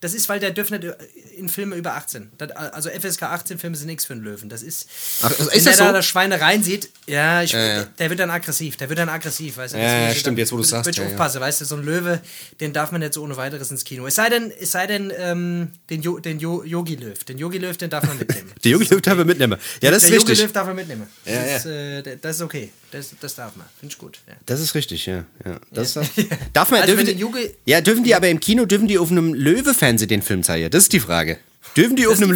das 0.00 0.14
ist, 0.14 0.28
weil 0.28 0.38
der 0.38 0.52
dürfen 0.52 0.78
nicht 0.78 0.94
in 1.36 1.48
Filme 1.48 1.74
über 1.76 1.94
18. 1.94 2.30
Das, 2.38 2.50
also 2.52 2.88
FSK 2.88 3.24
18 3.24 3.58
Filme 3.58 3.76
sind 3.76 3.88
nichts 3.88 4.04
für 4.04 4.12
einen 4.12 4.22
Löwen. 4.22 4.48
Das 4.48 4.62
ist, 4.62 4.88
Ach, 5.22 5.30
ist 5.32 5.52
wenn 5.54 5.64
der 5.64 5.72
so? 5.74 5.84
da 5.84 5.92
das 5.92 6.06
Schweine 6.06 6.40
reinsieht, 6.40 6.90
ja, 7.06 7.42
ich, 7.42 7.52
ja. 7.52 7.84
der 7.84 8.08
wird 8.10 8.20
dann 8.20 8.30
aggressiv, 8.30 8.76
der 8.76 8.88
wird 8.88 8.98
dann 9.00 9.08
aggressiv, 9.08 9.56
weißt 9.56 9.74
du. 9.74 9.78
Ja, 9.78 10.00
ja, 10.08 10.10
stimmt, 10.10 10.26
dann- 10.26 10.36
jetzt, 10.36 10.52
wo 10.52 10.56
wird- 10.58 10.66
sagst, 10.68 10.88
ich 10.90 10.96
ja, 10.98 11.02
ja. 11.04 11.10
aufpassen, 11.10 11.40
weißt 11.40 11.60
du, 11.60 11.64
so 11.64 11.74
ein 11.76 11.82
Löwe, 11.82 12.20
den 12.60 12.72
darf 12.72 12.92
man 12.92 13.00
nicht 13.00 13.14
so 13.14 13.22
ohne 13.24 13.36
weiteres 13.36 13.70
ins 13.70 13.84
Kino. 13.84 14.06
Es 14.06 14.14
sei 14.14 14.28
denn, 14.28 14.52
es 14.60 14.70
sei 14.70 14.86
denn, 14.86 15.12
ähm, 15.16 15.70
den, 15.90 16.02
jo, 16.02 16.18
den 16.20 16.38
jo, 16.38 16.62
Yogi 16.62 16.94
Löw. 16.96 17.24
Den 17.24 17.38
Yogi 17.38 17.58
Löw, 17.58 17.76
den 17.76 17.90
darf 17.90 18.04
man 18.06 18.18
mitnehmen. 18.18 18.52
Die 18.64 18.70
Junge 18.70 18.84
Löwen 18.84 19.02
darf 19.02 19.16
man 19.16 19.26
mitnehmen. 19.26 19.58
Ja, 19.82 19.90
das 19.90 20.02
ist 20.04 20.10
der 20.10 20.18
Yogi 20.18 20.30
richtig. 20.30 20.46
Löw 20.46 20.52
darf 20.52 20.66
man 20.66 20.76
mitnehmen. 20.76 21.06
Das, 21.24 21.34
Ja, 21.34 21.56
Ist, 21.56 21.66
äh, 21.66 22.16
das 22.20 22.36
ist 22.36 22.42
okay. 22.42 22.70
Das, 22.90 23.10
das 23.20 23.34
darf 23.34 23.54
man. 23.56 23.66
Finde 23.78 23.92
ich 23.92 23.98
gut. 23.98 24.18
Ja. 24.26 24.34
Das 24.46 24.60
ist 24.60 24.74
richtig, 24.74 25.04
ja. 25.06 25.24
ja. 25.44 25.60
Das 25.70 25.92
Darf, 25.94 26.08
darf 26.52 26.70
man, 26.70 26.80
Also 26.82 26.94
dürfen 26.94 27.06
die, 27.16 27.50
ja, 27.66 27.80
dürfen 27.80 28.02
die 28.04 28.14
aber 28.14 28.28
im 28.28 28.40
Kino, 28.40 28.64
dürfen 28.64 28.88
die 28.88 28.98
auf 28.98 29.10
einem 29.10 29.34
Löwe-Fernsehen 29.34 30.08
den 30.08 30.22
Film 30.22 30.42
zeigen? 30.42 30.70
Das 30.70 30.84
ist 30.84 30.92
die 30.92 31.00
Frage. 31.00 31.38
Dürfen 31.76 31.96
die 31.96 32.06
auf 32.06 32.14
ist 32.14 32.22
einem 32.22 32.30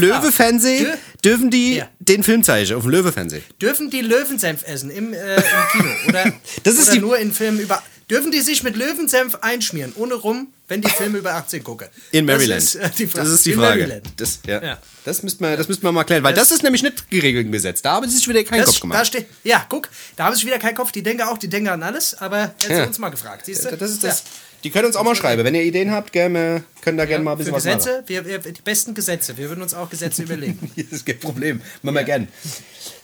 Dür- 0.86 0.98
dürfen 1.24 1.50
die 1.50 1.76
Ja. 1.76 1.88
den 2.00 2.22
Film 2.22 2.44
zeigen, 2.44 2.74
auf 2.74 2.82
dem 2.82 2.90
Löwe-Fernsehen? 2.90 3.42
Dürfen 3.62 3.88
die 3.90 4.02
Löwensenf 4.02 4.62
essen 4.66 4.90
im, 4.90 5.14
äh, 5.14 5.36
im 5.36 5.42
Kino? 5.72 5.88
Oder, 6.08 6.32
Das 6.64 6.74
ist 6.74 6.82
oder 6.82 6.92
die- 6.92 6.98
nur 7.00 7.18
in 7.18 7.32
Filmen 7.32 7.58
über. 7.60 7.82
Dürfen 8.10 8.30
die 8.30 8.40
sich 8.40 8.62
mit 8.62 8.76
Löwensenf 8.76 9.36
einschmieren, 9.36 9.92
ohne 9.96 10.14
rum, 10.14 10.48
wenn 10.72 10.80
die 10.80 10.88
Filme 10.88 11.18
über 11.18 11.34
18 11.34 11.62
gucken? 11.62 11.88
In 12.12 12.24
Maryland. 12.24 12.62
Das 12.62 12.74
ist, 12.74 12.80
äh, 12.80 12.90
die 12.96 13.06
Frage. 13.06 13.24
Das 13.24 13.34
ist 13.34 13.44
die 13.46 13.50
in 13.52 13.58
Frage. 13.58 13.80
Maryland. 13.82 14.06
Das, 14.16 14.38
ja. 14.46 14.62
Ja. 14.62 14.78
Das 15.04 15.22
müssten 15.22 15.44
wir, 15.44 15.56
das 15.56 15.68
müssten 15.68 15.82
wir 15.84 15.92
mal 15.92 16.04
klären, 16.04 16.22
weil 16.22 16.32
das, 16.32 16.50
ist 16.50 16.62
nämlich 16.62 16.82
nicht 16.82 17.10
geregelt 17.10 17.44
im 17.46 17.52
Gesetz. 17.52 17.82
Da 17.82 17.92
haben 17.92 18.08
sie 18.08 18.16
sich 18.16 18.26
wieder 18.26 18.42
keinen 18.44 18.60
Das, 18.60 18.66
Kopf 18.68 18.76
da 18.76 18.80
gemacht. 18.80 19.06
steht, 19.06 19.26
ja, 19.44 19.66
guck, 19.68 19.88
da 20.16 20.24
habe 20.24 20.34
ich 20.36 20.46
wieder 20.46 20.58
keinen 20.58 20.74
Kopf. 20.76 20.92
Die 20.92 21.02
denken 21.02 21.22
auch, 21.24 21.36
die 21.36 21.48
denken 21.48 21.68
an 21.68 21.82
alles, 21.82 22.14
aber 22.14 22.54
jetzt 22.60 22.70
Ja. 22.70 22.84
uns 22.84 22.98
mal 22.98 23.10
gefragt. 23.10 23.44
Siehst 23.46 23.64
du? 23.66 23.76
Das 23.76 23.90
ist 23.90 24.02
das. 24.02 24.20
Ja. 24.20 24.24
Die 24.64 24.70
können 24.70 24.86
uns 24.86 24.96
auch 24.96 25.04
mal 25.04 25.16
schreiben. 25.16 25.44
Wenn 25.44 25.54
ihr 25.56 25.64
Ideen 25.64 25.90
habt, 25.90 26.12
gerne, 26.12 26.62
können 26.82 26.96
da 26.96 27.04
gerne 27.04 27.24
mal 27.24 27.32
ein 27.32 27.38
bisschen 27.38 27.52
was 27.52 27.64
machen. 27.64 27.78
Gesetze, 27.78 28.04
wir, 28.06 28.24
wir, 28.24 28.38
die 28.38 28.62
besten 28.62 28.94
Gesetze. 28.94 29.36
Wir 29.36 29.48
würden 29.48 29.60
uns 29.62 29.74
auch 29.74 29.90
Gesetze 29.90 30.22
überlegen. 30.24 30.70
Das 30.76 30.86
ist 31.00 31.04
kein 31.06 31.18
Problem. 31.18 31.60
Machen 31.82 31.96
wir 31.96 32.04
gern. 32.04 32.28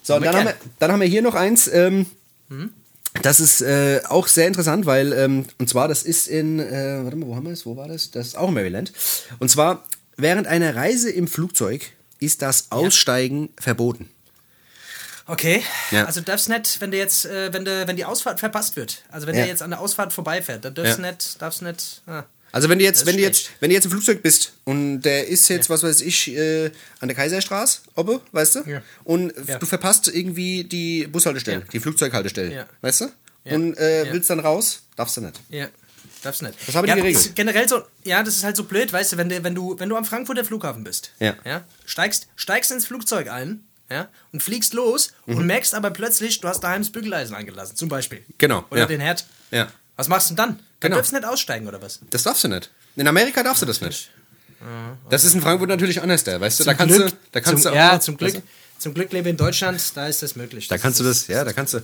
So, 0.02 0.14
und 0.14 0.24
dann 0.24 0.37
haben, 0.37 0.44
wir, 0.46 0.54
dann 0.78 0.92
haben 0.92 1.00
wir 1.00 1.09
hier 1.09 1.22
noch 1.22 1.35
eins. 1.35 1.68
Ähm, 1.68 2.07
Das 3.23 3.40
ist 3.40 3.62
äh, 3.62 4.01
auch 4.09 4.27
sehr 4.29 4.47
interessant, 4.47 4.87
weil, 4.87 5.12
ähm, 5.12 5.47
und 5.59 5.68
zwar, 5.68 5.88
das 5.88 6.03
ist 6.03 6.29
in, 6.29 6.61
äh, 6.61 7.01
warte 7.03 7.16
mal, 7.16 7.27
wo 7.27 7.35
haben 7.37 7.47
wir 7.47 7.53
es? 7.53 7.66
Wo 7.66 7.77
war 7.77 7.88
das? 7.88 8.11
Das 8.11 8.29
ist 8.29 8.37
auch 8.37 8.49
in 8.49 8.55
Maryland. 8.55 8.92
Und 9.38 9.49
zwar, 9.51 9.83
während 10.16 10.47
einer 10.47 10.77
Reise 10.77 11.11
im 11.11 11.27
Flugzeug 11.27 11.83
ist 12.21 12.42
das 12.42 12.71
Aussteigen 12.71 13.49
verboten. 13.59 14.09
Okay, 15.27 15.62
Ja. 15.90 16.05
also 16.07 16.21
darfst 16.23 16.49
nicht, 16.49 16.81
wenn 16.81 16.90
du 16.90 16.97
jetzt, 16.97 17.27
äh, 17.27 17.53
wenn, 17.53 17.64
du, 17.64 17.87
wenn 17.87 17.97
die 17.97 18.05
Ausfahrt 18.07 18.40
verpasst 18.40 18.77
wird, 18.77 19.03
also 19.11 19.27
wenn 19.27 19.35
Ja. 19.35 19.42
der 19.42 19.49
jetzt 19.51 19.62
an 19.62 19.71
der 19.71 19.81
Ausfahrt 19.81 20.12
vorbeifährt, 20.12 20.64
dann 20.64 20.75
darfst 20.75 20.99
du 20.99 21.03
Ja. 21.03 21.11
nicht, 21.11 21.42
darfst 21.42 21.62
nicht. 21.62 22.03
Ah. 22.07 22.25
Also 22.50 22.68
wenn 22.68 22.78
du 22.78 22.84
jetzt, 22.84 23.04
wenn 23.06 23.16
du 23.16 23.22
jetzt, 23.22 23.50
wenn 23.61 23.68
du 23.70 23.74
jetzt 23.74 23.84
im 23.84 23.90
Flugzeug 23.90 24.22
bist 24.22 24.52
und 24.64 25.02
der 25.02 25.26
ist 25.28 25.48
jetzt, 25.48 25.68
was 25.68 25.82
weiß 25.82 26.00
ich, 26.00 26.28
äh, 26.34 26.70
an 27.00 27.08
der 27.08 27.14
Kaiserstraße, 27.14 27.80
obbe, 27.94 28.20
weißt 28.32 28.54
du? 28.56 28.62
Ja. 28.66 28.82
Und 29.04 29.32
Ja. 29.46 29.58
du 29.58 29.66
verpasst 29.66 30.08
irgendwie 30.08 30.64
die 30.64 31.06
Bushaltestelle, 31.06 31.61
Ja. 31.61 31.64
die 31.72 31.80
Flugzeughaltestelle, 31.80 32.54
Ja. 32.54 32.66
weißt 32.80 33.02
du? 33.02 33.11
Ja. 33.44 33.54
Und 33.54 33.76
äh, 33.78 34.06
Ja. 34.06 34.12
willst 34.12 34.30
dann 34.30 34.40
raus, 34.40 34.82
darfst 34.96 35.16
du 35.18 35.20
nicht. 35.20 35.38
Ja, 35.50 35.68
darfst 36.22 36.42
nicht. 36.42 36.54
Das 36.66 36.74
haben 36.74 36.84
die 36.84 36.88
ja, 36.90 36.94
geregelt. 36.96 37.16
ist 37.26 37.34
Generell 37.34 37.68
so, 37.68 37.82
ja, 38.04 38.22
das 38.22 38.37
ist 38.37 38.44
halt 38.44 38.56
so 38.56 38.64
blöd, 38.64 38.92
weißt 38.92 39.12
du, 39.12 39.16
wenn 39.18 39.28
du, 39.28 39.44
wenn 39.44 39.54
du, 39.54 39.78
wenn 39.78 39.88
du 39.88 39.96
am 39.96 40.04
Frankfurter 40.04 40.44
Flughafen 40.44 40.84
bist, 40.84 41.12
Ja. 41.20 41.37
ja 41.44 41.64
steigst, 41.84 42.28
steigst 42.37 42.70
ins 42.70 42.87
Flugzeug 42.87 43.28
ein, 43.30 43.64
ja, 43.90 44.08
und 44.32 44.42
fliegst 44.42 44.72
los 44.74 45.12
Mhm. 45.26 45.37
und 45.37 45.46
merkst 45.46 45.74
aber 45.74 45.90
plötzlich, 45.90 46.40
du 46.40 46.48
hast 46.48 46.61
daheim 46.61 46.82
das 46.82 46.90
Bügeleisen 46.92 47.34
angelassen, 47.37 47.76
zum 47.76 47.88
Beispiel. 47.88 48.22
Genau, 48.38 48.64
Oder 48.70 48.80
ja. 48.80 48.87
den 48.87 49.00
Herd. 49.00 49.24
Ja. 49.50 49.68
Was 49.96 50.08
machst 50.08 50.30
du 50.30 50.34
denn 50.34 50.44
dann? 50.44 50.58
Dann 50.80 50.90
Genau. 50.90 50.96
darfst 50.96 51.12
du 51.12 51.16
nicht 51.16 51.26
aussteigen, 51.26 51.66
oder 51.66 51.82
was? 51.82 52.00
Das 52.10 52.22
darfst 52.22 52.44
du 52.44 52.48
nicht. 52.48 52.70
In 52.96 53.06
Amerika 53.08 53.42
darfst 53.42 53.62
du 53.62 53.66
das 53.66 53.80
nicht. 53.80 54.10
Das 55.10 55.24
ist 55.24 55.34
in 55.34 55.40
Frankfurt 55.40 55.68
natürlich 55.68 56.00
anders 56.02 56.24
da, 56.24 56.40
weißt 56.40 56.60
du? 56.60 56.64
Da 56.64 56.74
kannst 56.74 56.96
Glück, 56.96 57.10
du, 57.10 57.16
da 57.32 57.40
kannst 57.40 57.62
zum, 57.62 57.72
du 57.72 57.78
auch 57.78 57.80
ja, 57.92 58.00
zum 58.00 58.16
Glück, 58.16 58.34
weißt 58.34 58.42
zum 58.80 58.94
Glück 58.94 59.12
lebe 59.12 59.28
ich 59.28 59.32
in 59.32 59.36
Deutschland, 59.36 59.80
da 59.96 60.06
ist 60.06 60.22
das 60.22 60.36
möglich. 60.36 60.68
Da 60.68 60.78
kannst 60.78 60.98
du 61.00 61.04
das, 61.04 61.26
ja, 61.28 61.44
da 61.44 61.52
kannst 61.52 61.74
du, 61.74 61.78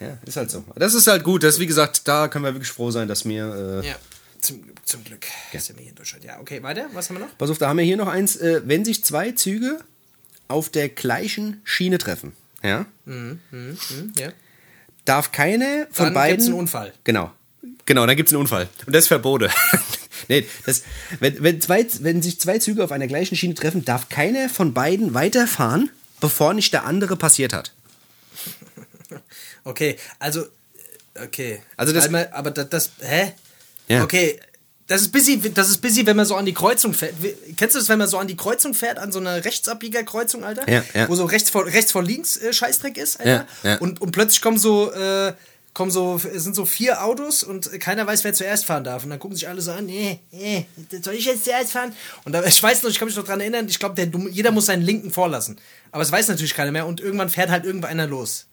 ja, 0.00 0.18
ist 0.24 0.36
halt 0.36 0.50
so. 0.50 0.64
Das 0.76 0.94
ist 0.94 1.06
halt 1.06 1.22
gut, 1.24 1.42
das, 1.44 1.58
wie 1.60 1.66
gesagt, 1.66 2.06
da 2.08 2.28
können 2.28 2.44
wir 2.44 2.54
wirklich 2.54 2.70
froh 2.70 2.90
sein, 2.90 3.06
dass 3.08 3.24
wir, 3.24 3.80
äh, 3.82 3.86
Ja, 3.88 3.94
zum, 4.40 4.62
zum 4.84 5.04
Glück. 5.04 5.26
Sind 5.52 5.76
wir 5.76 5.82
hier 5.82 5.90
in 5.90 5.94
Deutschland. 5.96 6.24
Ja, 6.24 6.38
okay, 6.40 6.62
weiter. 6.62 6.86
Was 6.92 7.08
haben 7.08 7.16
wir 7.16 7.26
noch? 7.26 7.36
pass 7.38 7.50
auf, 7.50 7.58
da 7.58 7.68
haben 7.68 7.78
wir 7.78 7.84
hier 7.84 7.96
noch 7.96 8.08
eins, 8.08 8.36
äh, 8.36 8.62
wenn 8.64 8.84
sich 8.84 9.04
zwei 9.04 9.32
Züge 9.32 9.78
auf 10.48 10.68
der 10.70 10.88
gleichen 10.88 11.60
Schiene 11.64 11.98
treffen, 11.98 12.32
ja, 12.62 12.86
Hm, 13.06 13.38
Ja. 14.16 14.28
darf 15.04 15.30
keine 15.32 15.86
von 15.92 16.06
Dann 16.06 16.14
beiden. 16.14 16.36
gibt's 16.36 16.46
einen 16.46 16.58
Unfall. 16.58 16.92
Genau. 17.04 17.32
Genau, 17.90 18.06
dann 18.06 18.16
gibt 18.16 18.28
es 18.28 18.32
einen 18.32 18.42
Unfall. 18.42 18.68
Und 18.86 18.94
das 18.94 19.02
ist 19.04 19.08
verboten. 19.08 19.50
nee, 20.28 20.46
das, 20.64 20.84
wenn, 21.18 21.42
wenn, 21.42 21.60
zwei, 21.60 21.84
wenn 22.02 22.22
sich 22.22 22.38
zwei 22.38 22.60
Züge 22.60 22.84
auf 22.84 22.92
einer 22.92 23.08
gleichen 23.08 23.34
Schiene 23.34 23.54
treffen, 23.54 23.84
darf 23.84 24.08
keiner 24.08 24.48
von 24.48 24.72
beiden 24.72 25.12
weiterfahren, 25.12 25.90
bevor 26.20 26.54
nicht 26.54 26.72
der 26.72 26.84
andere 26.84 27.16
passiert 27.16 27.52
hat. 27.52 27.72
Okay, 29.64 29.96
also, 30.20 30.46
okay. 31.20 31.62
Also 31.76 31.92
das- 31.92 32.04
Einmal, 32.04 32.28
aber 32.32 32.52
das, 32.52 32.68
das 32.68 32.90
hä? 33.00 33.32
Ja. 33.88 34.04
Okay, 34.04 34.38
Das 34.86 35.00
ist 35.02 35.10
busy, 35.10 35.40
das 35.52 35.68
ist 35.68 35.78
busy, 35.82 36.06
wenn 36.06 36.16
man 36.16 36.26
so 36.26 36.36
an 36.36 36.46
die 36.46 36.54
Kreuzung 36.54 36.94
fährt. 36.94 37.14
Kennst 37.56 37.74
du 37.74 37.80
das, 37.80 37.88
wenn 37.88 37.98
man 37.98 38.06
so 38.06 38.18
an 38.18 38.28
die 38.28 38.36
Kreuzung 38.36 38.72
fährt, 38.72 38.98
an 38.98 39.10
so 39.10 39.18
einer 39.18 39.44
Rechtsabbiegerkreuzung, 39.44 40.44
Alter? 40.44 40.68
Ja, 40.70 40.84
ja. 40.94 41.08
Wo 41.08 41.16
so 41.16 41.24
rechts 41.24 41.50
vor, 41.50 41.66
rechts 41.66 41.90
vor 41.90 42.04
links 42.04 42.36
äh, 42.36 42.52
Scheißdreck 42.52 42.96
ist, 42.98 43.18
Alter? 43.18 43.46
Ja, 43.64 43.70
ja. 43.70 43.78
Und, 43.78 44.00
und 44.00 44.12
plötzlich 44.12 44.42
kommen 44.42 44.58
so, 44.58 44.92
äh, 44.92 45.32
kommen 45.72 45.90
so, 45.90 46.16
es 46.16 46.42
sind 46.42 46.56
so 46.56 46.64
vier 46.64 47.04
Autos 47.04 47.42
und 47.42 47.80
keiner 47.80 48.06
weiß, 48.06 48.24
wer 48.24 48.32
zuerst 48.32 48.64
fahren 48.64 48.84
darf. 48.84 49.04
Und 49.04 49.10
dann 49.10 49.18
gucken 49.18 49.36
sich 49.36 49.48
alle 49.48 49.60
so 49.60 49.70
an, 49.72 49.86
nee, 49.86 50.20
nee, 50.32 50.66
soll 51.02 51.14
ich 51.14 51.26
jetzt 51.26 51.44
zuerst 51.44 51.72
fahren? 51.72 51.94
Und 52.24 52.32
da, 52.32 52.42
ich 52.46 52.62
weiß 52.62 52.82
noch, 52.82 52.90
ich 52.90 52.98
kann 52.98 53.06
mich 53.06 53.16
noch 53.16 53.24
dran 53.24 53.40
erinnern, 53.40 53.66
ich 53.68 53.78
glaube, 53.78 54.00
jeder 54.30 54.50
muss 54.50 54.66
seinen 54.66 54.82
linken 54.82 55.10
vorlassen. 55.10 55.58
Aber 55.92 56.02
es 56.02 56.12
weiß 56.12 56.28
natürlich 56.28 56.54
keiner 56.54 56.72
mehr 56.72 56.86
und 56.86 57.00
irgendwann 57.00 57.30
fährt 57.30 57.50
halt 57.50 57.64
irgendwann 57.64 57.90
einer 57.90 58.06
los. 58.06 58.46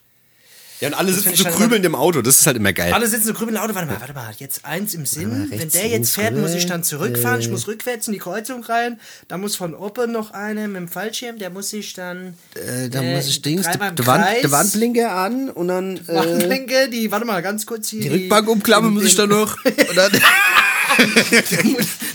Ja, 0.80 0.90
und 0.90 0.94
alle 0.94 1.12
sitzen 1.12 1.36
so 1.36 1.46
grübelnd 1.46 1.84
im 1.86 1.96
Auto, 1.96 2.22
das 2.22 2.40
ist 2.40 2.46
halt 2.46 2.58
immer 2.58 2.72
geil. 2.72 2.94
Alle 2.94 3.08
sitzen 3.08 3.28
so 3.28 3.34
grübelnd 3.34 3.58
im 3.58 3.63
Auto, 3.63 3.74
warte 3.74 3.88
mal, 3.88 4.00
warte 4.00 4.13
mal, 4.13 4.32
jetzt 4.38 4.63
eins 4.63 4.94
im 4.94 5.06
Sinn. 5.06 5.48
Wenn 5.50 5.70
der 5.70 5.88
jetzt 5.88 6.13
fährt, 6.13 6.36
muss 6.36 6.54
ich 6.54 6.68
dann 6.68 6.84
zurückfahren, 6.84 7.40
ich 7.40 7.50
muss 7.50 7.68
rückwärts 7.68 8.08
in 8.08 8.13
die 8.13 8.20
Kreuzung 8.20 8.63
rein, 8.63 9.00
da 9.28 9.38
muss 9.38 9.56
von 9.56 9.74
oben 9.74 10.12
noch 10.12 10.32
einer 10.32 10.68
mit 10.68 10.78
dem 10.78 10.88
Fallschirm, 10.88 11.40
der 11.40 11.50
muss 11.50 11.70
sich 11.70 11.94
dann. 11.94 12.36
Äh, 12.54 12.90
da 12.90 13.02
muss 13.02 13.28
ich 13.28 13.42
Dings, 13.42 13.68
die, 13.70 13.80
Wand, 13.80 14.52
Wandblinker 14.52 15.12
an 15.12 15.50
und 15.50 15.68
dann. 15.70 15.98
Äh, 15.98 16.16
Wandblinker, 16.16 16.88
die, 16.88 17.12
warte 17.12 17.26
mal, 17.26 17.42
ganz 17.42 17.66
kurz 17.66 17.90
hier. 17.90 18.02
Die, 18.02 18.10
die 18.10 18.16
Rückbank 18.16 18.48
umklammern 18.48 18.94
muss 18.94 19.06
ich 19.06 19.16
dann 19.16 19.30
noch. 19.30 19.58
und 19.66 19.98
dann. 19.98 20.12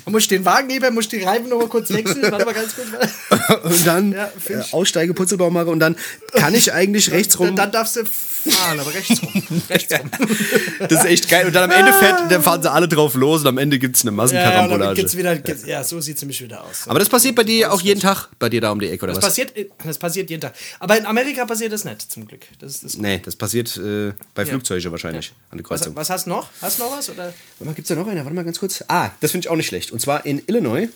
Man 0.04 0.12
muss 0.12 0.28
den 0.28 0.44
Wagen 0.44 0.66
nehmen, 0.66 0.94
muss 0.94 1.08
die 1.08 1.22
Reifen 1.22 1.48
noch 1.48 1.58
mal 1.58 1.68
kurz 1.68 1.90
wechseln. 1.90 2.22
Warte 2.30 2.44
mal 2.44 2.54
ganz 2.54 2.74
kurz. 2.74 3.62
und 3.64 3.86
dann 3.86 4.12
ja, 4.12 4.30
äh, 4.48 4.62
Aussteige, 4.72 5.14
Putzelbaum 5.14 5.52
mache 5.52 5.66
und 5.66 5.80
dann 5.80 5.96
kann 6.32 6.54
ich 6.54 6.72
eigentlich 6.72 7.10
rechts 7.10 7.38
rum. 7.38 7.48
Dann, 7.48 7.56
dann 7.56 7.72
darfst 7.72 7.96
du 7.96 8.04
fahren, 8.04 8.80
aber 8.80 8.92
rechts 8.92 9.22
rum. 9.22 9.62
rechts 9.70 9.94
rum. 9.94 10.10
das 10.88 10.92
ist 10.92 11.04
echt 11.04 11.28
geil. 11.28 11.46
Und 11.46 11.54
dann 11.54 11.70
am 11.70 11.78
Ende 11.78 11.92
fährt, 11.92 12.30
dann 12.30 12.42
fahren 12.42 12.62
sie 12.62 12.70
alle 12.70 12.88
drauf 12.88 13.14
los 13.14 13.42
und 13.42 13.46
am 13.48 13.58
Ende 13.58 13.78
gibt 13.78 13.96
es 13.96 14.02
eine 14.02 14.10
Massenkarambolage. 14.10 15.02
Ja, 15.02 15.12
wieder, 15.16 15.66
ja, 15.66 15.84
so 15.84 16.00
sieht 16.00 16.16
es 16.16 16.22
nämlich 16.22 16.40
wieder 16.42 16.64
aus. 16.64 16.88
Aber 16.88 16.98
das 16.98 17.08
passiert 17.08 17.34
bei 17.34 17.44
dir 17.44 17.72
auch 17.72 17.80
jeden 17.80 18.00
Tag, 18.00 18.28
bei 18.38 18.48
dir 18.48 18.60
da 18.60 18.72
um 18.72 18.80
die 18.80 18.88
Ecke, 18.88 19.04
oder 19.04 19.14
das 19.14 19.22
was? 19.22 19.30
Passiert, 19.30 19.52
das 19.84 19.98
passiert 19.98 20.30
jeden 20.30 20.40
Tag. 20.40 20.54
Aber 20.80 20.98
in 20.98 21.06
Amerika 21.06 21.44
passiert 21.46 21.72
das 21.72 21.84
nicht, 21.84 22.10
zum 22.10 22.26
Glück. 22.26 22.42
Das 22.58 22.80
das 22.80 22.96
nee, 22.96 23.20
das 23.24 23.36
passiert 23.36 23.76
äh, 23.76 24.12
bei 24.34 24.44
Flugzeugen 24.44 24.90
wahrscheinlich 24.90 25.28
ja. 25.28 25.32
an 25.50 25.58
der 25.58 25.64
Kreuzung. 25.64 25.94
Was, 25.94 26.08
was, 26.08 26.10
hast 26.10 26.26
du 26.26 26.30
noch? 26.30 26.48
Hast 26.60 26.78
du 26.78 26.84
noch 26.84 26.96
was? 26.96 27.10
Oder? 27.10 27.24
Warte 27.24 27.34
mal, 27.64 27.74
gibt's 27.74 27.88
da 27.88 27.94
noch 27.94 28.06
einer? 28.06 28.24
Warte 28.24 28.34
mal 28.34 28.44
ganz 28.44 28.58
kurz. 28.58 28.71
Ah, 28.88 29.11
das 29.20 29.32
finde 29.32 29.46
ich 29.46 29.50
auch 29.50 29.56
nicht 29.56 29.66
schlecht. 29.66 29.92
Und 29.92 30.00
zwar 30.00 30.26
in 30.26 30.42
Illinois. 30.46 30.88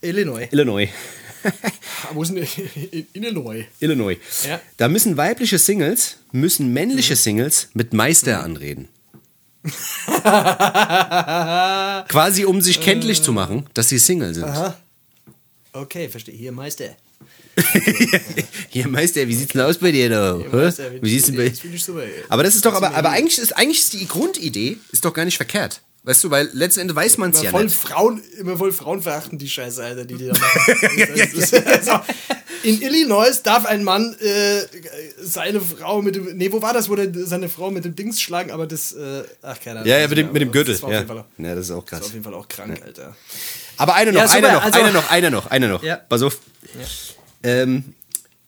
Illinois. 0.00 0.48
Illinois. 0.50 0.88
Wo 2.12 2.22
ist 2.22 2.32
denn 2.32 2.46
Illinois? 3.12 3.66
Illinois. 3.80 4.16
Ja. 4.46 4.60
Da 4.76 4.88
müssen 4.88 5.16
weibliche 5.16 5.58
Singles, 5.58 6.18
müssen 6.32 6.72
männliche 6.72 7.14
mhm. 7.14 7.18
Singles 7.18 7.68
mit 7.74 7.92
Meister 7.92 8.38
mhm. 8.38 8.44
anreden. 8.44 8.88
Quasi 12.08 12.44
um 12.44 12.60
sich 12.60 12.80
kenntlich 12.80 13.22
zu 13.22 13.32
machen, 13.32 13.66
dass 13.74 13.88
sie 13.88 13.98
Single 13.98 14.34
sind. 14.34 14.44
Aha. 14.44 14.76
Okay, 15.72 16.08
verstehe. 16.08 16.34
Hier 16.34 16.52
Meister. 16.52 16.96
Hier 18.68 18.86
Meister, 18.86 19.26
wie 19.26 19.34
sieht's 19.34 19.52
denn 19.52 19.62
aus 19.62 19.78
bei 19.78 19.90
dir 19.90 20.10
da? 20.10 20.38
Meister, 20.52 20.92
wie, 20.92 21.02
wie 21.02 21.08
siehst 21.08 21.28
du 21.28 21.36
bei? 21.36 21.50
So, 21.78 21.98
aber 22.28 22.42
das 22.42 22.54
ist 22.54 22.66
doch, 22.66 22.74
aber, 22.74 22.94
aber 22.94 23.10
eigentlich 23.10 23.38
ist 23.38 23.56
eigentlich 23.56 23.78
ist 23.78 23.94
die 23.94 24.06
Grundidee 24.06 24.76
ist 24.92 25.04
doch 25.04 25.14
gar 25.14 25.24
nicht 25.24 25.36
verkehrt. 25.36 25.80
Weißt 26.06 26.22
du, 26.22 26.30
weil 26.30 26.48
letzten 26.52 26.82
Endes 26.82 26.94
weiß 26.94 27.18
man 27.18 27.32
es 27.32 27.42
ja 27.42 27.50
voll 27.50 27.64
nicht. 27.64 27.76
Frauen, 27.76 28.22
immer 28.38 28.56
voll 28.56 28.70
Frauen 28.70 29.02
verachten 29.02 29.38
die 29.38 29.48
Scheiße, 29.48 29.82
Alter, 29.82 30.04
die 30.04 30.14
die 30.14 30.28
da 30.28 30.34
machen. 30.34 31.66
also, 31.66 32.00
in 32.62 32.80
Illinois 32.80 33.42
darf 33.42 33.66
ein 33.66 33.82
Mann 33.82 34.14
äh, 34.20 34.60
seine 35.20 35.60
Frau 35.60 36.02
mit 36.02 36.14
dem. 36.14 36.36
Nee, 36.36 36.52
wo 36.52 36.62
war 36.62 36.72
das, 36.72 36.88
wo 36.88 36.94
der 36.94 37.08
seine 37.26 37.48
Frau 37.48 37.72
mit 37.72 37.84
dem 37.84 37.96
Dings 37.96 38.20
schlagen, 38.20 38.52
aber 38.52 38.68
das. 38.68 38.92
Äh, 38.92 39.24
ach, 39.42 39.58
keine 39.58 39.80
Ahnung. 39.80 39.90
Ja, 39.90 39.98
ja, 39.98 40.06
mit 40.06 40.16
dem, 40.16 40.32
mit 40.32 40.42
dem 40.42 40.52
Gürtel. 40.52 40.78
Das 40.78 40.88
ja. 40.88 41.02
Auch, 41.02 41.24
ja, 41.38 41.54
das 41.56 41.64
ist 41.64 41.70
auch 41.72 41.84
krass. 41.84 41.98
Das 41.98 42.06
ist 42.06 42.06
auf 42.06 42.12
jeden 42.14 42.24
Fall 42.24 42.34
auch 42.34 42.46
krank, 42.46 42.78
ja. 42.78 42.84
Alter. 42.84 43.16
Aber 43.76 43.94
eine 43.96 44.12
noch, 44.12 44.20
Ja, 44.20 44.28
super, 44.28 44.38
eine 44.46 44.52
noch, 44.52 44.64
also- 44.64 44.78
eine 44.78 44.92
noch, 44.92 45.10
eine 45.10 45.30
noch, 45.32 45.46
eine 45.50 45.68
noch. 45.68 45.82
Ja. 45.82 45.96
Pass 45.96 46.22
auf. 46.22 46.38
Ähm, 47.42 47.95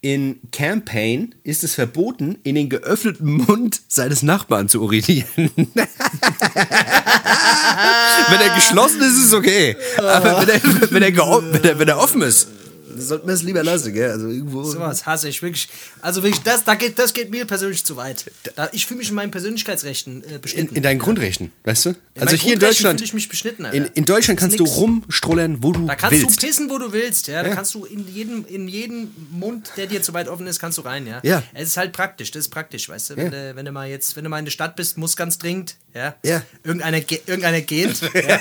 in 0.01 0.39
Campaign 0.53 1.35
ist 1.43 1.65
es 1.65 1.75
verboten, 1.75 2.39
in 2.45 2.55
den 2.55 2.69
geöffneten 2.69 3.33
Mund 3.33 3.81
seines 3.89 4.23
Nachbarn 4.23 4.69
zu 4.69 4.81
urinieren. 4.83 5.27
wenn 5.47 5.61
er 8.41 8.55
geschlossen 8.55 9.01
ist, 9.01 9.17
ist 9.17 9.27
es 9.27 9.35
okay. 9.35 9.77
Aber 9.97 10.47
wenn 10.47 10.49
er, 10.49 10.63
wenn 10.91 11.03
er, 11.03 11.17
wenn 11.17 11.65
er, 11.65 11.79
wenn 11.79 11.89
er 11.89 11.99
offen 11.99 12.23
ist, 12.23 12.49
sollte 13.01 13.27
man 13.27 13.35
es 13.35 13.43
lieber 13.43 13.63
lassen, 13.63 13.93
gell? 13.93 14.11
Also 14.11 14.29
irgendwo. 14.29 14.63
Sowas 14.65 15.07
hasse 15.07 15.29
ich 15.29 15.41
wirklich. 15.43 15.69
Also 16.03 16.23
wirklich, 16.23 16.43
das, 16.43 16.65
da 16.65 16.75
geht, 16.75 16.99
das 16.99 17.13
geht 17.15 17.31
mir 17.31 17.45
persönlich 17.47 17.85
zu 17.85 17.97
weit. 17.97 18.31
Da, 18.57 18.69
ich 18.73 18.87
fühle 18.87 18.99
mich 18.99 19.09
in 19.09 19.15
meinen 19.15 19.31
Persönlichkeitsrechten 19.31 20.23
äh, 20.25 20.35
In, 20.35 20.41
beschnitten. 20.41 20.75
in 20.77 20.83
deinen 20.83 20.99
Grundrechten, 20.99 21.53
weißt 21.65 21.87
du? 21.87 21.89
In 21.91 21.97
also 22.23 22.37
hier 22.37 22.55
in 22.55 22.59
Deutschland. 22.61 23.01
ich 23.01 23.15
mich 23.15 23.29
beschnitten, 23.29 23.65
Alter. 23.65 23.77
In, 23.77 23.85
in 23.95 24.05
Deutschland 24.05 24.39
Das 24.41 24.45
kannst 24.45 24.59
du 24.59 24.65
nix. 24.65 24.77
rumstrollern, 24.77 25.63
wo 25.63 25.73
du 25.73 25.87
Da 25.87 25.95
kannst 25.95 26.21
willst. 26.21 26.43
du 26.43 26.47
pissen, 26.47 26.71
wo 26.71 26.79
du 26.79 26.93
willst, 26.93 27.29
ja. 27.29 27.43
Da 27.43 27.49
Ja. 27.51 27.55
kannst 27.55 27.75
du 27.75 27.85
in 27.85 28.07
jeden, 28.09 28.45
in 28.47 28.69
jeden 28.69 29.15
Mund, 29.31 29.71
der 29.77 29.87
dir 29.87 30.03
zu 30.03 30.13
weit 30.15 30.29
offen 30.29 30.47
ist, 30.47 30.59
kannst 30.59 30.79
du 30.79 30.83
rein, 30.83 31.07
ja. 31.07 31.21
Ja. 31.23 31.43
Es 31.55 31.69
ist 31.69 31.77
halt 31.77 31.93
praktisch, 31.93 32.31
das 32.31 32.41
ist 32.47 32.49
praktisch, 32.51 32.89
weißt 32.89 33.11
du. 33.11 33.17
Wenn, 33.17 33.33
Ja. 33.33 33.53
du, 33.53 33.57
wenn 33.57 33.65
du 33.65 33.73
mal 33.73 33.89
jetzt, 33.89 34.17
wenn 34.17 34.25
du 34.25 34.31
mal 34.31 34.39
in 34.39 34.45
der 34.45 34.53
Stadt 34.53 34.77
bist, 34.77 34.99
muss 34.99 35.17
ganz 35.17 35.39
dringend, 35.39 35.77
ja. 35.95 36.15
Ja. 36.25 36.43
Irgendeiner, 36.65 37.01
ge 37.01 37.21
irgendeiner 37.27 37.61
geht. 37.61 38.01
ja. 38.15 38.39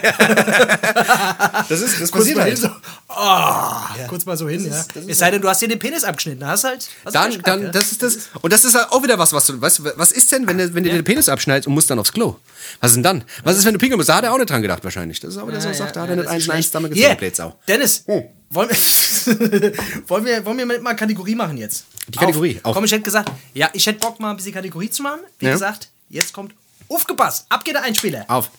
Das 1.70 1.82
ist, 1.82 2.02
das 2.02 2.12
passiert 2.12 2.40
halt. 2.40 2.58
so, 2.58 2.70
oh, 3.10 4.08
kurz 4.08 4.26
mal 4.26 4.38
so 4.38 4.47
hin, 4.50 4.66
ja. 4.66 4.80
ist- 4.80 4.96
das 4.96 5.04
ist 5.04 5.10
es 5.12 5.20
sei 5.20 5.32
denn, 5.32 5.42
du 5.42 5.48
hast 5.50 5.62
dir 5.62 5.68
den 5.68 5.80
Penis 5.80 6.04
abgeschnitten, 6.04 6.46
hast 6.46 6.64
halt. 6.64 6.88
Hast 7.06 7.14
Dann, 7.16 7.32
Pech 7.32 7.42
dann, 7.44 7.62
ja. 7.64 7.70
das 7.70 7.92
ist 7.92 8.04
das. 8.04 8.18
Und 8.42 8.52
das 8.54 8.66
ist 8.66 8.76
halt 8.76 8.92
auch 8.92 9.04
wieder 9.04 9.18
was, 9.20 9.34
was 9.34 9.46
du, 9.48 9.60
weißt, 9.62 9.82
was 9.98 10.12
ist 10.12 10.32
denn, 10.32 10.48
wenn 10.48 10.58
du, 10.58 10.74
wenn 10.74 10.84
du 10.84 10.90
dir 10.90 10.96
den 10.98 11.04
Penis 11.04 11.30
abschneidest 11.30 11.68
und 11.68 11.74
musst 11.74 11.90
dann 11.90 12.00
aufs 12.00 12.12
Klo? 12.14 12.36
Was 12.82 12.92
ist 12.92 12.96
denn 12.96 13.04
dann? 13.04 13.24
Was 13.44 13.58
ist, 13.58 13.66
wenn 13.66 13.74
du 13.74 13.80
pinkeln 13.80 13.98
musst? 13.98 14.10
Da 14.10 14.16
hat 14.16 14.24
er 14.24 14.34
auch 14.34 14.38
nicht 14.38 14.50
dran 14.50 14.62
gedacht, 14.62 14.84
wahrscheinlich. 14.84 15.20
Das 15.20 15.32
ist 15.36 15.38
auch 15.42 15.48
wieder 15.48 15.62
so, 15.62 15.68
Ja, 15.70 15.74
sagt, 15.74 15.96
da 15.96 16.02
ja, 16.02 16.04
hat 16.04 16.10
er 16.10 16.16
ja, 16.16 16.34
nicht 16.34 16.48
das 16.48 16.56
eins 16.56 16.76
eins 16.76 16.94
Hier, 16.94 17.16
Blätsau. 17.16 17.58
Dennis, 17.68 18.04
Hm. 18.08 18.24
wollen, 18.50 18.70
wir, 18.70 19.74
wollen, 20.08 20.26
wir, 20.26 20.46
wollen 20.46 20.58
wir 20.70 20.80
mal 20.82 20.94
Kategorie 20.96 21.36
machen 21.36 21.58
jetzt? 21.58 21.86
Die 22.08 22.18
Kategorie, 22.18 22.58
Auf. 22.64 22.66
auf. 22.70 22.76
Komm, 22.76 22.86
ich 22.86 22.92
hätte 22.94 23.04
gesagt, 23.04 23.30
ja, 23.54 23.70
ich 23.74 23.86
hätte 23.86 24.00
Bock 24.00 24.20
mal 24.22 24.30
ein 24.32 24.38
bisschen 24.38 24.54
Kategorie 24.54 24.90
zu 24.90 25.04
machen. 25.04 25.20
Wie 25.40 25.48
Ja. 25.48 25.52
gesagt, 25.52 25.90
jetzt 26.10 26.32
kommt 26.32 26.54
aufgepasst. 26.88 27.46
Ab 27.50 27.66
geht 27.66 27.76
der 27.76 27.84
Einspieler. 27.84 28.24
Auf. 28.30 28.50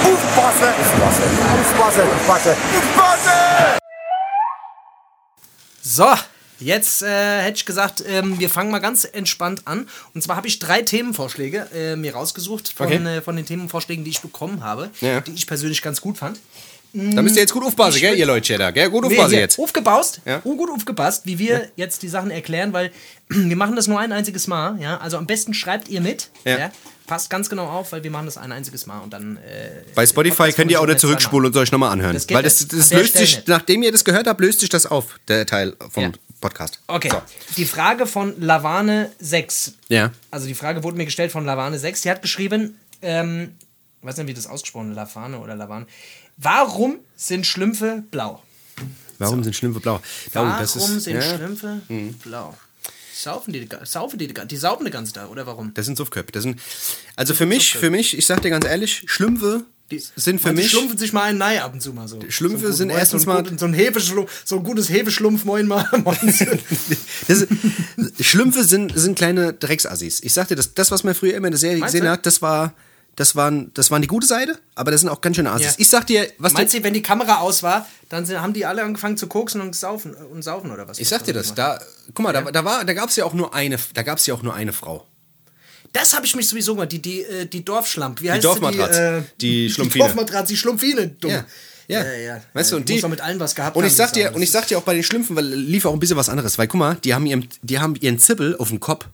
aufpassen, 0.10 0.69
aufpassen, 1.60 2.03
aufpassen, 2.10 2.51
aufpassen. 2.51 3.77
So, 5.82 6.08
jetzt 6.60 7.01
äh, 7.03 7.41
hätte 7.41 7.58
ich 7.58 7.65
gesagt, 7.65 8.03
ähm, 8.08 8.39
wir 8.39 8.49
fangen 8.49 8.71
mal 8.71 8.79
ganz 8.79 9.05
entspannt 9.05 9.62
an. 9.65 9.88
Und 10.13 10.21
zwar 10.23 10.36
habe 10.36 10.47
ich 10.47 10.60
drei 10.60 10.82
Themenvorschläge 10.82 11.67
äh, 11.73 11.95
mir 11.95 12.13
rausgesucht 12.13 12.73
von, 12.75 12.88
Okay. 12.88 13.17
äh, 13.17 13.21
von 13.21 13.36
den 13.36 13.45
Themenvorschlägen, 13.45 14.03
die 14.03 14.12
ich 14.12 14.21
bekommen 14.21 14.63
habe, 14.63 14.89
Ja. 15.01 15.21
die 15.21 15.34
ich 15.34 15.47
persönlich 15.47 15.82
ganz 15.82 16.01
gut 16.01 16.17
fand. 16.17 16.39
Da 16.93 17.21
müsst 17.21 17.36
ihr 17.36 17.41
jetzt 17.43 17.54
gut 17.54 17.63
aufpassen, 17.63 17.99
gell, 17.99 18.15
ihr 18.17 18.25
Leute 18.25 18.58
da, 18.58 18.71
gell? 18.71 18.89
Gut 18.89 19.06
aufpassen 19.06 19.36
jetzt. 19.36 19.60
Aufgebaust, 19.60 20.21
Ja. 20.25 20.41
oh, 20.43 20.56
gut 20.56 20.71
aufgepasst, 20.71 21.25
wie 21.25 21.38
wir 21.38 21.69
jetzt 21.75 22.02
die 22.02 22.08
Sachen 22.10 22.32
erklären, 22.32 22.73
weil 22.73 22.91
wir 23.30 23.56
machen 23.56 23.75
das 23.75 23.88
nur 23.88 23.99
ein 23.99 24.12
einziges 24.12 24.47
Mal. 24.47 24.80
Ja? 24.82 24.97
Also 24.97 25.17
am 25.17 25.28
besten 25.28 25.54
schreibt 25.54 25.88
ihr 25.88 26.02
mit. 26.02 26.30
Ja. 26.45 26.58
Ja? 26.58 26.71
Passt 27.06 27.30
ganz 27.32 27.49
genau 27.49 27.65
auf, 27.67 27.91
weil 27.91 28.04
wir 28.04 28.12
machen 28.12 28.25
das 28.25 28.38
ein 28.38 28.52
einziges 28.52 28.86
Mal 28.86 28.99
und 28.99 29.13
dann. 29.13 29.38
Äh, 29.38 29.84
Bei 29.95 30.06
Spotify 30.06 30.52
könnt 30.52 30.69
ihr 30.71 30.80
auch 30.80 30.86
nicht 30.86 30.99
zurückspulen 30.99 31.47
und 31.47 31.58
euch 31.58 31.71
nochmal 31.71 31.91
anhören. 31.91 32.13
Das 32.13 32.30
Weil 32.30 32.43
das, 32.43 32.67
das 32.67 32.91
löst 32.93 33.17
sich, 33.17 33.36
nicht. 33.38 33.47
nachdem 33.47 33.82
ihr 33.82 33.91
das 33.91 34.04
gehört 34.06 34.28
habt, 34.28 34.39
löst 34.41 34.60
sich 34.60 34.69
das 34.69 34.86
auf, 34.86 35.19
der 35.28 35.45
Teil 35.47 35.75
vom 35.91 36.04
Ja. 36.04 36.12
Podcast. 36.41 36.80
Okay, 36.88 37.10
So. 37.10 37.21
die 37.58 37.65
Frage 37.65 38.06
von 38.06 38.39
Lavane 38.39 39.12
6. 39.19 39.73
Ja. 39.89 40.12
Also 40.32 40.47
die 40.47 40.54
Frage 40.54 40.84
wurde 40.84 40.97
mir 40.97 41.06
gestellt 41.06 41.32
von 41.32 41.45
Lavane 41.45 41.78
6. 41.80 42.02
Die 42.02 42.10
hat 42.12 42.21
geschrieben, 42.21 42.80
ähm, 43.02 43.56
ich 44.02 44.08
weiß 44.08 44.17
nicht, 44.17 44.28
wie 44.28 44.34
das 44.36 44.45
ausgesprochen 44.47 44.93
Lavane 44.93 45.39
oder 45.39 45.56
Lavane. 45.56 45.88
Warum 46.41 46.99
sind 47.15 47.45
Schlümpfe 47.45 48.04
blau? 48.12 48.41
Warum 49.17 49.43
sind 49.43 49.56
Schlümpfe 49.56 49.80
blau? 49.82 49.95
Oh, 49.97 50.02
Warum 50.34 50.63
ist, 50.63 50.73
sind 50.73 51.15
ja, 51.15 51.21
Schlümpfe 51.21 51.82
blau? 52.23 52.58
Saufen 53.13 53.52
die, 53.52 53.67
saufen 53.84 54.17
die, 54.17 54.28
die 54.34 54.56
saufen 54.58 54.86
die 54.86 54.91
ganze 54.91 55.12
Tag, 55.12 55.30
oder 55.30 55.45
warum? 55.45 55.73
Das 55.73 55.86
sind 55.86 55.97
Suffköpfe. 55.97 56.32
Das 56.32 56.43
sind, 56.43 56.58
also 57.17 57.34
für 57.34 57.45
mich, 57.45 57.73
für 57.75 57.89
mich, 57.89 58.17
ich 58.17 58.25
sag 58.25 58.41
dir 58.41 58.49
ganz 58.49 58.65
ehrlich, 58.65 59.04
Schlümpfe 59.08 59.65
sind 60.15 60.39
für 60.39 60.49
Die 60.49 60.56
mich. 60.56 60.69
schlumpfen 60.69 60.97
sich 60.97 61.12
mal 61.12 61.23
ein 61.23 61.38
Nei 61.38 61.62
ab 61.62 61.73
und 61.73 61.82
zu 61.82 61.91
mal 61.91 62.08
so. 62.08 62.19
Schlümpfe 62.30 62.67
so 62.67 62.71
sind 62.73 62.88
guten- 62.89 62.99
erstens 62.99 63.23
so 63.23 63.30
mal- 63.30 63.43
guten- 63.43 63.58
So 63.58 63.65
ein, 63.65 63.73
Hefeschlumpf, 63.73 64.32
so 64.45 64.58
ein 64.60 64.63
gutes 64.63 64.89
Hefeschlumpf, 64.89 65.43
moin 65.43 65.67
mal. 65.67 65.86
moin. 66.06 66.15
Ist, 67.28 67.47
Schlümpfe 68.21 68.63
sind, 68.63 68.97
sind 68.97 69.15
kleine 69.17 69.52
Drecksassis. 69.52 70.21
Ich 70.23 70.32
sag 70.34 70.47
dir, 70.47 70.56
das, 70.56 70.73
das, 70.73 70.89
was 70.91 71.04
man 71.04 71.13
früher 71.15 71.34
immer 71.34 71.47
in 71.47 71.52
der 71.52 71.60
Serie 71.60 71.80
Meinst 71.80 71.93
gesehen 71.93 72.06
du? 72.06 72.12
hat, 72.12 72.25
das 72.25 72.41
war, 72.41 72.73
das, 73.19 73.36
waren, 73.36 73.69
das 73.73 73.91
waren 73.91 74.01
die 74.01 74.08
gute 74.08 74.25
Seite, 74.25 74.58
aber 74.75 74.91
das 74.91 75.01
sind 75.01 75.10
auch 75.10 75.19
ganz 75.19 75.36
schöne 75.36 75.51
Assis. 75.51 75.65
Ja. 75.67 75.73
Ich 75.77 75.89
sag 75.89 76.08
dir, 76.08 76.32
was 76.38 76.53
Meinst 76.53 76.73
du, 76.73 76.82
wenn 76.84 76.93
die 76.93 77.01
Kamera 77.01 77.39
aus 77.39 77.63
war, 77.63 77.86
dann 78.08 78.25
sind, 78.25 78.41
haben 78.41 78.53
die 78.53 78.65
alle 78.65 78.82
angefangen 78.82 79.17
zu 79.17 79.27
koksen 79.27 79.60
und 79.60 79.75
saufen, 79.75 80.13
und 80.13 80.41
saufen 80.41 80.71
oder 80.71 80.88
was? 80.88 80.99
ich 80.99 81.10
sag 81.10 81.25
dir 81.25 81.34
das, 81.34 81.53
da, 81.53 81.82
guck 82.13 82.23
mal, 82.23 82.32
da, 82.32 82.49
da, 82.49 82.63
war, 82.63 82.86
da 82.86 82.93
gab 82.93 83.10
es 83.10 83.17
ja 83.17 83.25
auch 83.25 83.34
nur 83.34 83.53
eine, 83.53 83.77
da 83.93 84.03
gab 84.03 84.19
es 84.19 84.25
ja 84.25 84.34
auch 84.34 84.41
nur 84.41 84.53
eine 84.53 84.71
Frau. 84.71 85.05
Das 85.91 86.15
habe 86.15 86.26
ich 86.26 86.34
mich 86.34 86.47
sowieso 86.47 86.76
gemacht, 86.76 86.93
die, 86.93 87.01
die, 87.01 87.24
äh, 87.24 87.45
die 87.45 87.65
Dorfschlamp. 87.65 88.22
Wie 88.22 88.32
heißt 88.32 88.45
Dorfmatratze. 88.45 89.26
sie? 89.28 89.38
Die, 89.41 89.47
Die 89.47 89.65
äh, 89.65 89.70
Schlumpfine. 89.74 90.05
Die 90.05 90.07
Dorfmatratze, 90.07 90.53
die 90.53 90.57
Schlumpfine, 90.57 91.07
dumm. 91.20 91.32
Ja. 91.32 91.45
Ja. 91.89 92.05
ja, 92.05 92.13
ja. 92.13 92.41
Weißt 92.53 92.72
du, 92.72 92.78
und 92.78 92.88
die. 92.88 93.05
mit 93.05 93.20
allen 93.20 93.39
was 93.41 93.53
gehabt 93.53 93.76
und 93.76 93.84
ich 93.84 93.89
haben, 93.89 93.97
sag 93.97 94.13
die 94.13 94.20
dir, 94.22 94.34
und 94.34 94.41
ich 94.41 94.51
sag 94.51 94.65
dir 94.67 94.78
auch 94.78 94.84
bei 94.84 94.93
den 94.93 95.03
Schlümpfen, 95.03 95.36
weil 95.36 95.45
lief 95.45 95.86
auch 95.86 95.91
ein 95.93 95.99
bisschen 95.99 96.15
was 96.15 96.30
anderes, 96.30 96.57
weil 96.57 96.67
guck 96.67 96.80
mal, 96.80 96.95
die 97.03 97.13
haben 97.13 97.26
ihren, 97.26 97.49
die 97.63 97.80
haben 97.80 97.95
ihren 97.95 98.17
Zippel 98.17 98.55
auf 98.55 98.70
dem 98.70 98.80
Kopf. 98.80 99.07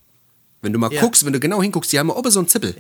wenn 0.62 0.74
du 0.74 0.80
mal 0.80 0.91
Ja. 0.93 1.01
guckst, 1.01 1.26
wenn 1.26 1.34
du 1.34 1.39
genau 1.39 1.62
hinguckst, 1.62 1.91
die 1.91 1.99
haben 1.99 2.10
oben 2.10 2.30
so 2.32 2.39
einen 2.39 2.47
Zippel. 2.47 2.76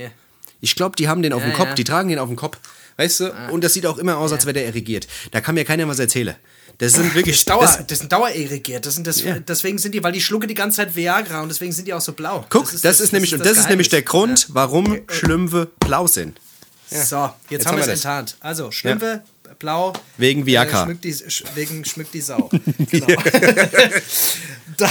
Ja. 0.55 0.59
Ich 0.61 0.75
glaube, 0.75 0.95
die 0.95 1.07
haben 1.07 1.21
den 1.21 1.33
auf 1.33 1.41
Ja, 1.41 1.49
dem 1.49 1.53
Kopf, 1.55 1.69
ja. 1.69 1.73
die 1.75 1.83
tragen 1.83 2.09
den 2.09 2.19
auf 2.19 2.27
dem 2.27 2.35
Kopf. 2.37 2.57
Weißt 2.97 3.19
du? 3.19 3.33
Und 3.51 3.63
das 3.63 3.73
sieht 3.73 3.85
auch 3.85 3.97
immer 3.97 4.17
aus, 4.17 4.31
als 4.31 4.45
wäre 4.45 4.53
der 4.53 4.67
irrigiert. 4.67 5.07
Da 5.31 5.41
kann 5.41 5.55
mir 5.55 5.65
keiner 5.65 5.87
was 5.87 5.99
erzählen. 5.99 6.35
Das 6.77 6.93
sind 6.93 7.13
wirklich. 7.15 7.43
Dauer, 7.45 7.61
das, 7.61 7.85
das, 7.87 7.99
sind 7.99 8.11
dauerirrigiert. 8.11 8.85
Das 8.85 8.95
sind 8.95 9.05
das, 9.07 9.21
Deswegen 9.47 9.77
sind 9.77 9.93
die, 9.93 10.03
weil 10.03 10.11
die 10.13 10.21
schlucke 10.21 10.47
die 10.47 10.53
ganze 10.53 10.77
Zeit 10.77 10.95
Viagra 10.95 11.41
und 11.41 11.49
deswegen 11.49 11.71
sind 11.71 11.87
die 11.87 11.93
auch 11.93 12.01
so 12.01 12.13
blau. 12.13 12.45
guck, 12.49 12.71
das 12.81 13.01
ist, 13.01 13.11
nämlich, 13.11 13.33
und 13.33 13.45
das 13.45 13.57
ist 13.57 13.69
nämlich 13.69 13.89
der. 13.89 14.01
Grund, 14.01 14.47
warum 14.49 15.01
Schlümpfe 15.09 15.69
blau 15.79 16.07
sind. 16.07 16.39
So, 16.87 16.95
jetzt, 16.95 17.11
Jetzt 17.49 17.65
haben 17.65 17.77
wir 17.77 17.81
es 17.81 17.87
das. 17.87 17.99
enttarnt. 17.99 18.37
Also, 18.39 18.71
Schlümpfe, 18.71 19.23
blau. 19.59 19.93
Wegen 20.17 20.45
Viagra. 20.45 20.83
Äh, 20.83 20.85
schmückt 20.85 21.03
die, 21.03 21.13
sch, 21.13 21.43
wegen 21.55 21.83
schmückt 21.85 22.13
die 22.13 22.21
Sau. 22.21 22.49
Genau. 22.91 23.07
da, 24.77 24.89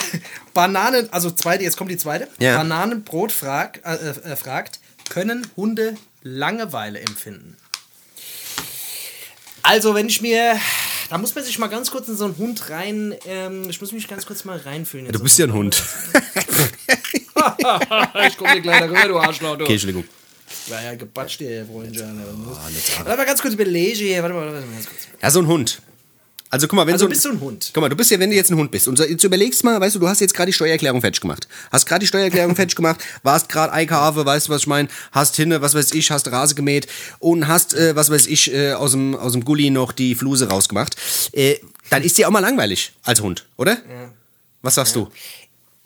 Bananen, 0.52 1.12
also 1.12 1.30
zweite, 1.30 1.62
jetzt 1.62 1.76
kommt 1.76 1.90
die 1.90 1.96
zweite. 1.96 2.28
Ja. 2.38 2.56
Bananenbrot 2.56 3.30
frag, 3.32 3.80
äh, 3.84 3.94
äh, 3.94 4.36
fragt, 4.36 4.80
können 5.14 5.46
Hunde 5.56 5.96
Langeweile 6.22 6.98
empfinden? 6.98 7.56
Also, 9.62 9.94
wenn 9.94 10.08
ich 10.08 10.20
mir. 10.20 10.58
Da 11.08 11.18
muss 11.18 11.34
man 11.36 11.44
sich 11.44 11.56
mal 11.58 11.68
ganz 11.68 11.92
kurz 11.92 12.08
in 12.08 12.16
so 12.16 12.24
einen 12.24 12.36
Hund 12.36 12.68
rein. 12.70 13.14
Ähm, 13.26 13.70
ich 13.70 13.80
muss 13.80 13.92
mich 13.92 14.08
ganz 14.08 14.26
kurz 14.26 14.44
mal 14.44 14.58
reinfühlen. 14.58 15.06
in 15.06 15.12
Du 15.12 15.20
bist 15.20 15.38
ja 15.38 15.46
ein 15.46 15.52
Hund. 15.52 15.80
ich 18.26 18.36
komm 18.36 18.52
dir 18.52 18.60
gleich 18.60 18.82
rüber, 18.82 19.06
du 19.06 19.18
Arschloch, 19.18 19.56
du. 19.56 19.64
Okay, 19.64 19.74
Entschuldigung. 19.74 20.04
War 20.68 20.82
ja 20.82 20.96
gebatscht, 20.96 21.40
ihr 21.42 21.64
Freundchen. 21.64 22.20
Oh, 22.20 22.56
Warte 23.04 23.16
mal 23.16 23.24
ganz 23.24 23.40
kurz 23.40 23.54
überlege 23.54 23.96
hier. 23.96 24.22
Warte 24.22 24.34
mal, 24.34 24.52
warte 24.52 24.66
mal 24.66 24.74
ganz 24.74 24.88
kurz. 24.88 25.06
Ja, 25.22 25.30
so 25.30 25.38
ein 25.38 25.46
Hund. 25.46 25.80
Also 26.54 26.68
guck 26.68 26.76
mal, 26.76 26.86
wenn 26.86 26.92
Also 26.92 27.06
so 27.06 27.08
bist 27.08 27.24
du 27.24 27.30
ein 27.30 27.40
Hund. 27.40 27.70
Guck 27.74 27.80
mal, 27.80 27.88
du 27.88 27.96
bist 27.96 28.12
ja, 28.12 28.20
wenn 28.20 28.30
du 28.30 28.36
jetzt 28.36 28.48
ein 28.48 28.56
Hund 28.56 28.70
bist 28.70 28.86
und 28.86 28.96
so- 28.96 29.02
jetzt 29.02 29.24
überlegst 29.24 29.64
mal, 29.64 29.80
weißt 29.80 29.96
du, 29.96 29.98
du 29.98 30.06
hast 30.08 30.20
jetzt 30.20 30.34
gerade 30.34 30.50
die 30.50 30.52
Steuererklärung 30.52 31.00
fertig 31.00 31.20
gemacht. 31.20 31.48
Hast 31.72 31.84
gerade 31.84 31.98
die 31.98 32.06
Steuererklärung 32.06 32.54
fertig 32.56 32.76
gemacht, 32.76 33.00
warst 33.24 33.48
gerade 33.48 33.72
Einkaufe, 33.72 34.24
weißt 34.24 34.46
du, 34.46 34.52
was 34.52 34.60
ich 34.60 34.66
meine, 34.68 34.88
hast 35.10 35.34
hinne, 35.34 35.62
was 35.62 35.74
weiß 35.74 35.90
ich, 35.94 36.12
hast 36.12 36.30
Rase 36.30 36.54
gemäht 36.54 36.86
und 37.18 37.48
hast, 37.48 37.74
äh, 37.74 37.96
was 37.96 38.08
weiß 38.08 38.28
ich, 38.28 38.54
äh, 38.54 38.72
aus 38.74 38.92
dem, 38.92 39.16
aus 39.16 39.32
dem 39.32 39.44
Gully 39.44 39.70
noch 39.70 39.90
die 39.90 40.14
Fluse 40.14 40.48
rausgemacht. 40.48 40.94
Äh, 41.32 41.56
dann 41.90 42.04
ist 42.04 42.18
dir 42.18 42.28
auch 42.28 42.32
mal 42.32 42.38
langweilig 42.38 42.92
als 43.02 43.20
Hund, 43.20 43.46
oder? 43.56 43.78
Was 44.62 44.76
sagst 44.76 44.94
du? 44.94 45.08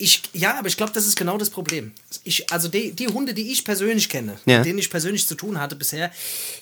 Ich, 0.01 0.23
ja, 0.33 0.57
aber 0.57 0.69
ich 0.69 0.77
glaube, 0.77 0.93
das 0.93 1.07
ist 1.07 1.17
genau 1.17 1.39
das 1.39 1.51
Problem. 1.51 1.93
Ich, 2.23 2.53
also 2.53 2.69
die, 2.69 2.93
die 2.93 3.09
Hunde, 3.09 3.35
die 3.35 3.51
ich 3.51 3.65
persönlich 3.65 4.09
kenne, 4.09 4.39
Ja. 4.47 4.59
mit 4.59 4.67
denen 4.67 4.79
ich 4.79 4.91
persönlich 4.91 5.27
zu 5.27 5.35
tun 5.35 5.59
hatte 5.59 5.75
bisher, 5.75 6.13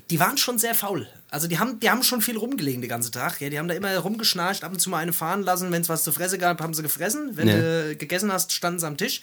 die 0.09 0.19
waren 0.19 0.39
schon 0.39 0.59
sehr 0.59 0.75
faul. 0.75 1.07
Also 1.29 1.47
die 1.47 1.59
haben, 1.59 1.79
die 1.79 1.91
haben 1.91 2.03
schon 2.03 2.23
viel 2.23 2.39
rumgelegen 2.39 2.81
den 2.81 2.89
ganzen 2.89 3.13
Tag. 3.13 3.39
Ja, 3.43 3.51
die 3.51 3.59
haben 3.59 3.69
da 3.69 3.75
immer 3.75 3.95
rumgeschnarcht, 3.99 4.65
ab 4.65 4.73
und 4.73 4.81
zu 4.81 4.89
mal 4.89 4.99
eine 4.99 5.13
fahren 5.13 5.43
lassen. 5.43 5.71
Wenn 5.71 5.83
es 5.83 5.91
was 5.91 6.03
zu 6.03 6.13
fressen 6.13 6.39
gab, 6.39 6.63
haben 6.63 6.73
sie 6.73 6.83
gefressen. 6.83 7.37
Wenn 7.37 7.49
Ja. 7.49 7.57
du 7.59 7.97
gegessen 7.97 8.33
hast, 8.33 8.53
standen 8.55 8.81
sie 8.81 8.87
am 8.87 8.97
Tisch. 8.97 9.21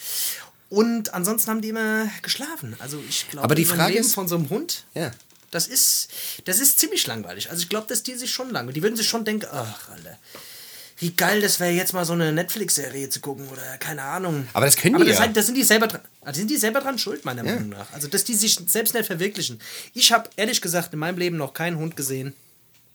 Und 0.70 1.12
ansonsten 1.16 1.50
haben 1.50 1.62
die 1.62 1.70
immer 1.70 2.08
geschlafen. 2.22 2.76
Also 2.80 3.02
ich 3.10 3.28
glaube, 3.30 3.46
Aber 3.46 3.56
die 3.56 3.66
Frage 3.66 3.94
Leben 3.94 4.06
ist- 4.06 4.14
von 4.14 4.28
so 4.28 4.36
einem 4.36 4.48
Hund, 4.52 4.86
Ja. 4.94 5.10
das 5.50 5.66
ist, 5.66 6.10
das 6.46 6.60
ist 6.60 6.78
ziemlich 6.80 7.08
langweilig. 7.08 7.50
Also 7.50 7.64
ich 7.64 7.70
glaube, 7.70 7.88
dass 7.88 8.04
die 8.04 8.14
sich 8.14 8.32
schon 8.32 8.52
langweilig. 8.52 8.76
Die 8.76 8.84
würden 8.84 8.96
sich 8.96 9.10
schon 9.10 9.26
denken, 9.26 9.48
ach, 9.52 9.90
Alter, 9.90 10.20
wie 10.98 11.12
geil 11.12 11.42
das 11.42 11.60
wäre 11.60 11.72
jetzt 11.72 11.94
mal 11.94 12.06
so 12.06 12.14
eine 12.14 12.32
Netflix-Serie 12.32 13.10
zu 13.10 13.20
gucken 13.20 13.48
oder 13.50 13.62
keine 13.80 14.04
Ahnung. 14.04 14.48
Aber 14.54 14.66
das 14.66 14.76
können 14.78 14.96
Aber 14.96 15.04
die 15.04 15.12
das, 15.12 15.20
ja. 15.20 15.26
halt, 15.26 15.38
das 15.38 15.46
sind 15.46 15.56
die 15.56 15.64
selber 15.64 15.88
dran. 15.88 16.02
Also 16.22 16.40
sind 16.40 16.50
die 16.50 16.58
selber 16.58 16.82
dran 16.82 16.98
schuld, 16.98 17.26
meiner 17.26 17.44
Meinung 17.44 17.70
nach. 17.70 17.92
Also 17.94 18.08
dass 18.08 18.24
die 18.24 18.36
sich 18.36 18.58
selbst 18.68 18.94
nicht 18.94 19.06
verwirklichen. 19.06 19.60
Ich 19.94 20.12
habe 20.12 20.30
ehrlich 20.36 20.62
gesagt 20.62 20.94
in 20.94 21.00
meinem 21.00 21.18
Leben 21.18 21.38
noch 21.38 21.54
keinen 21.54 21.78
Hund 21.78 21.96
gesehen, 21.96 22.34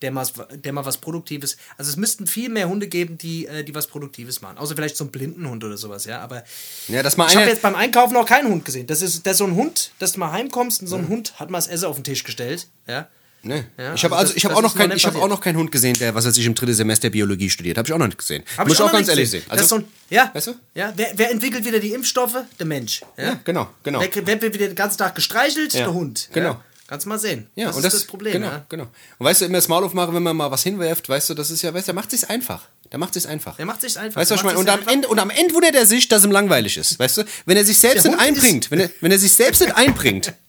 der 0.03 0.13
mal, 0.13 0.27
der 0.53 0.73
mal 0.73 0.85
was 0.85 0.99
Produktives. 0.99 1.57
Also 1.77 1.91
es 1.91 1.97
müssten 1.97 2.27
viel 2.27 2.49
mehr 2.49 2.69
Hunde 2.69 2.87
geben, 2.87 3.19
die, 3.19 3.47
äh, 3.47 3.65
die 3.65 3.75
was 3.75 3.87
Produktives 3.89 4.41
machen. 4.41 4.59
Außer 4.59 4.77
vielleicht 4.77 4.97
so 4.97 5.05
einen 5.05 5.11
blinden 5.11 5.49
Hund 5.49 5.65
oder 5.65 5.77
sowas, 5.77 6.05
ja. 6.05 6.21
Aber 6.21 6.45
Ja, 6.87 7.03
dass 7.03 7.17
mal 7.17 7.29
ich 7.29 7.37
habe 7.37 7.47
jetzt 7.47 7.63
beim 7.63 7.75
Einkaufen 7.75 8.15
noch 8.15 8.27
keinen 8.27 8.49
Hund 8.49 8.65
gesehen. 8.65 8.87
Das 8.87 9.03
ist, 9.03 9.27
das 9.27 9.33
ist 9.33 9.39
so 9.39 9.45
ein 9.45 9.55
Hund, 9.55 9.93
dass 9.99 10.13
du 10.13 10.21
mal 10.21 10.33
heimkommst 10.33 10.83
und 10.83 10.87
so 10.87 10.97
ein 10.97 11.09
Hund 11.09 11.39
hat 11.41 11.51
mal 11.51 11.59
das 11.59 11.67
Essen 11.67 11.87
auf 11.87 11.97
den 11.97 12.05
Tisch 12.05 12.25
gestellt, 12.25 12.69
ja. 12.87 13.09
Nee. 13.43 13.65
Ja, 13.79 13.95
ich 13.95 14.05
habe 14.05 14.17
also 14.17 14.29
also, 14.29 14.37
ich 14.37 14.45
habe 14.45 14.57
auch 14.57 14.63
noch 14.63 14.71
ist 14.71 14.75
noch 14.75 14.81
kein, 14.81 14.89
nicht 14.91 14.99
ich 14.99 15.07
habe 15.07 15.19
auch 15.19 15.29
noch 15.29 15.41
keinen 15.41 15.57
Hund 15.57 15.71
gesehen, 15.71 15.97
der 15.99 16.15
was 16.15 16.27
weiß 16.27 16.37
ich 16.37 16.47
im 16.47 16.55
dritten 16.55 16.75
Semester 16.75 17.09
Biologie 17.11 17.49
studiert. 17.49 17.79
Habe 17.79 17.89
ich 17.89 17.93
auch 17.93 17.99
noch 17.99 18.07
nicht 18.07 18.19
gesehen. 18.19 18.43
Hab 18.57 18.67
Muss 18.67 18.77
ich 18.77 18.83
auch 18.83 18.87
noch 18.87 18.93
ganz 18.93 19.09
ehrlich 19.09 19.31
sehen. 19.31 19.45
Also, 19.49 19.65
so 19.65 19.77
ein, 19.77 19.85
ja, 20.11 20.31
weißt 20.35 20.49
du? 20.49 20.55
ja 20.75 20.93
wer, 20.97 21.13
wer 21.17 21.31
entwickelt 21.31 21.65
wieder 21.65 21.79
die 21.79 21.93
Impfstoffe? 21.93 22.37
Der 22.59 22.67
Mensch. 22.67 23.03
Ja, 23.17 23.25
Ja, 23.25 23.41
genau, 23.45 23.69
genau. 23.83 24.01
Wer, 24.01 24.27
wer 24.27 24.43
wird 24.43 24.55
wieder 24.55 24.67
den 24.67 24.75
ganzen 24.75 24.99
Tag 24.99 25.15
gestreichelt? 25.15 25.75
Der 25.75 25.93
Hund. 25.93 26.29
genau. 26.33 26.61
Kannst 26.89 27.05
du 27.05 27.11
mal 27.11 27.19
sehen. 27.19 27.49
Ja, 27.55 27.67
das 27.67 27.77
und 27.77 27.85
ist 27.85 27.93
das, 27.93 28.01
das 28.01 28.07
Problem. 28.07 28.33
Genau, 28.33 28.51
genau. 28.71 28.85
Und 29.19 29.27
weißt 29.27 29.43
du, 29.43 29.45
immer 29.45 29.59
das 29.59 29.69
Maul 29.69 29.85
aufmachen, 29.85 30.15
wenn 30.15 30.23
man 30.23 30.35
mal 30.35 30.51
was 30.51 30.63
hinwerft, 30.63 31.07
weißt 31.07 31.29
du, 31.29 31.35
das 31.35 31.51
ist 31.51 31.61
ja, 31.61 31.75
weißt 31.75 31.87
du, 31.87 31.93
der 31.93 31.95
macht 31.95 32.11
sich's 32.11 32.25
einfach. 32.25 32.67
Der 32.91 32.99
macht 32.99 33.13
sich's 33.13 33.27
einfach. 33.27 33.57
Der 33.57 33.67
macht 33.67 33.83
sich's 33.83 33.99
einfach. 33.99 34.19
Weißt 34.19 34.31
du, 34.31 34.35
was 34.37 34.41
ich 34.41 34.47
meine? 34.47 34.59
Und 34.59 34.71
am, 34.71 34.81
Ende, 34.89 35.07
und 35.07 35.19
am 35.19 35.29
Ende 35.29 35.55
wundert 35.55 35.75
er 35.75 35.85
sich, 35.85 36.09
dass 36.09 36.25
ihm 36.25 36.31
langweilig 36.31 36.79
ist. 36.79 36.99
Weißt 36.99 37.19
du? 37.19 37.25
Wenn 37.45 37.59
er 37.59 37.65
sich 37.67 37.79
selbst 37.79 38.07
nicht 38.07 38.19
einbringt, 38.19 38.71
wenn 38.71 38.81
er, 38.81 38.91
wenn 39.03 39.13
er 39.13 39.19
sich 39.19 39.33
selbst 39.33 39.61
nicht 39.61 39.77
einbringt. 39.77 40.33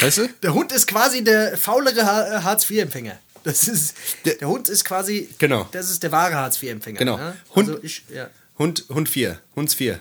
Weißt 0.00 0.18
du? 0.18 0.28
Der 0.42 0.54
Hund 0.54 0.72
ist 0.72 0.86
quasi 0.86 1.24
der 1.24 1.56
faulere 1.56 2.04
Ha- 2.06 2.38
äh, 2.38 2.42
Hartz-IV-Empfänger. 2.42 3.18
Das 3.44 3.66
ist, 3.66 3.94
Der- 4.24 4.34
der, 4.36 4.48
Hund 4.48 4.68
ist 4.68 4.84
quasi, 4.84 5.28
Genau. 5.38 5.68
das 5.72 5.90
ist 5.90 6.02
der 6.02 6.12
wahre 6.12 6.34
Hartz-IV-Empfänger. 6.36 6.98
Genau. 6.98 7.18
Ja? 7.18 7.34
Hund- 7.54 7.68
Also 7.70 7.82
ich, 7.82 8.02
ja. 8.14 8.28
Hund, 8.58 8.84
Hund 8.88 9.08
4. 9.08 9.40
Hunds 9.56 9.74
4. 9.74 9.98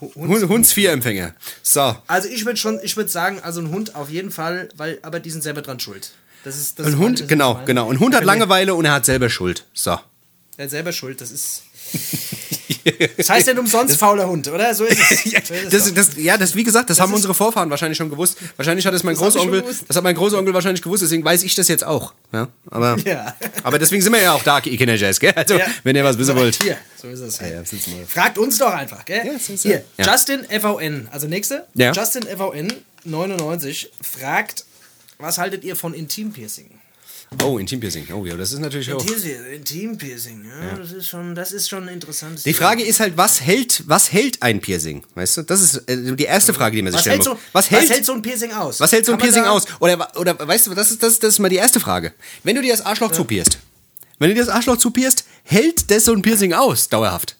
Hund, 0.00 0.14
Hund, 0.14 0.48
Hunds 0.48 0.72
4 0.72 0.92
Empfänger. 0.92 1.34
So. 1.62 1.96
Also 2.06 2.28
ich 2.28 2.44
würde 2.46 2.56
schon, 2.58 2.78
ich 2.84 2.96
würde 2.96 3.10
sagen, 3.10 3.40
also 3.40 3.60
ein 3.60 3.70
Hund 3.70 3.96
auf 3.96 4.10
jeden 4.10 4.30
Fall, 4.30 4.68
weil, 4.76 4.98
aber 5.02 5.18
die 5.18 5.30
sind 5.30 5.42
selber 5.42 5.62
dran 5.62 5.80
schuld. 5.80 6.12
Das 6.44 6.56
ist, 6.56 6.78
das 6.78 6.86
Ein 6.86 6.92
ist 6.92 6.98
Hund, 7.00 7.28
genau, 7.28 7.60
genau. 7.66 7.90
Ein 7.90 7.98
Hund 7.98 8.14
hat 8.14 8.22
Langeweile 8.24 8.74
und 8.74 8.84
er 8.84 8.92
hat 8.92 9.04
selber 9.06 9.28
Schuld. 9.28 9.64
So. 9.74 9.98
Der 10.56 10.64
hat 10.66 10.70
selber 10.70 10.92
schuld, 10.92 11.20
das 11.20 11.32
ist. 11.32 11.62
Das 13.16 13.30
heißt 13.30 13.46
nicht 13.48 13.58
umsonst 13.58 13.96
fauler 13.96 14.28
Hund, 14.28 14.46
oder? 14.48 14.74
So 14.74 14.84
ist 14.84 14.98
es. 15.10 15.24
Ja, 15.32 15.40
So 15.44 15.54
ist 15.54 15.74
es 15.74 15.94
das, 15.94 16.10
das, 16.10 16.16
ja, 16.16 16.36
das, 16.36 16.54
wie 16.54 16.64
gesagt, 16.64 16.90
das, 16.90 17.00
haben 17.00 17.10
ist- 17.10 17.16
unsere 17.16 17.34
Vorfahren 17.34 17.70
wahrscheinlich 17.70 17.96
schon 17.98 18.10
gewusst. 18.10 18.36
Wahrscheinlich 18.56 18.86
hat 18.86 18.94
es 18.94 19.02
mein 19.04 19.14
Das 19.14 19.22
Großonkel, 19.22 19.64
das 19.86 19.96
hat 19.96 20.04
mein 20.04 20.14
Großonkel 20.14 20.52
wahrscheinlich 20.54 20.82
gewusst, 20.82 21.02
deswegen 21.02 21.24
weiß 21.24 21.42
ich 21.42 21.54
das 21.54 21.68
jetzt 21.68 21.84
auch. 21.84 22.12
Ja, 22.32 22.48
aber, 22.70 22.96
Ja. 23.04 23.34
aber 23.62 23.78
deswegen 23.78 24.02
sind 24.02 24.12
wir 24.12 24.20
ja 24.22 24.32
auch 24.32 24.42
da, 24.42 24.58
ihr 24.60 24.76
Kinderjazz, 24.76 25.18
gell? 25.20 25.32
Also, 25.34 25.54
Ja. 25.58 25.66
wenn 25.84 25.96
ihr 25.96 26.04
was 26.04 26.18
wissen 26.18 26.36
wollt. 26.36 26.62
Hier, 26.62 26.76
so 27.00 27.08
ist 27.08 27.20
es. 27.20 27.38
ja. 27.40 27.46
Fragt 28.06 28.38
uns 28.38 28.58
doch 28.58 28.72
einfach, 28.72 29.04
gell? 29.04 29.22
Ja, 29.26 29.38
so 29.38 29.54
hier. 29.54 29.84
Justin 29.98 30.44
FVN, 30.44 31.08
also 31.10 31.26
nächste. 31.26 31.66
Justin 31.74 32.24
FVN 32.24 32.72
99 33.04 33.90
fragt, 34.02 34.64
was 35.18 35.38
haltet 35.38 35.64
ihr 35.64 35.74
von 35.76 35.94
Intimpiercing? 35.94 36.70
Oh, 37.42 37.58
Intimpiercing. 37.58 38.06
Oh 38.12 38.24
ja, 38.24 38.36
das 38.36 38.52
ist 38.52 38.58
natürlich 38.58 38.92
auch. 38.92 39.04
Intim- 39.04 39.46
Intimpiercing, 39.54 40.44
ja, 40.44 40.76
Das, 40.76 40.92
ist 40.92 41.08
schon, 41.08 41.34
das 41.34 41.52
ist 41.52 41.68
schon 41.68 41.86
interessant. 41.88 42.44
Die 42.44 42.54
Frage 42.54 42.82
ist 42.82 43.00
halt, 43.00 43.16
was 43.16 43.42
hält, 43.42 43.82
was 43.86 44.12
hält 44.12 44.42
ein 44.42 44.60
Piercing? 44.60 45.04
Weißt 45.14 45.36
du? 45.36 45.42
Das 45.42 45.60
ist 45.60 45.76
äh, 45.88 46.16
die 46.16 46.24
erste 46.24 46.54
Frage, 46.54 46.76
die 46.76 46.82
man 46.82 46.92
sich 46.92 46.96
was 46.98 47.02
stellen 47.02 47.16
hält, 47.16 47.24
so, 47.24 47.30
muss. 47.32 47.40
was, 47.52 47.70
hält, 47.70 48.04
so 48.06 48.12
ein 48.14 48.22
Piercing 48.22 48.52
aus? 48.52 48.80
Was 48.80 48.92
hält 48.92 49.04
so 49.04 49.12
ein 49.12 49.18
Kann 49.18 49.28
Piercing 49.28 49.44
aus? 49.44 49.64
Oder, 49.80 50.16
oder 50.18 50.38
weißt 50.48 50.68
du, 50.68 50.74
das 50.74 50.90
ist, 50.90 51.02
das, 51.02 51.18
das 51.18 51.34
ist 51.34 51.38
mal 51.38 51.48
die 51.50 51.56
erste 51.56 51.80
Frage. 51.80 52.14
Wenn 52.44 52.56
du 52.56 52.62
dir 52.62 52.72
das 52.72 52.84
Arschloch 52.84 53.12
zupierst, 53.12 53.58
wenn 54.18 54.30
du 54.30 54.34
dir 54.34 54.44
das 54.44 54.54
Arschloch 54.54 54.78
zupierst, 54.78 55.24
hält 55.44 55.90
das 55.90 56.06
so 56.06 56.12
ein 56.14 56.22
Piercing 56.22 56.54
aus, 56.54 56.88
dauerhaft? 56.88 57.36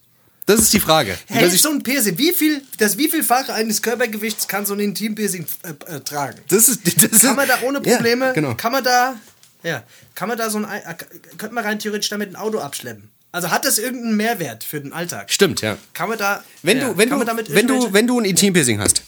Das 0.46 0.60
ist 0.60 0.72
die 0.72 0.80
Frage. 0.80 1.18
Hält 1.26 1.52
so 1.58 1.70
ein 1.70 1.82
Piercing, 1.82 2.16
wie 2.16 2.32
viel, 2.32 2.62
das 2.78 2.96
wievielfache 2.96 3.52
eines 3.52 3.82
Körpergewichts 3.82 4.48
kann 4.48 4.64
so 4.64 4.72
ein 4.74 4.80
Intimpiercing 4.80 5.46
äh, 5.62 5.96
äh, 5.96 6.00
tragen? 6.00 6.38
das 6.48 6.68
ist, 6.68 6.80
das 6.96 7.04
ist, 7.04 7.20
Kann 7.22 7.36
man 7.36 7.48
da 7.48 7.58
ohne 7.62 7.80
Ja, 7.84 7.96
Probleme, 7.96 8.32
genau. 8.34 8.54
kann 8.54 8.72
man 8.72 8.82
da, 8.84 9.16
ja, 9.62 9.82
kann 10.14 10.28
man 10.28 10.38
da 10.38 10.50
so 10.50 10.58
ein, 10.58 10.64
äh, 10.64 10.94
könnte 11.36 11.54
man 11.54 11.64
rein 11.64 11.78
theoretisch 11.78 12.08
damit 12.10 12.30
ein 12.30 12.36
Auto 12.36 12.58
abschleppen? 12.58 13.10
Also 13.32 13.50
hat 13.50 13.64
das 13.64 13.78
irgendeinen 13.78 14.16
Mehrwert 14.16 14.64
für 14.64 14.80
den 14.80 14.92
Alltag? 14.92 15.30
Stimmt, 15.30 15.60
ja. 15.60 15.76
Kann 15.92 16.08
man 16.08 16.18
da, 16.18 16.42
Wenn 16.62 16.78
ja, 16.78 16.88
du, 16.88 16.98
wenn 16.98 17.08
kann 17.08 17.18
du, 17.18 17.24
man 17.24 17.26
damit 17.26 17.54
wenn 17.54 17.66
du, 17.66 17.92
wenn 17.92 18.06
du 18.06 18.18
ein 18.18 18.24
Intimpiercing 18.24 18.80
hast 18.80 19.02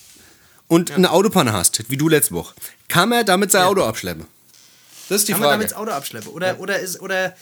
und 0.69 0.91
eine 0.91 1.11
Autopanne 1.11 1.53
hast, 1.53 1.89
wie 1.91 1.97
du 1.97 2.09
letzte 2.09 2.35
Woche, 2.35 2.55
kann 2.89 3.09
man 3.09 3.25
damit 3.25 3.51
sein 3.51 3.65
Auto 3.65 3.83
abschleppen? 3.83 4.27
Das 5.09 5.23
ist 5.23 5.29
die 5.29 5.33
kann 5.33 5.41
man 5.41 5.49
Frage. 5.49 5.59
damit 5.59 5.71
das 5.73 5.79
Auto 5.79 5.91
abschleppen? 5.93 6.31
Oder, 6.33 6.61
oder 6.61 6.79
ist, 6.79 7.01
oder, 7.01 7.35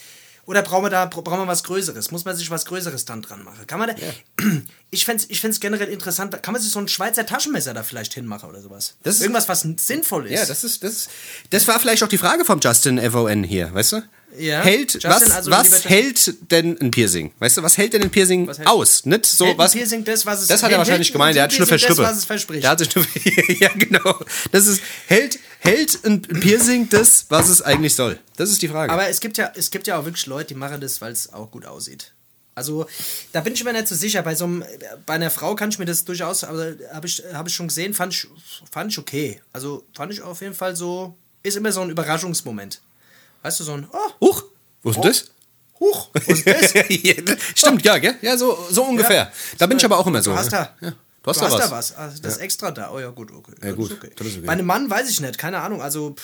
oder 0.49 0.62
brauchen 0.62 0.84
wir 0.86 0.90
da, 0.90 1.05
brauchen 1.07 1.38
wir 1.40 1.46
was 1.46 1.62
Größeres? 1.62 2.11
Muss 2.11 2.24
man 2.24 2.34
sich 2.34 2.51
was 2.51 2.64
Größeres 2.64 3.05
dann 3.05 3.22
dran 3.22 3.44
machen? 3.44 3.66
Kann 3.66 3.78
man 3.78 3.90
da, 3.90 3.94
ich 4.90 5.05
fände 5.05 5.22
es 5.22 5.30
ich 5.30 5.40
fänd's 5.40 5.61
generell 5.61 5.88
interessant, 5.88 6.42
kann 6.42 6.53
man 6.53 6.62
sich 6.62 6.72
so 6.72 6.78
ein 6.78 6.88
Schweizer 6.88 7.26
Taschenmesser 7.26 7.74
da 7.74 7.82
vielleicht 7.82 8.14
hinmachen 8.14 8.49
oder 8.49 8.61
sowas? 8.62 8.94
Das 9.03 9.16
ist- 9.16 9.20
Irgendwas, 9.22 9.49
was 9.49 9.61
sinnvoll 9.76 10.26
ist. 10.26 10.32
Ja, 10.40 10.46
das 10.46 10.64
ist, 10.64 10.82
das, 10.82 11.09
das 11.51 11.68
war 11.68 11.78
vielleicht 11.78 12.03
auch 12.03 12.09
die 12.09 12.18
Frage 12.18 12.44
vom 12.44 12.61
Justin 12.61 12.99
FON 13.11 13.44
hier, 13.44 13.72
weißt 13.74 13.92
du? 13.92 14.03
Ja. 14.38 14.61
Hält, 14.62 14.92
Justin, 14.94 15.11
was, 15.11 15.30
also 15.30 15.51
was 15.51 15.84
hält 15.86 16.51
denn 16.51 16.78
ein 16.80 16.90
Piercing? 16.90 17.32
Weißt 17.38 17.57
du, 17.57 17.62
was 17.62 17.78
hält 17.78 17.94
denn 17.94 18.03
ein 18.03 18.11
Piercing 18.11 18.49
aus? 18.66 19.07
Nicht 19.07 19.24
so 19.26 19.46
Hält 19.46 19.57
was. 19.59 19.72
Piercing 19.72 20.05
das, 20.05 20.26
was 20.26 20.42
es- 20.42 20.49
das 20.49 20.62
hat 20.62 20.70
er 20.70 20.78
wahrscheinlich 20.78 21.12
gemeint, 21.12 21.34
der 21.36 21.44
hat 21.44 21.51
Piercing 21.51 21.78
Schnüffel 21.78 22.05
das, 22.05 22.11
was 22.12 22.18
es 22.18 22.24
verspricht. 22.26 22.62
Der 22.62 22.70
hat 22.70 22.92
Schnüffel, 22.92 23.57
ja, 23.61 23.70
genau. 23.74 24.18
Das 24.53 24.66
ist, 24.66 24.82
hält, 25.07 25.38
hält 25.59 26.05
ein 26.05 26.23
Piercing 26.23 26.89
das, 26.89 27.27
was 27.29 27.49
es 27.49 27.63
eigentlich 27.63 27.95
soll? 27.95 28.19
Das 28.37 28.51
ist 28.51 28.63
die 28.63 28.69
Frage. 28.69 28.93
Aber 28.93 29.09
es 29.09 29.21
gibt 29.21 29.39
ja, 29.39 29.53
es 29.55 29.71
gibt 29.71 29.87
ja 29.87 29.99
auch 29.99 30.05
wirklich 30.05 30.27
Leute, 30.27 30.49
die 30.49 30.55
machen 30.55 30.81
das, 30.81 31.01
weil 31.01 31.13
es 31.13 31.33
auch 31.33 31.51
gut 31.51 31.67
aussieht. 31.67 32.13
Also, 32.55 32.87
da 33.33 33.41
bin 33.41 33.53
ich 33.55 33.63
mir 33.63 33.73
nicht 33.73 33.87
so 33.87 33.95
sicher. 33.95 34.21
Bei 34.23 34.35
so 34.35 34.45
einem, 34.45 34.65
bei 35.07 35.15
einer 35.15 35.31
Frau 35.31 35.55
kann 35.55 35.69
ich 35.69 35.79
mir 35.79 35.85
das 35.85 36.05
durchaus, 36.05 36.43
aber 36.43 36.75
habe 36.93 37.07
ich, 37.07 37.23
hab 37.33 37.47
ich 37.47 37.55
schon 37.55 37.69
gesehen, 37.69 37.95
fand 37.95 38.13
ich, 38.13 38.27
fand 38.71 38.91
ich 38.91 38.99
okay. 38.99 39.41
Also 39.53 39.85
fand 39.95 40.13
ich 40.13 40.23
auf 40.23 40.41
jeden 40.41 40.55
Fall 40.55 40.75
so, 40.75 41.15
ist 41.45 41.57
immer 41.57 41.71
so 41.71 41.83
ein 41.83 41.91
Überraschungsmoment. 41.91 42.81
Weißt 43.43 43.61
du, 43.61 43.65
so 43.65 43.75
ein, 43.75 43.87
oh, 43.93 44.27
Huch, 44.27 44.43
wo 44.83 44.91
ist 44.91 44.97
denn 44.97 45.05
das? 45.05 45.25
huch, 45.81 46.11
was 46.13 46.27
ist 46.27 46.47
das? 46.47 46.73
Ja, 46.89 47.15
Stimmt, 47.55 47.85
ja, 47.85 47.99
gell? 47.99 48.17
Ja, 48.23 48.37
so, 48.37 48.59
so 48.71 48.85
ungefähr. 48.85 49.33
Da 49.59 49.67
bin 49.67 49.79
ich 49.79 49.85
aber 49.85 49.99
auch 49.99 50.07
immer 50.07 50.23
so. 50.23 50.33
Du 50.33 50.37
hast 50.37 50.53
da. 50.53 50.75
Ja. 50.81 50.93
Du 51.37 51.41
hast 51.41 51.53
da 51.53 51.59
was. 51.59 51.68
da 51.68 51.70
was. 51.70 51.97
Ah, 51.97 52.12
das 52.22 52.35
ist 52.37 52.41
extra 52.41 52.70
da. 52.70 52.91
Oh 52.91 52.99
ja, 53.01 53.11
gut, 53.11 53.31
okay. 53.33 53.53
Ja, 53.62 53.72
gut, 53.72 53.93
okay. 53.93 54.11
das 54.16 54.26
ist 54.26 54.37
okay. 54.39 54.47
Bei 54.47 54.53
einem 54.53 54.66
Mann 54.66 54.89
weiß 54.89 55.09
ich 55.11 55.20
nicht, 55.20 55.39
keine 55.39 55.59
Ahnung. 55.61 55.83
Also, 55.83 56.11
pff, 56.14 56.22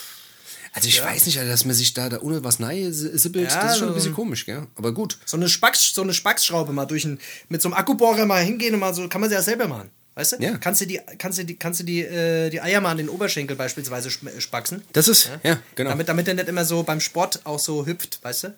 Also 0.72 0.88
ich 0.88 1.02
weiß 1.02 1.26
nicht, 1.26 1.38
Alter, 1.38 1.50
dass 1.50 1.64
man 1.64 1.74
sich 1.74 1.94
da, 1.94 2.08
da 2.08 2.20
ohne 2.20 2.42
was 2.42 2.58
Neue 2.58 2.92
sippelt, 2.92 3.50
Ja, 3.50 3.62
das 3.62 3.72
ist 3.72 3.78
schon 3.78 3.88
ein 3.88 3.94
bisschen 3.94 4.14
komisch, 4.14 4.44
gell? 4.46 4.66
Aber 4.76 4.92
gut. 4.92 5.18
so 5.24 5.36
eine 5.36 5.48
Spacks, 5.48 5.94
so 5.94 6.02
eine 6.02 6.14
Spacksschraube 6.14 6.72
mal 6.72 6.86
durch 6.86 7.04
ein, 7.04 7.20
mit 7.48 7.62
so 7.62 7.68
einem 7.68 7.74
Akkubohrer 7.74 8.26
mal 8.26 8.42
hingehen 8.42 8.74
und 8.74 8.80
mal 8.80 8.94
so, 8.94 9.08
kann 9.08 9.20
man 9.20 9.30
sie 9.30 9.36
ja 9.36 9.42
selber 9.42 9.68
machen. 9.68 9.90
Weißt 10.16 10.32
du? 10.32 10.36
Ja. 10.38 10.56
Kannst 10.58 10.80
du 10.80 10.86
die, 10.86 11.00
kannst 11.18 11.38
du 11.38 11.44
die, 11.44 11.56
kannst 11.56 11.80
du 11.80 11.84
die, 11.84 12.02
äh, 12.02 12.48
die 12.48 12.60
Eier 12.60 12.80
mal 12.80 12.90
an 12.90 12.98
den 12.98 13.08
Oberschenkel 13.08 13.56
beispielsweise 13.56 14.10
spaxen. 14.38 14.84
Das 14.92 15.08
ist, 15.08 15.28
ja, 15.42 15.58
genau. 15.74 15.90
Damit, 15.90 16.08
damit 16.08 16.26
der 16.28 16.34
nicht 16.34 16.48
immer 16.48 16.64
so 16.64 16.84
beim 16.84 17.00
Sport 17.00 17.40
auch 17.44 17.58
so 17.58 17.84
hüpft, 17.84 18.20
weißt 18.22 18.44
du? 18.44 18.54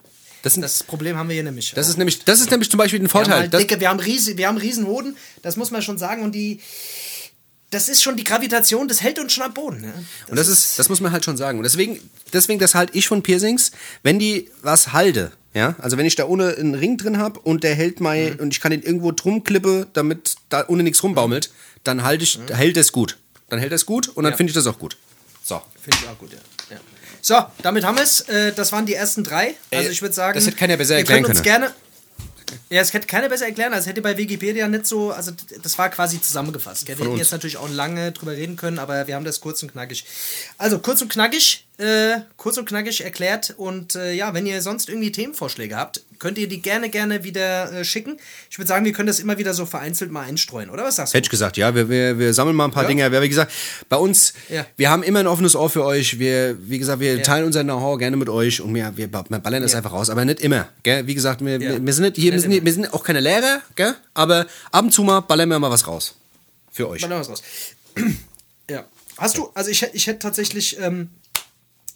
Das 0.46 0.54
sind- 0.54 0.62
das 0.62 0.82
Problem 0.82 1.16
haben 1.16 1.28
wir 1.28 1.34
hier 1.34 1.42
nämlich. 1.42 1.72
Das 1.74 1.86
auch. 1.86 1.90
ist 1.90 1.96
nämlich, 1.98 2.24
das 2.24 2.40
ist 2.40 2.50
nämlich 2.50 2.70
zum 2.70 2.78
Beispiel 2.78 2.98
ein 3.00 3.02
wir 3.02 3.08
haben, 3.08 3.24
Vorteil. 3.24 3.40
halt 3.42 3.54
Das, 3.54 3.60
dicke, 3.60 3.80
wir 3.80 3.88
haben 3.90 4.00
riesen, 4.00 4.36
wir 4.38 4.46
haben 4.48 4.56
riesen 4.58 4.86
Hoden, 4.86 5.16
das 5.42 5.56
muss 5.56 5.70
man 5.70 5.82
schon 5.82 5.98
sagen 5.98 6.22
und 6.22 6.34
die 6.34 6.60
das 7.70 7.88
ist 7.88 8.00
schon 8.02 8.16
die 8.16 8.22
Gravitation, 8.24 8.86
das 8.86 9.02
hält 9.02 9.18
uns 9.18 9.32
schon 9.32 9.42
am 9.44 9.52
Boden. 9.52 9.80
Ne? 9.80 9.92
und 10.28 10.36
das 10.38 10.46
ist, 10.48 10.78
das 10.78 10.88
muss 10.88 11.00
man 11.00 11.10
halt 11.10 11.24
schon 11.24 11.36
sagen. 11.36 11.58
Und 11.58 11.64
deswegen, 11.64 11.98
deswegen 12.32 12.60
das 12.60 12.74
halt 12.76 12.90
ich 12.94 13.08
von 13.08 13.22
Piercings, 13.22 13.72
wenn 14.04 14.18
die 14.20 14.50
was 14.62 14.92
halte, 14.92 15.32
ja, 15.52 15.74
also 15.80 15.96
wenn 15.96 16.06
ich 16.06 16.14
da 16.14 16.26
ohne 16.26 16.54
einen 16.54 16.74
Ring 16.76 16.96
drin 16.96 17.18
habe 17.18 17.40
und 17.40 17.64
der 17.64 17.74
hält 17.74 18.00
mal 18.00 18.34
Mhm. 18.34 18.38
und 18.40 18.54
ich 18.54 18.60
kann 18.60 18.70
den 18.70 18.82
irgendwo 18.82 19.10
drum 19.10 19.42
klippe, 19.42 19.88
damit 19.94 20.36
da 20.48 20.64
ohne 20.68 20.84
nichts 20.84 21.02
rumbaumelt, 21.02 21.50
dann 21.82 22.04
halte 22.04 22.22
ich, 22.22 22.38
hält 22.52 22.76
es 22.76 22.92
gut. 22.92 23.18
Dann 23.48 23.58
hält 23.58 23.72
es 23.72 23.84
gut 23.84 24.08
und 24.08 24.22
dann 24.22 24.26
Mhm. 24.26 24.30
Ja. 24.32 24.36
finde 24.36 24.50
ich 24.50 24.54
das 24.54 24.66
auch 24.68 24.78
gut. 24.78 24.96
So. 25.44 25.60
Finde 25.82 25.98
ich 26.02 26.08
auch 26.08 26.18
gut, 26.18 26.32
ja. 26.32 26.38
So, 27.26 27.44
damit 27.60 27.84
haben 27.84 27.96
wir 27.96 28.04
es. 28.04 28.20
Äh, 28.28 28.52
das 28.52 28.70
waren 28.70 28.86
die 28.86 28.94
ersten 28.94 29.24
drei. 29.24 29.56
Also 29.74 29.90
ich 29.90 30.00
würde 30.00 30.14
sagen, 30.14 30.36
das 30.38 30.46
hätte 30.46 30.56
keiner 30.56 30.76
besser 30.76 30.94
ihr 30.94 30.98
erklären 30.98 31.24
könnt 31.24 31.36
uns 31.36 31.42
können. 31.42 31.60
gerne. 31.60 31.74
Ja, 32.70 32.80
es 32.80 32.92
hätte 32.94 33.08
keiner 33.08 33.28
besser 33.28 33.46
erklären, 33.46 33.72
also 33.72 33.88
hätte 33.88 34.00
bei 34.00 34.16
Wikipedia 34.16 34.68
nicht 34.68 34.86
so, 34.86 35.10
also 35.10 35.32
das 35.60 35.76
war 35.76 35.88
quasi 35.88 36.20
zusammengefasst. 36.20 36.86
Gell? 36.86 36.96
Wir 36.96 37.06
hätten 37.06 37.18
jetzt 37.18 37.32
natürlich 37.32 37.56
auch 37.56 37.68
lange 37.68 38.12
drüber 38.12 38.30
reden 38.30 38.54
können, 38.54 38.78
aber 38.78 39.08
wir 39.08 39.16
haben 39.16 39.24
das 39.24 39.40
kurz 39.40 39.60
und 39.64 39.72
knackig. 39.72 40.04
Also 40.56 40.78
kurz 40.78 41.02
und 41.02 41.10
knackig, 41.10 41.65
äh, 41.78 42.20
kurz 42.36 42.56
und 42.56 42.66
knackig 42.66 43.02
erklärt 43.04 43.54
und 43.56 43.94
äh, 43.96 44.12
ja, 44.12 44.32
wenn 44.32 44.46
ihr 44.46 44.62
sonst 44.62 44.88
irgendwie 44.88 45.12
Themenvorschläge 45.12 45.76
habt, 45.76 46.02
könnt 46.18 46.38
ihr 46.38 46.48
die 46.48 46.62
gerne, 46.62 46.88
gerne 46.88 47.22
wieder 47.24 47.70
äh, 47.70 47.84
schicken. 47.84 48.16
Ich 48.50 48.58
würde 48.58 48.68
sagen, 48.68 48.86
wir 48.86 48.92
können 48.94 49.08
das 49.08 49.20
immer 49.20 49.36
wieder 49.36 49.52
so 49.52 49.66
vereinzelt 49.66 50.10
mal 50.10 50.22
einstreuen, 50.22 50.70
oder 50.70 50.84
was 50.84 50.96
sagst 50.96 51.12
du? 51.12 51.18
Hätte 51.18 51.26
ich 51.26 51.30
gesagt, 51.30 51.58
ja, 51.58 51.74
wir, 51.74 51.90
wir, 51.90 52.18
wir 52.18 52.32
sammeln 52.32 52.56
mal 52.56 52.64
ein 52.64 52.70
paar 52.70 52.84
Ja. 52.84 52.88
Dinge. 52.88 53.12
Wir, 53.12 53.20
wie 53.20 53.28
gesagt, 53.28 53.52
bei 53.90 53.96
uns, 53.98 54.32
Ja. 54.48 54.64
wir 54.78 54.88
haben 54.88 55.02
immer 55.02 55.20
ein 55.20 55.26
offenes 55.26 55.54
Ohr 55.54 55.68
für 55.68 55.84
euch. 55.84 56.18
Wir, 56.18 56.56
wie 56.60 56.78
gesagt, 56.78 57.00
wir 57.00 57.22
teilen 57.22 57.44
unser 57.44 57.62
Know-how 57.64 57.98
gerne 57.98 58.16
mit 58.16 58.30
euch 58.30 58.62
und 58.62 58.74
wir, 58.74 58.96
wir, 58.96 59.12
wir 59.12 59.38
ballern 59.38 59.62
das 59.62 59.72
Ja. 59.72 59.78
einfach 59.78 59.92
raus. 59.92 60.08
Aber 60.08 60.24
nicht 60.24 60.40
immer, 60.40 60.68
gell? 60.82 61.06
Wie 61.06 61.14
gesagt, 61.14 61.44
wir, 61.44 61.52
Ja. 61.54 61.60
wir, 61.60 61.84
wir 61.84 61.92
sind 61.92 62.04
nicht, 62.04 62.16
hier, 62.16 62.24
wir 62.26 62.32
Nicht 62.32 62.42
sind, 62.42 62.52
immer. 62.52 62.64
wir 62.64 62.72
sind 62.72 62.94
auch 62.94 63.04
keine 63.04 63.20
Lehrer, 63.20 63.60
gell? 63.74 63.94
Aber 64.14 64.46
ab 64.72 64.84
und 64.84 64.92
zu 64.92 65.02
mal 65.02 65.20
ballern 65.20 65.50
wir 65.50 65.58
mal 65.58 65.70
was 65.70 65.86
raus. 65.86 66.14
Für 66.72 66.88
euch. 66.88 67.02
Mal 67.02 67.08
noch 67.08 67.18
was 67.20 67.28
raus. 67.28 67.42
ja. 68.70 68.84
Hast 69.18 69.36
du, 69.38 69.50
also 69.54 69.70
ich, 69.70 69.82
ich 69.92 70.06
hätte 70.06 70.18
tatsächlich, 70.20 70.78
ähm, 70.80 71.08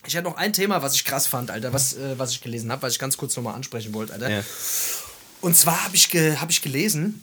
ich 0.07 0.15
hätte 0.15 0.25
noch 0.25 0.37
ein 0.37 0.53
Thema, 0.53 0.83
was 0.83 0.95
ich 0.95 1.05
krass 1.05 1.27
fand, 1.27 1.51
Alter, 1.51 1.73
was, 1.73 1.95
äh, 1.95 2.19
was 2.19 2.33
ich 2.33 2.41
gelesen 2.41 2.71
habe, 2.73 2.83
was 2.83 2.95
ich 2.95 2.99
ganz 2.99 3.17
kurz 3.17 3.37
nochmal 3.37 3.55
ansprechen 3.55 3.93
wollte, 3.95 4.13
Alter. 4.15 4.31
Ja. 4.31 4.43
Und 5.41 5.57
zwar 5.57 5.85
habe 5.85 5.97
ich, 5.97 6.11
ge, 6.11 6.37
hab 6.37 6.51
ich 6.51 6.63
gelesen, 6.63 7.23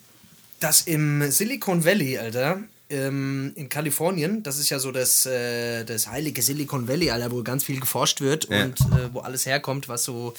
dass 0.59 0.81
im 0.81 1.29
Silicon 1.31 1.85
Valley, 1.85 2.17
Alter, 2.17 2.59
ähm, 2.89 3.51
in 3.55 3.67
Kalifornien, 3.69 4.43
das 4.43 4.57
ist 4.57 4.69
ja 4.69 4.79
so 4.79 4.91
das, 4.91 5.25
äh, 5.25 5.83
das 5.83 6.07
heilige 6.07 6.41
Silicon 6.41 6.87
Valley, 6.87 7.11
Alter, 7.11 7.31
wo 7.31 7.43
ganz 7.43 7.63
viel 7.63 7.79
geforscht 7.79 8.21
wird 8.21 8.49
Ja. 8.49 8.63
und 8.63 8.79
äh, 8.79 9.13
wo 9.13 9.19
alles 9.19 9.45
herkommt, 9.45 9.87
was 9.89 10.03
so 10.03 10.33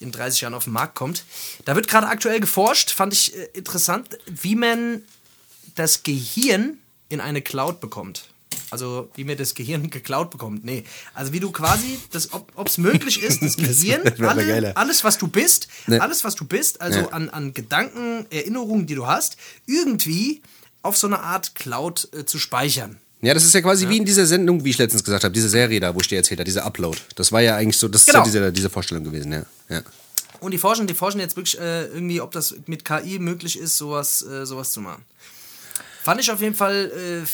in 0.00 0.12
30 0.12 0.42
Jahren 0.42 0.54
auf 0.54 0.64
den 0.64 0.72
Markt 0.74 0.94
kommt. 0.94 1.24
Da 1.64 1.74
wird 1.74 1.88
gerade 1.88 2.08
aktuell 2.08 2.40
geforscht, 2.40 2.90
fand 2.90 3.12
ich 3.12 3.34
äh, 3.36 3.44
interessant, 3.54 4.18
wie 4.26 4.56
man 4.56 5.02
das 5.74 6.02
Gehirn 6.02 6.78
in 7.08 7.20
eine 7.20 7.40
Cloud 7.40 7.80
bekommt. 7.80 8.28
Also 8.70 9.10
wie 9.14 9.24
mir 9.24 9.36
das 9.36 9.54
Gehirn 9.54 9.90
geklaut 9.90 10.30
bekommt. 10.30 10.64
Nee. 10.64 10.84
Also 11.14 11.32
wie 11.32 11.40
du 11.40 11.50
quasi, 11.52 11.98
das, 12.12 12.32
ob 12.32 12.66
es 12.66 12.78
möglich 12.78 13.22
ist, 13.22 13.42
das 13.42 13.56
Gehirn, 13.56 14.02
das 14.04 14.20
alle, 14.20 14.76
alles 14.76 15.04
was 15.04 15.18
du 15.18 15.28
bist, 15.28 15.68
Nee. 15.86 15.98
alles 15.98 16.24
was 16.24 16.34
du 16.34 16.44
bist, 16.44 16.80
also 16.80 17.00
Ja. 17.00 17.08
an, 17.08 17.30
an 17.30 17.54
Gedanken, 17.54 18.26
Erinnerungen, 18.30 18.86
die 18.86 18.94
du 18.94 19.06
hast, 19.06 19.36
irgendwie 19.66 20.42
auf 20.82 20.96
so 20.96 21.06
eine 21.06 21.20
Art 21.20 21.54
Cloud 21.54 22.08
äh, 22.12 22.24
zu 22.24 22.38
speichern. 22.38 22.98
Ja, 23.22 23.34
das 23.34 23.44
ist 23.44 23.54
ja 23.54 23.60
quasi 23.62 23.88
wie 23.88 23.96
in 23.96 24.04
dieser 24.04 24.26
Sendung, 24.26 24.64
wie 24.64 24.70
ich 24.70 24.78
letztens 24.78 25.02
gesagt 25.02 25.24
habe, 25.24 25.32
diese 25.32 25.48
Serie 25.48 25.80
da, 25.80 25.94
wo 25.94 26.00
ich 26.00 26.06
dir 26.08 26.16
erzählt 26.16 26.38
habe, 26.38 26.44
dieser 26.44 26.64
Upload. 26.64 26.98
Das 27.16 27.32
war 27.32 27.40
ja 27.40 27.56
eigentlich 27.56 27.78
so, 27.78 27.88
das 27.88 28.04
Genau. 28.06 28.20
ist 28.24 28.34
ja 28.34 28.40
diese, 28.40 28.52
diese 28.52 28.70
Vorstellung 28.70 29.04
gewesen, 29.04 29.32
ja. 29.32 29.42
ja. 29.68 29.82
Und 30.40 30.50
die 30.52 30.58
forschen, 30.58 30.86
die 30.86 30.94
forschen 30.94 31.18
jetzt 31.18 31.34
wirklich 31.36 31.58
äh, 31.58 31.86
irgendwie, 31.86 32.20
ob 32.20 32.30
das 32.32 32.54
mit 32.66 32.84
KI 32.84 33.18
möglich 33.18 33.58
ist, 33.58 33.78
sowas, 33.78 34.22
äh, 34.22 34.44
sowas 34.44 34.70
zu 34.70 34.80
machen. 34.80 35.02
Fand 36.04 36.20
ich 36.20 36.30
auf 36.30 36.40
jeden 36.40 36.54
Fall, 36.54 36.92
äh, 37.24 37.26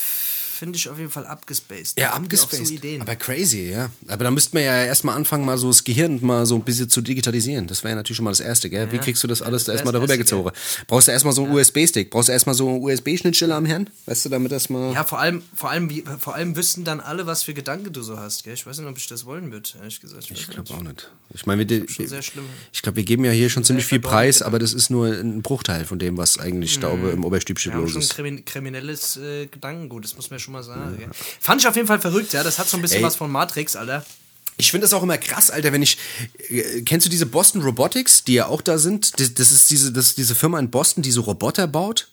finde 0.62 0.76
ich 0.76 0.88
auf 0.88 0.96
jeden 0.96 1.10
Fall 1.10 1.26
abgespaced. 1.26 1.98
Ja, 1.98 2.10
Da 2.10 2.14
abgespaced. 2.18 2.80
So 2.80 3.00
aber 3.00 3.16
crazy, 3.16 3.72
ja. 3.72 3.90
Aber 4.06 4.22
da 4.22 4.30
müsste 4.30 4.54
man 4.54 4.62
ja 4.62 4.84
erstmal 4.84 5.16
anfangen, 5.16 5.44
mal 5.44 5.58
so 5.58 5.66
das 5.66 5.82
Gehirn 5.82 6.20
mal 6.24 6.46
so 6.46 6.54
ein 6.54 6.62
bisschen 6.62 6.88
zu 6.88 7.00
digitalisieren. 7.00 7.66
Das 7.66 7.82
wäre 7.82 7.90
ja 7.90 7.96
natürlich 7.96 8.18
schon 8.18 8.24
mal 8.24 8.30
das 8.30 8.38
Erste, 8.38 8.70
gell? 8.70 8.92
Wie 8.92 8.98
kriegst 8.98 9.24
du 9.24 9.26
das 9.26 9.42
alles 9.42 9.64
das 9.64 9.68
wär 9.68 9.74
erstmal 9.74 9.92
das 9.92 9.98
darüber 9.98 10.16
gezogen? 10.16 10.52
Brauchst 10.86 11.08
du 11.08 11.12
erstmal 11.12 11.34
so 11.34 11.42
einen 11.42 11.52
USB-Stick? 11.52 12.10
Brauchst 12.10 12.28
du 12.28 12.32
erstmal 12.32 12.54
so 12.54 12.68
eine 12.68 12.78
USB-Schnittstelle 12.78 13.56
am 13.56 13.64
Hirn? 13.66 13.90
Weißt 14.06 14.24
du, 14.24 14.28
damit 14.28 14.52
das 14.52 14.70
mal. 14.70 14.92
Ja, 14.92 15.02
vor 15.02 15.18
allem, 15.18 15.42
vor 15.52 15.70
allem, 15.70 15.90
vor 16.20 16.36
allem 16.36 16.54
wüssten 16.54 16.84
dann 16.84 17.00
alle, 17.00 17.26
was 17.26 17.42
für 17.42 17.54
Gedanken 17.54 17.92
du 17.92 18.02
so 18.02 18.16
hast. 18.20 18.44
Gell? 18.44 18.54
Ich 18.54 18.64
weiß 18.64 18.78
nicht, 18.78 18.88
ob 18.88 18.96
ich 18.96 19.08
das 19.08 19.26
wollen 19.26 19.50
würde, 19.50 19.68
ehrlich 19.80 20.00
gesagt. 20.00 20.30
Ich 20.30 20.46
glaube 20.46 20.72
auch 20.74 20.82
nicht. 20.82 21.10
Ich 21.34 21.44
meine, 21.44 21.68
wir, 21.68 21.88
schlimm. 21.88 22.44
ich 22.72 22.82
glaube, 22.82 22.96
wir 22.96 23.04
geben 23.04 23.24
ja 23.24 23.32
hier 23.32 23.50
schon 23.50 23.64
ziemlich 23.64 23.86
viel 23.86 23.98
Preis, 23.98 24.42
aber 24.42 24.60
das 24.60 24.74
ist 24.74 24.90
nur 24.90 25.08
ein 25.08 25.42
Bruchteil 25.42 25.86
von 25.86 25.98
dem, 25.98 26.18
was 26.18 26.38
eigentlich 26.38 26.78
da 26.78 26.92
oben 26.92 27.10
im 27.10 27.24
Oberstübchen 27.24 27.72
los 27.72 27.90
schon 27.90 28.02
ist. 28.02 28.14
krimin 28.14 28.44
kriminelles 28.44 29.16
äh, 29.16 29.46
Gedankengut, 29.46 30.04
das 30.04 30.14
muss 30.14 30.30
man 30.30 30.38
schon 30.38 30.51
mal 30.53 30.62
sagen. 30.62 30.96
Gell? 30.98 31.11
Fand 31.40 31.61
ich 31.61 31.66
auf 31.66 31.76
jeden 31.76 31.88
Fall 31.88 32.00
verrückt, 32.00 32.32
ja. 32.32 32.42
Das 32.42 32.59
hat 32.59 32.68
so 32.68 32.76
ein 32.76 32.82
bisschen 32.82 32.98
Ey. 32.98 33.05
was 33.05 33.16
von 33.16 33.30
Matrix, 33.30 33.76
Alter. 33.76 34.05
Ich 34.59 34.70
finde 34.70 34.84
das 34.84 34.92
auch 34.92 35.03
immer 35.03 35.18
krass, 35.18 35.50
Alter, 35.50 35.72
wenn 35.72 35.82
ich. 35.82 35.98
Äh, 36.48 36.82
kennst 36.82 37.07
du 37.07 37.11
diese 37.11 37.26
Boston 37.26 37.62
Robotics, 37.62 38.24
die 38.24 38.34
ja 38.34 38.46
auch 38.46 38.61
da 38.61 38.78
sind? 38.78 39.18
Das, 39.18 39.34
das, 39.34 39.50
ist 39.50 39.70
diese, 39.70 39.92
das 39.92 40.09
ist 40.09 40.18
diese 40.18 40.34
Firma 40.34 40.59
in 40.59 40.70
Boston, 40.70 41.03
die 41.03 41.11
so 41.11 41.22
Roboter 41.22 41.66
baut. 41.66 42.09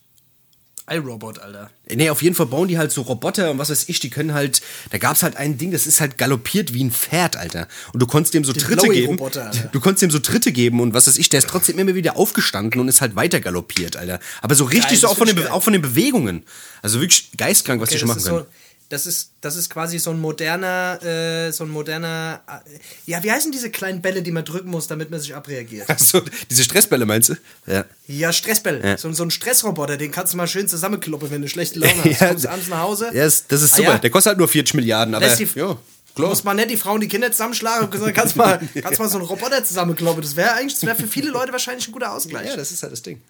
iRobot, 0.90 1.40
Alter. 1.40 1.70
Nee, 1.92 2.10
auf 2.10 2.22
jeden 2.22 2.36
Fall 2.36 2.46
bauen 2.46 2.68
die 2.68 2.78
halt 2.78 2.92
so 2.92 3.02
Roboter 3.02 3.52
und 3.52 3.58
was 3.58 3.70
weiß 3.70 3.90
ich, 3.90 4.00
die 4.00 4.10
können 4.10 4.34
halt, 4.34 4.62
da 4.92 4.98
gab's 4.98 5.24
halt 5.24 5.38
ein 5.38 5.58
Ding, 5.58 5.72
das 5.72 5.88
ist 5.88 6.02
halt 6.02 6.18
galoppiert 6.18 6.74
wie 6.74 6.84
ein 6.84 6.92
Pferd, 6.92 7.36
Alter. 7.38 7.68
Und 7.94 8.02
du 8.02 8.08
konntest 8.08 8.34
dem 8.34 8.44
so 8.44 8.54
Tritte 8.54 8.88
geben. 8.90 9.22
Alter. 9.22 9.52
Du 9.72 9.80
konntest 9.80 10.04
dem 10.04 10.12
so 10.12 10.20
Tritte 10.20 10.52
geben 10.52 10.82
und 10.82 10.94
was 10.94 11.08
weiß 11.08 11.18
ich, 11.18 11.30
der 11.30 11.40
ist 11.40 11.50
trotzdem 11.50 11.80
immer 11.80 11.96
wieder 11.96 12.18
aufgestanden 12.18 12.80
und 12.80 12.88
ist 12.88 13.02
halt 13.02 13.16
weiter 13.16 13.40
galoppiert, 13.40 13.98
Alter. 13.98 14.20
Aber 14.42 14.56
so 14.56 14.66
richtig 14.66 14.90
Geil, 14.90 14.98
so 14.98 15.08
auch 15.08 15.18
von, 15.18 15.28
den, 15.28 15.48
auch 15.48 15.64
von 15.64 15.74
den 15.74 15.82
Bewegungen. 15.82 16.44
Also 16.82 17.02
wirklich 17.02 17.32
geistkrank, 17.38 17.82
was 17.82 17.90
die 17.90 17.96
Okay, 17.96 18.00
schon 18.00 18.10
das, 18.10 18.26
machen 18.26 18.36
können. 18.38 18.46
so, 18.46 18.69
das, 18.90 19.06
ist, 19.06 19.32
das 19.42 19.56
ist 19.56 19.70
quasi 19.70 20.00
so 20.00 20.10
ein 20.12 20.20
moderner, 20.20 21.00
äh, 21.04 21.52
so 21.52 21.64
ein 21.64 21.70
moderner. 21.70 22.42
Äh, 22.48 22.80
ja, 23.06 23.24
wie 23.24 23.32
heißen 23.32 23.52
diese 23.52 23.70
kleinen 23.70 24.02
Bälle, 24.02 24.22
die 24.24 24.32
man 24.32 24.44
drücken 24.46 24.70
muss, 24.70 24.88
damit 24.88 25.12
man 25.12 25.20
sich 25.20 25.36
abreagiert? 25.36 25.90
Achso, 25.90 26.22
diese 26.50 26.64
Stressbälle 26.64 27.06
meinst 27.06 27.30
du? 27.30 27.36
Ja. 27.68 27.86
Ja, 28.08 28.34
Stressbälle. 28.34 28.82
Ja. 28.86 28.98
So, 28.98 29.12
so 29.14 29.24
ein 29.24 29.32
Stressroboter, 29.32 29.98
den 29.98 30.12
kannst 30.12 30.34
du 30.34 30.38
mal 30.38 30.48
schön 30.48 30.68
zusammenkloppen, 30.68 31.30
wenn 31.32 31.42
du 31.42 31.48
schlechte 31.48 31.80
Laune 31.80 31.94
hast. 32.04 32.20
Ja, 32.22 32.28
Kommst 32.30 32.48
abends 32.48 32.68
nach 32.68 32.80
Hause. 32.82 33.12
Ja, 33.14 33.24
das, 33.26 33.46
das 33.48 33.62
ist 33.62 33.74
Ah, 33.74 33.78
super. 33.78 33.90
ja. 33.92 33.98
Der 34.00 34.10
kostet 34.10 34.30
halt 34.32 34.38
nur 34.40 34.48
40 34.48 34.74
Milliarden, 34.74 35.14
aber. 35.16 35.28
Die- 35.28 35.44
ja, 35.56 35.78
Du 36.16 36.28
musst 36.28 36.44
mal 36.44 36.54
nicht 36.54 36.70
die 36.72 36.76
Frauen, 36.76 37.00
die 37.00 37.08
Kinder 37.08 37.32
zusammenschlagen, 37.32 37.88
sondern 37.94 38.14
kannst 38.14 38.36
mal, 38.36 38.60
kannst 38.82 39.00
mal 39.00 39.08
so 39.08 39.20
einen 39.20 39.28
Roboter 39.28 39.64
zusammenkloppen. 39.64 40.22
Das 40.22 40.36
wäre 40.36 40.52
eigentlich, 40.54 40.74
das 40.74 40.84
wäre 40.86 40.96
für 40.98 41.08
viele 41.08 41.30
Leute 41.30 41.54
wahrscheinlich 41.54 41.88
ein 41.88 41.92
guter 41.94 42.12
Ausgleich. 42.12 42.48
ja, 42.48 42.58
das 42.58 42.72
ist 42.72 42.84
halt 42.84 42.92
das 42.92 43.02
Ding. 43.04 43.22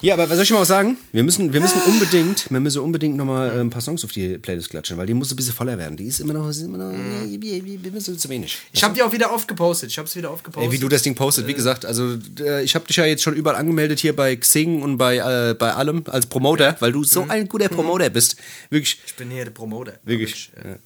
Ja, 0.00 0.14
aber 0.14 0.30
was 0.30 0.36
soll 0.36 0.44
ich 0.44 0.50
mal 0.50 0.62
auch 0.62 0.64
sagen? 0.64 0.96
Wir 1.12 1.22
müssen, 1.22 1.52
wir 1.52 1.60
müssen 1.60 1.80
unbedingt, 1.82 2.50
wir 2.50 2.60
müssen 2.60 2.80
unbedingt 2.80 3.16
nochmal 3.16 3.50
äh, 3.50 3.60
ein 3.60 3.68
paar 3.68 3.82
Songs 3.82 4.04
auf 4.04 4.12
die 4.12 4.38
Playlist 4.38 4.70
klatschen, 4.70 4.96
weil 4.96 5.06
die 5.06 5.14
muss 5.14 5.30
ein 5.30 5.36
bisschen 5.36 5.52
voller 5.52 5.76
werden. 5.76 5.96
Die 5.96 6.04
ist 6.04 6.20
immer 6.20 6.32
noch, 6.32 6.48
ist 6.48 6.62
immer 6.62 6.78
noch 6.78 6.92
wir, 6.92 7.64
wir, 7.64 7.90
müssen 7.92 8.18
zu 8.18 8.28
wenig. 8.28 8.58
Ich 8.72 8.82
habe 8.82 8.94
die 8.94 9.02
auch 9.02 9.12
wieder 9.12 9.30
aufgepostet. 9.30 9.90
Ich 9.90 9.98
habe 9.98 10.08
es 10.08 10.16
wieder 10.16 10.30
aufgepostet. 10.30 10.70
Ey, 10.70 10.76
wie 10.76 10.80
du 10.80 10.88
das 10.88 11.02
Ding 11.02 11.14
postet, 11.14 11.46
wie 11.46 11.54
gesagt, 11.54 11.84
also 11.84 12.16
äh, 12.40 12.62
ich 12.62 12.74
habe 12.74 12.86
dich 12.86 12.96
ja 12.96 13.04
jetzt 13.04 13.22
schon 13.22 13.34
überall 13.34 13.56
angemeldet 13.56 13.98
hier 13.98 14.16
bei 14.16 14.36
Xing 14.36 14.82
und 14.82 14.96
bei, 14.96 15.16
äh, 15.16 15.54
bei 15.54 15.74
allem 15.74 16.04
als 16.06 16.26
Promoter, 16.26 16.76
weil 16.80 16.92
du 16.92 17.04
so 17.04 17.26
ein 17.28 17.48
guter 17.48 17.68
Promoter 17.68 18.08
bist. 18.08 18.36
Wirklich. 18.70 19.00
Ich 19.06 19.14
bin 19.16 19.30
hier 19.30 19.44
der 19.44 19.52
Promoter. 19.52 19.98
Wirklich. 20.04 20.50
Ja. 20.56 20.76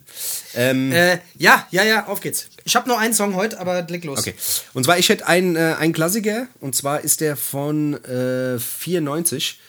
Ähm, 0.55 0.93
äh, 0.93 1.19
ja, 1.39 1.67
ja, 1.71 1.85
ja, 1.85 2.07
auf 2.07 2.21
geht's. 2.21 2.47
Ich 2.65 2.77
habe 2.77 2.89
nur 2.89 2.99
einen 2.99 3.15
Song 3.15 3.35
heute, 3.35 3.59
aber 3.61 3.83
leg 3.83 4.05
los. 4.05 4.21
Okay. 4.21 4.35
Und 4.75 4.85
zwar, 4.85 4.99
ich 4.99 5.09
hätte 5.09 5.27
einen, 5.27 5.57
äh, 5.57 5.77
einen 5.79 5.93
Klassiker, 5.93 6.49
und 6.61 6.75
zwar 6.75 7.01
ist 7.01 7.21
der 7.21 7.37
von 7.37 7.95
äh, 8.05 8.59
94, 8.73 9.61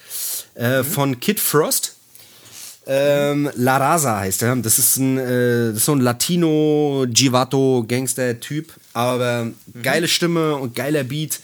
äh, 0.56 0.80
mhm. 0.80 0.86
von 0.86 1.20
Kid 1.20 1.40
Frost. 1.40 1.94
Ähm, 2.86 3.50
La 3.56 3.78
Raza 3.78 4.20
heißt 4.20 4.44
er. 4.44 4.58
Das 4.58 4.78
ist, 4.78 4.98
ein, 4.98 5.18
äh, 5.18 5.68
das 5.68 5.78
ist 5.78 5.86
so 5.86 5.94
ein 5.94 6.02
Latino-Givato-Gangster-Typ. 6.02 8.74
Aber 8.94 9.46
mhm. 9.46 9.54
geile 9.82 10.10
Stimme 10.10 10.58
und 10.58 10.76
geiler 10.76 11.04
Beat. 11.04 11.40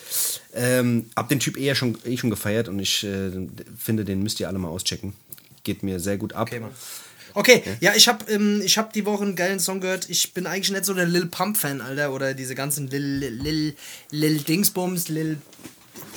Ähm, 0.53 1.09
hab 1.15 1.29
den 1.29 1.39
Typ 1.39 1.57
eher 1.57 1.73
schon, 1.75 1.97
eh 2.05 2.17
schon 2.17 2.29
gefeiert 2.29 2.67
und 2.67 2.77
ich 2.79 3.03
äh, 3.03 3.31
finde, 3.77 4.03
den 4.03 4.21
müsst 4.23 4.39
ihr 4.39 4.47
alle 4.47 4.57
mal 4.59 4.69
auschecken. 4.69 5.13
Geht 5.63 5.83
mir 5.83 5.99
sehr 5.99 6.17
gut 6.17 6.33
ab. 6.33 6.47
Okay, 6.47 6.59
Mann. 6.59 6.71
Okay, 7.35 7.61
ja, 7.79 7.93
ich 7.95 8.07
habe 8.07 8.25
ähm, 8.31 8.63
hab 8.65 8.91
die 8.93 9.05
Woche 9.05 9.23
einen 9.23 9.35
geilen 9.35 9.59
Song 9.59 9.81
gehört. 9.81 10.09
Ich 10.09 10.33
bin 10.33 10.47
eigentlich 10.47 10.71
nicht 10.71 10.85
so 10.85 10.95
der 10.95 11.05
Lil 11.05 11.27
Pump-Fan, 11.27 11.81
Alter. 11.81 12.11
Oder 12.11 12.33
diese 12.33 12.55
ganzen 12.55 12.87
Lil, 12.87 13.29
Lil, 13.29 13.75
Lil 14.09 14.39
Dingsbums, 14.39 15.09
Lil. 15.09 15.37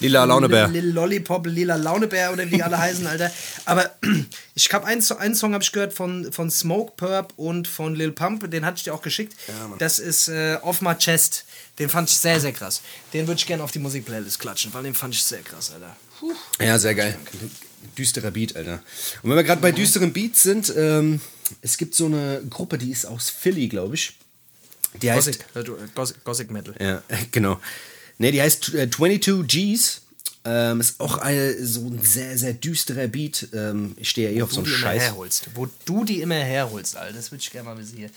Lila 0.01 0.25
Launebär. 0.25 0.69
Lil, 0.69 0.91
Lollipop, 0.91 1.47
Lila 1.47 1.77
Launebär 1.77 2.33
oder 2.33 2.45
wie 2.51 2.57
die 2.57 2.63
alle 2.63 2.79
heißen, 2.79 3.07
Alter. 3.07 3.31
Aber 3.65 3.91
ich 4.55 4.73
habe 4.73 4.87
einen, 4.87 5.03
einen 5.19 5.35
Song 5.35 5.55
habe 5.55 5.63
ich 5.63 5.73
gehört 5.73 5.93
von, 5.93 6.33
von 6.33 6.51
Smoke 6.51 6.93
Purp 6.97 7.33
und 7.37 7.69
von 7.69 7.95
Lil 7.95 8.13
Pump, 8.13 8.51
den 8.51 8.65
hatte 8.65 8.79
ich 8.79 8.85
dir 8.85 8.95
auch 8.95 9.03
geschickt. 9.03 9.35
Ja, 9.49 9.77
das 9.79 9.99
ist 9.99 10.29
äh, 10.29 10.59
Off 10.63 10.81
My 10.81 10.95
Chest. 10.95 11.45
Den 11.79 11.89
fand 11.89 12.11
ich 12.11 12.17
sehr, 12.17 12.39
sehr 12.41 12.53
krass. 12.53 12.83
Den 13.13 13.27
würde 13.27 13.39
ich 13.39 13.47
gerne 13.47 13.63
auf 13.63 13.73
die 13.73 13.79
Musikplaylist 13.79 14.39
klatschen, 14.39 14.75
weil 14.75 14.83
den 14.83 14.95
fand 14.95 15.15
ich 15.15 15.23
sehr 15.23 15.41
krass, 15.41 15.73
Alter. 15.73 15.97
Puh. 16.21 16.33
Ja, 16.61 16.79
sehr 16.79 16.95
geil 16.95 17.17
düsterer 17.97 18.31
Beat, 18.31 18.57
Alter. 18.57 18.81
Und 19.23 19.31
wenn 19.31 19.37
wir 19.37 19.45
gerade 19.45 19.61
bei 19.61 19.73
düsteren 19.73 20.13
Beats 20.13 20.43
sind, 20.43 20.73
ähm, 20.77 21.21
es 21.61 21.77
gibt 21.77 21.95
so 21.95 22.07
eine 22.07 22.43
Gruppe, 22.49 22.79
die 22.79 22.91
ist 22.91 23.07
aus 23.07 23.31
Philly, 23.31 23.69
glaube 23.69 23.95
ich. 23.95 24.17
Die 25.01 25.11
heißt. 25.11 25.39
Gothic, 25.95 26.25
Gothic 26.25 26.51
Metal. 26.51 26.75
Ja, 26.81 27.03
genau. 27.31 27.61
Ne, 28.23 28.31
die 28.31 28.41
heißt 28.41 28.75
äh, 28.75 28.89
22 28.89 29.49
Gs. 29.49 30.01
Ähm, 30.45 30.81
ist 30.81 31.01
auch 31.01 31.19
eine, 31.19 31.67
so 31.67 31.81
ein 31.81 32.01
sehr, 32.03 32.39
sehr 32.39 32.53
düsterer 32.53 33.09
Beat. 33.09 33.49
Ähm, 33.53 33.97
ich 33.97 34.11
stehe 34.11 34.31
ja 34.31 34.39
eh 34.39 34.43
auf 34.43 34.53
so 34.53 34.61
einen 34.61 34.69
Scheiß. 34.69 35.03
Herholst. 35.03 35.49
Wo 35.55 35.69
du 35.85 36.05
die 36.05 36.21
immer 36.21 36.37
herholst, 36.37 36.97
Alter. 36.97 37.15
Das 37.15 37.33
würde 37.33 37.43
ich 37.43 37.51
gerne 37.51 37.69
mal 37.69 37.77
wissen 37.77 37.97
hier. 37.97 38.11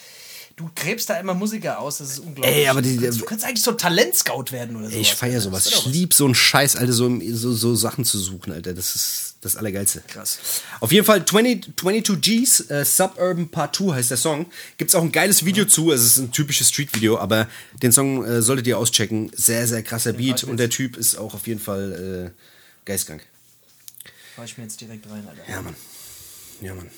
Du 0.55 0.69
gräbst 0.75 1.09
da 1.09 1.19
immer 1.19 1.33
Musiker 1.33 1.79
aus, 1.79 1.97
das 1.97 2.11
ist 2.11 2.19
unglaublich. 2.19 2.55
Ey, 2.55 2.67
aber 2.67 2.83
die, 2.83 2.97
du, 2.97 3.03
kannst, 3.03 3.21
du 3.21 3.25
kannst 3.25 3.45
eigentlich 3.45 3.63
so 3.63 3.71
Talentscout 3.71 4.51
werden 4.51 4.75
oder 4.75 4.91
so. 4.91 4.95
Ich 4.95 5.13
feiere 5.15 5.41
sowas. 5.41 5.65
Ich 5.65 5.85
liebe 5.87 6.13
so 6.13 6.25
einen 6.25 6.35
Scheiß, 6.35 6.75
Alter, 6.75 6.93
so, 6.93 7.11
so, 7.31 7.53
so 7.53 7.75
Sachen 7.75 8.05
zu 8.05 8.19
suchen, 8.19 8.53
Alter. 8.53 8.75
Das 8.75 8.95
ist 8.95 9.34
das 9.45 9.55
Allergeilste. 9.55 10.01
Krass. 10.07 10.39
Auf 10.79 10.91
jeden 10.91 11.05
Fall 11.05 11.23
20, 11.23 11.77
22 11.77 12.21
Gs, 12.21 12.69
äh, 12.69 12.83
Suburban 12.83 13.49
Part 13.49 13.75
2 13.75 13.95
heißt 13.95 14.09
der 14.09 14.17
Song. 14.17 14.47
Gibt 14.77 14.89
es 14.89 14.95
auch 14.95 15.03
ein 15.03 15.11
geiles 15.11 15.45
Video 15.45 15.65
zu. 15.65 15.91
Es 15.91 16.03
ist 16.03 16.17
ein 16.17 16.31
typisches 16.31 16.69
Street-Video, 16.69 17.17
aber 17.17 17.47
den 17.81 17.91
Song 17.91 18.25
äh, 18.25 18.41
solltet 18.41 18.67
ihr 18.67 18.77
auschecken. 18.77 19.31
Sehr, 19.33 19.67
sehr 19.67 19.83
krasser 19.83 20.13
den 20.13 20.17
Beat 20.17 20.43
und 20.43 20.57
der 20.57 20.69
Typ 20.69 20.97
ist 20.97 21.15
auch 21.15 21.33
auf 21.33 21.47
jeden 21.47 21.59
Fall 21.59 22.33
äh, 22.33 22.85
geistkrank. 22.85 23.25
Fahr 24.35 24.45
ich 24.45 24.57
mir 24.57 24.63
jetzt 24.63 24.81
direkt 24.81 25.09
rein, 25.09 25.25
Alter. 25.27 25.49
Ja, 25.49 25.61
Mann. 25.61 25.75
Ja, 26.61 26.73
Mann. 26.73 26.89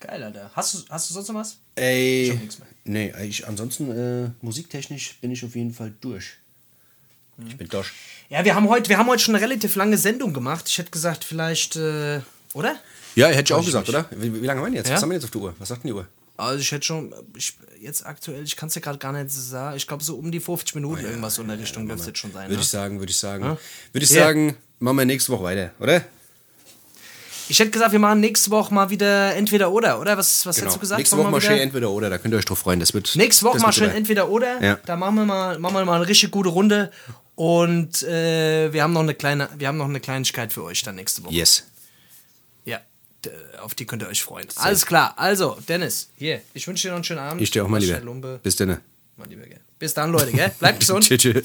Geil, 0.00 0.22
Alter. 0.22 0.50
Hast 0.54 0.74
du, 0.74 0.78
hast 0.88 1.10
du 1.10 1.14
sonst 1.14 1.28
noch 1.28 1.36
was? 1.36 1.58
Ey. 1.76 2.24
Ich 2.24 2.30
hab 2.30 2.40
nichts 2.40 2.58
mehr. 2.58 2.68
Nee, 2.84 3.14
ich, 3.24 3.46
ansonsten 3.46 3.90
äh, 3.90 4.30
musiktechnisch 4.40 5.18
bin 5.20 5.30
ich 5.30 5.44
auf 5.44 5.54
jeden 5.54 5.72
Fall 5.72 5.94
durch. 6.00 6.38
Ich 7.48 7.56
bin 7.56 7.68
durch. 7.68 7.92
Ja, 8.28 8.44
wir 8.44 8.54
haben 8.54 8.68
heute, 8.68 8.88
wir 8.88 8.98
haben 8.98 9.08
heute 9.08 9.22
schon 9.22 9.34
eine 9.34 9.44
relativ 9.44 9.76
lange 9.76 9.98
Sendung 9.98 10.32
gemacht. 10.32 10.64
Ich 10.68 10.78
hätte 10.78 10.90
gesagt, 10.90 11.24
vielleicht, 11.24 11.76
äh, 11.76 12.20
oder? 12.54 12.76
Ja, 13.14 13.28
hätte 13.28 13.52
ich 13.52 13.52
auch 13.52 13.64
gesagt, 13.64 13.88
oder? 13.88 14.06
Wie, 14.10 14.42
wie, 14.42 14.46
lange 14.46 14.60
haben 14.60 14.72
wir 14.72 14.78
jetzt? 14.78 14.88
Ja? 14.88 14.94
Was 14.94 15.02
haben 15.02 15.10
wir 15.10 15.16
jetzt 15.16 15.24
auf 15.24 15.30
der 15.30 15.40
Uhr? 15.40 15.54
Was 15.58 15.68
sagt 15.68 15.84
denn 15.84 15.88
die 15.88 15.94
Uhr? 15.94 16.06
Also 16.36 16.60
ich 16.60 16.72
hätte 16.72 16.86
schon, 16.86 17.14
ich, 17.36 17.54
jetzt 17.80 18.06
aktuell, 18.06 18.42
ich 18.42 18.56
kann 18.56 18.68
es 18.68 18.74
ja 18.74 18.80
gerade 18.80 18.98
gar 18.98 19.12
nicht 19.12 19.30
sagen, 19.30 19.76
ich 19.76 19.86
glaube 19.86 20.02
so 20.02 20.16
um 20.16 20.32
die 20.32 20.40
50 20.40 20.74
Minuten 20.74 21.00
oh 21.00 21.02
ja, 21.02 21.10
irgendwas 21.10 21.34
so 21.34 21.42
in 21.42 21.48
der 21.48 21.58
Richtung 21.58 21.86
dürfte 21.86 22.00
es 22.00 22.06
jetzt 22.06 22.18
schon 22.18 22.32
sein. 22.32 22.44
Würde 22.44 22.56
ne? 22.56 22.62
ich 22.62 22.68
sagen, 22.68 22.98
würde 22.98 23.10
ich 23.10 23.18
sagen. 23.18 23.44
Ja? 23.44 23.58
Würde 23.92 24.04
ich 24.04 24.10
sagen, 24.10 24.56
machen 24.78 24.96
wir 24.96 25.04
nächste 25.04 25.30
Woche 25.32 25.44
weiter, 25.44 25.70
oder? 25.78 26.02
Ich 27.48 27.58
hätte 27.58 27.70
gesagt, 27.70 27.92
wir 27.92 27.98
machen 27.98 28.20
nächste 28.20 28.50
Woche 28.50 28.72
mal 28.72 28.88
wieder 28.88 29.34
entweder 29.34 29.70
oder, 29.70 30.00
oder? 30.00 30.16
Was, 30.16 30.46
was 30.46 30.56
genau. 30.56 30.64
hättest 30.64 30.76
du 30.76 30.80
gesagt? 30.80 30.98
Nächste 30.98 31.18
Woche 31.18 31.30
mal 31.30 31.40
schön 31.40 31.58
entweder 31.58 31.90
oder, 31.90 32.08
da 32.08 32.16
könnt 32.16 32.32
ihr 32.32 32.38
euch 32.38 32.44
drauf 32.44 32.60
freuen. 32.60 32.80
Das 32.80 32.94
wird, 32.94 33.14
nächste 33.14 33.44
Woche 33.44 33.58
mal 33.58 33.72
schön 33.72 33.90
entweder 33.90 34.30
oder. 34.30 34.62
Ja. 34.62 34.78
Da 34.86 34.96
machen 34.96 35.16
wir, 35.16 35.26
mal, 35.26 35.58
machen 35.58 35.74
wir 35.74 35.84
mal 35.84 35.96
eine 35.96 36.08
richtig 36.08 36.30
gute 36.30 36.48
Runde. 36.48 36.90
Und 37.34 38.02
äh, 38.02 38.72
wir 38.72 38.82
haben 38.82 38.92
noch 38.92 39.00
eine 39.00 39.14
kleine, 39.14 39.48
wir 39.56 39.68
haben 39.68 39.78
noch 39.78 39.88
eine 39.88 40.00
Kleinigkeit 40.00 40.52
für 40.52 40.62
euch 40.64 40.82
dann 40.82 40.96
nächste 40.96 41.24
Woche. 41.24 41.34
Yes. 41.34 41.64
Ja, 42.64 42.80
auf 43.60 43.74
die 43.74 43.86
könnt 43.86 44.02
ihr 44.02 44.08
euch 44.08 44.22
freuen. 44.22 44.48
Sehr 44.50 44.62
Alles 44.62 44.84
klar. 44.86 45.14
Also, 45.16 45.58
Dennis, 45.68 46.10
hier, 46.16 46.42
ich 46.54 46.66
wünsche 46.66 46.88
dir 46.88 46.90
noch 46.90 46.96
einen 46.96 47.04
schönen 47.04 47.20
Abend. 47.20 47.40
Ich 47.42 47.50
dir 47.50 47.64
auch 47.64 47.68
mal 47.68 47.80
lieber. 47.80 48.38
Bis 48.38 48.56
dann. 48.56 48.80
Bis 49.78 49.94
dann, 49.94 50.12
Leute, 50.12 50.32
gell? 50.32 50.52
Bleibt 50.58 50.80
gesund. 50.80 51.04
tschüss, 51.04 51.20
tschüss. 51.20 51.44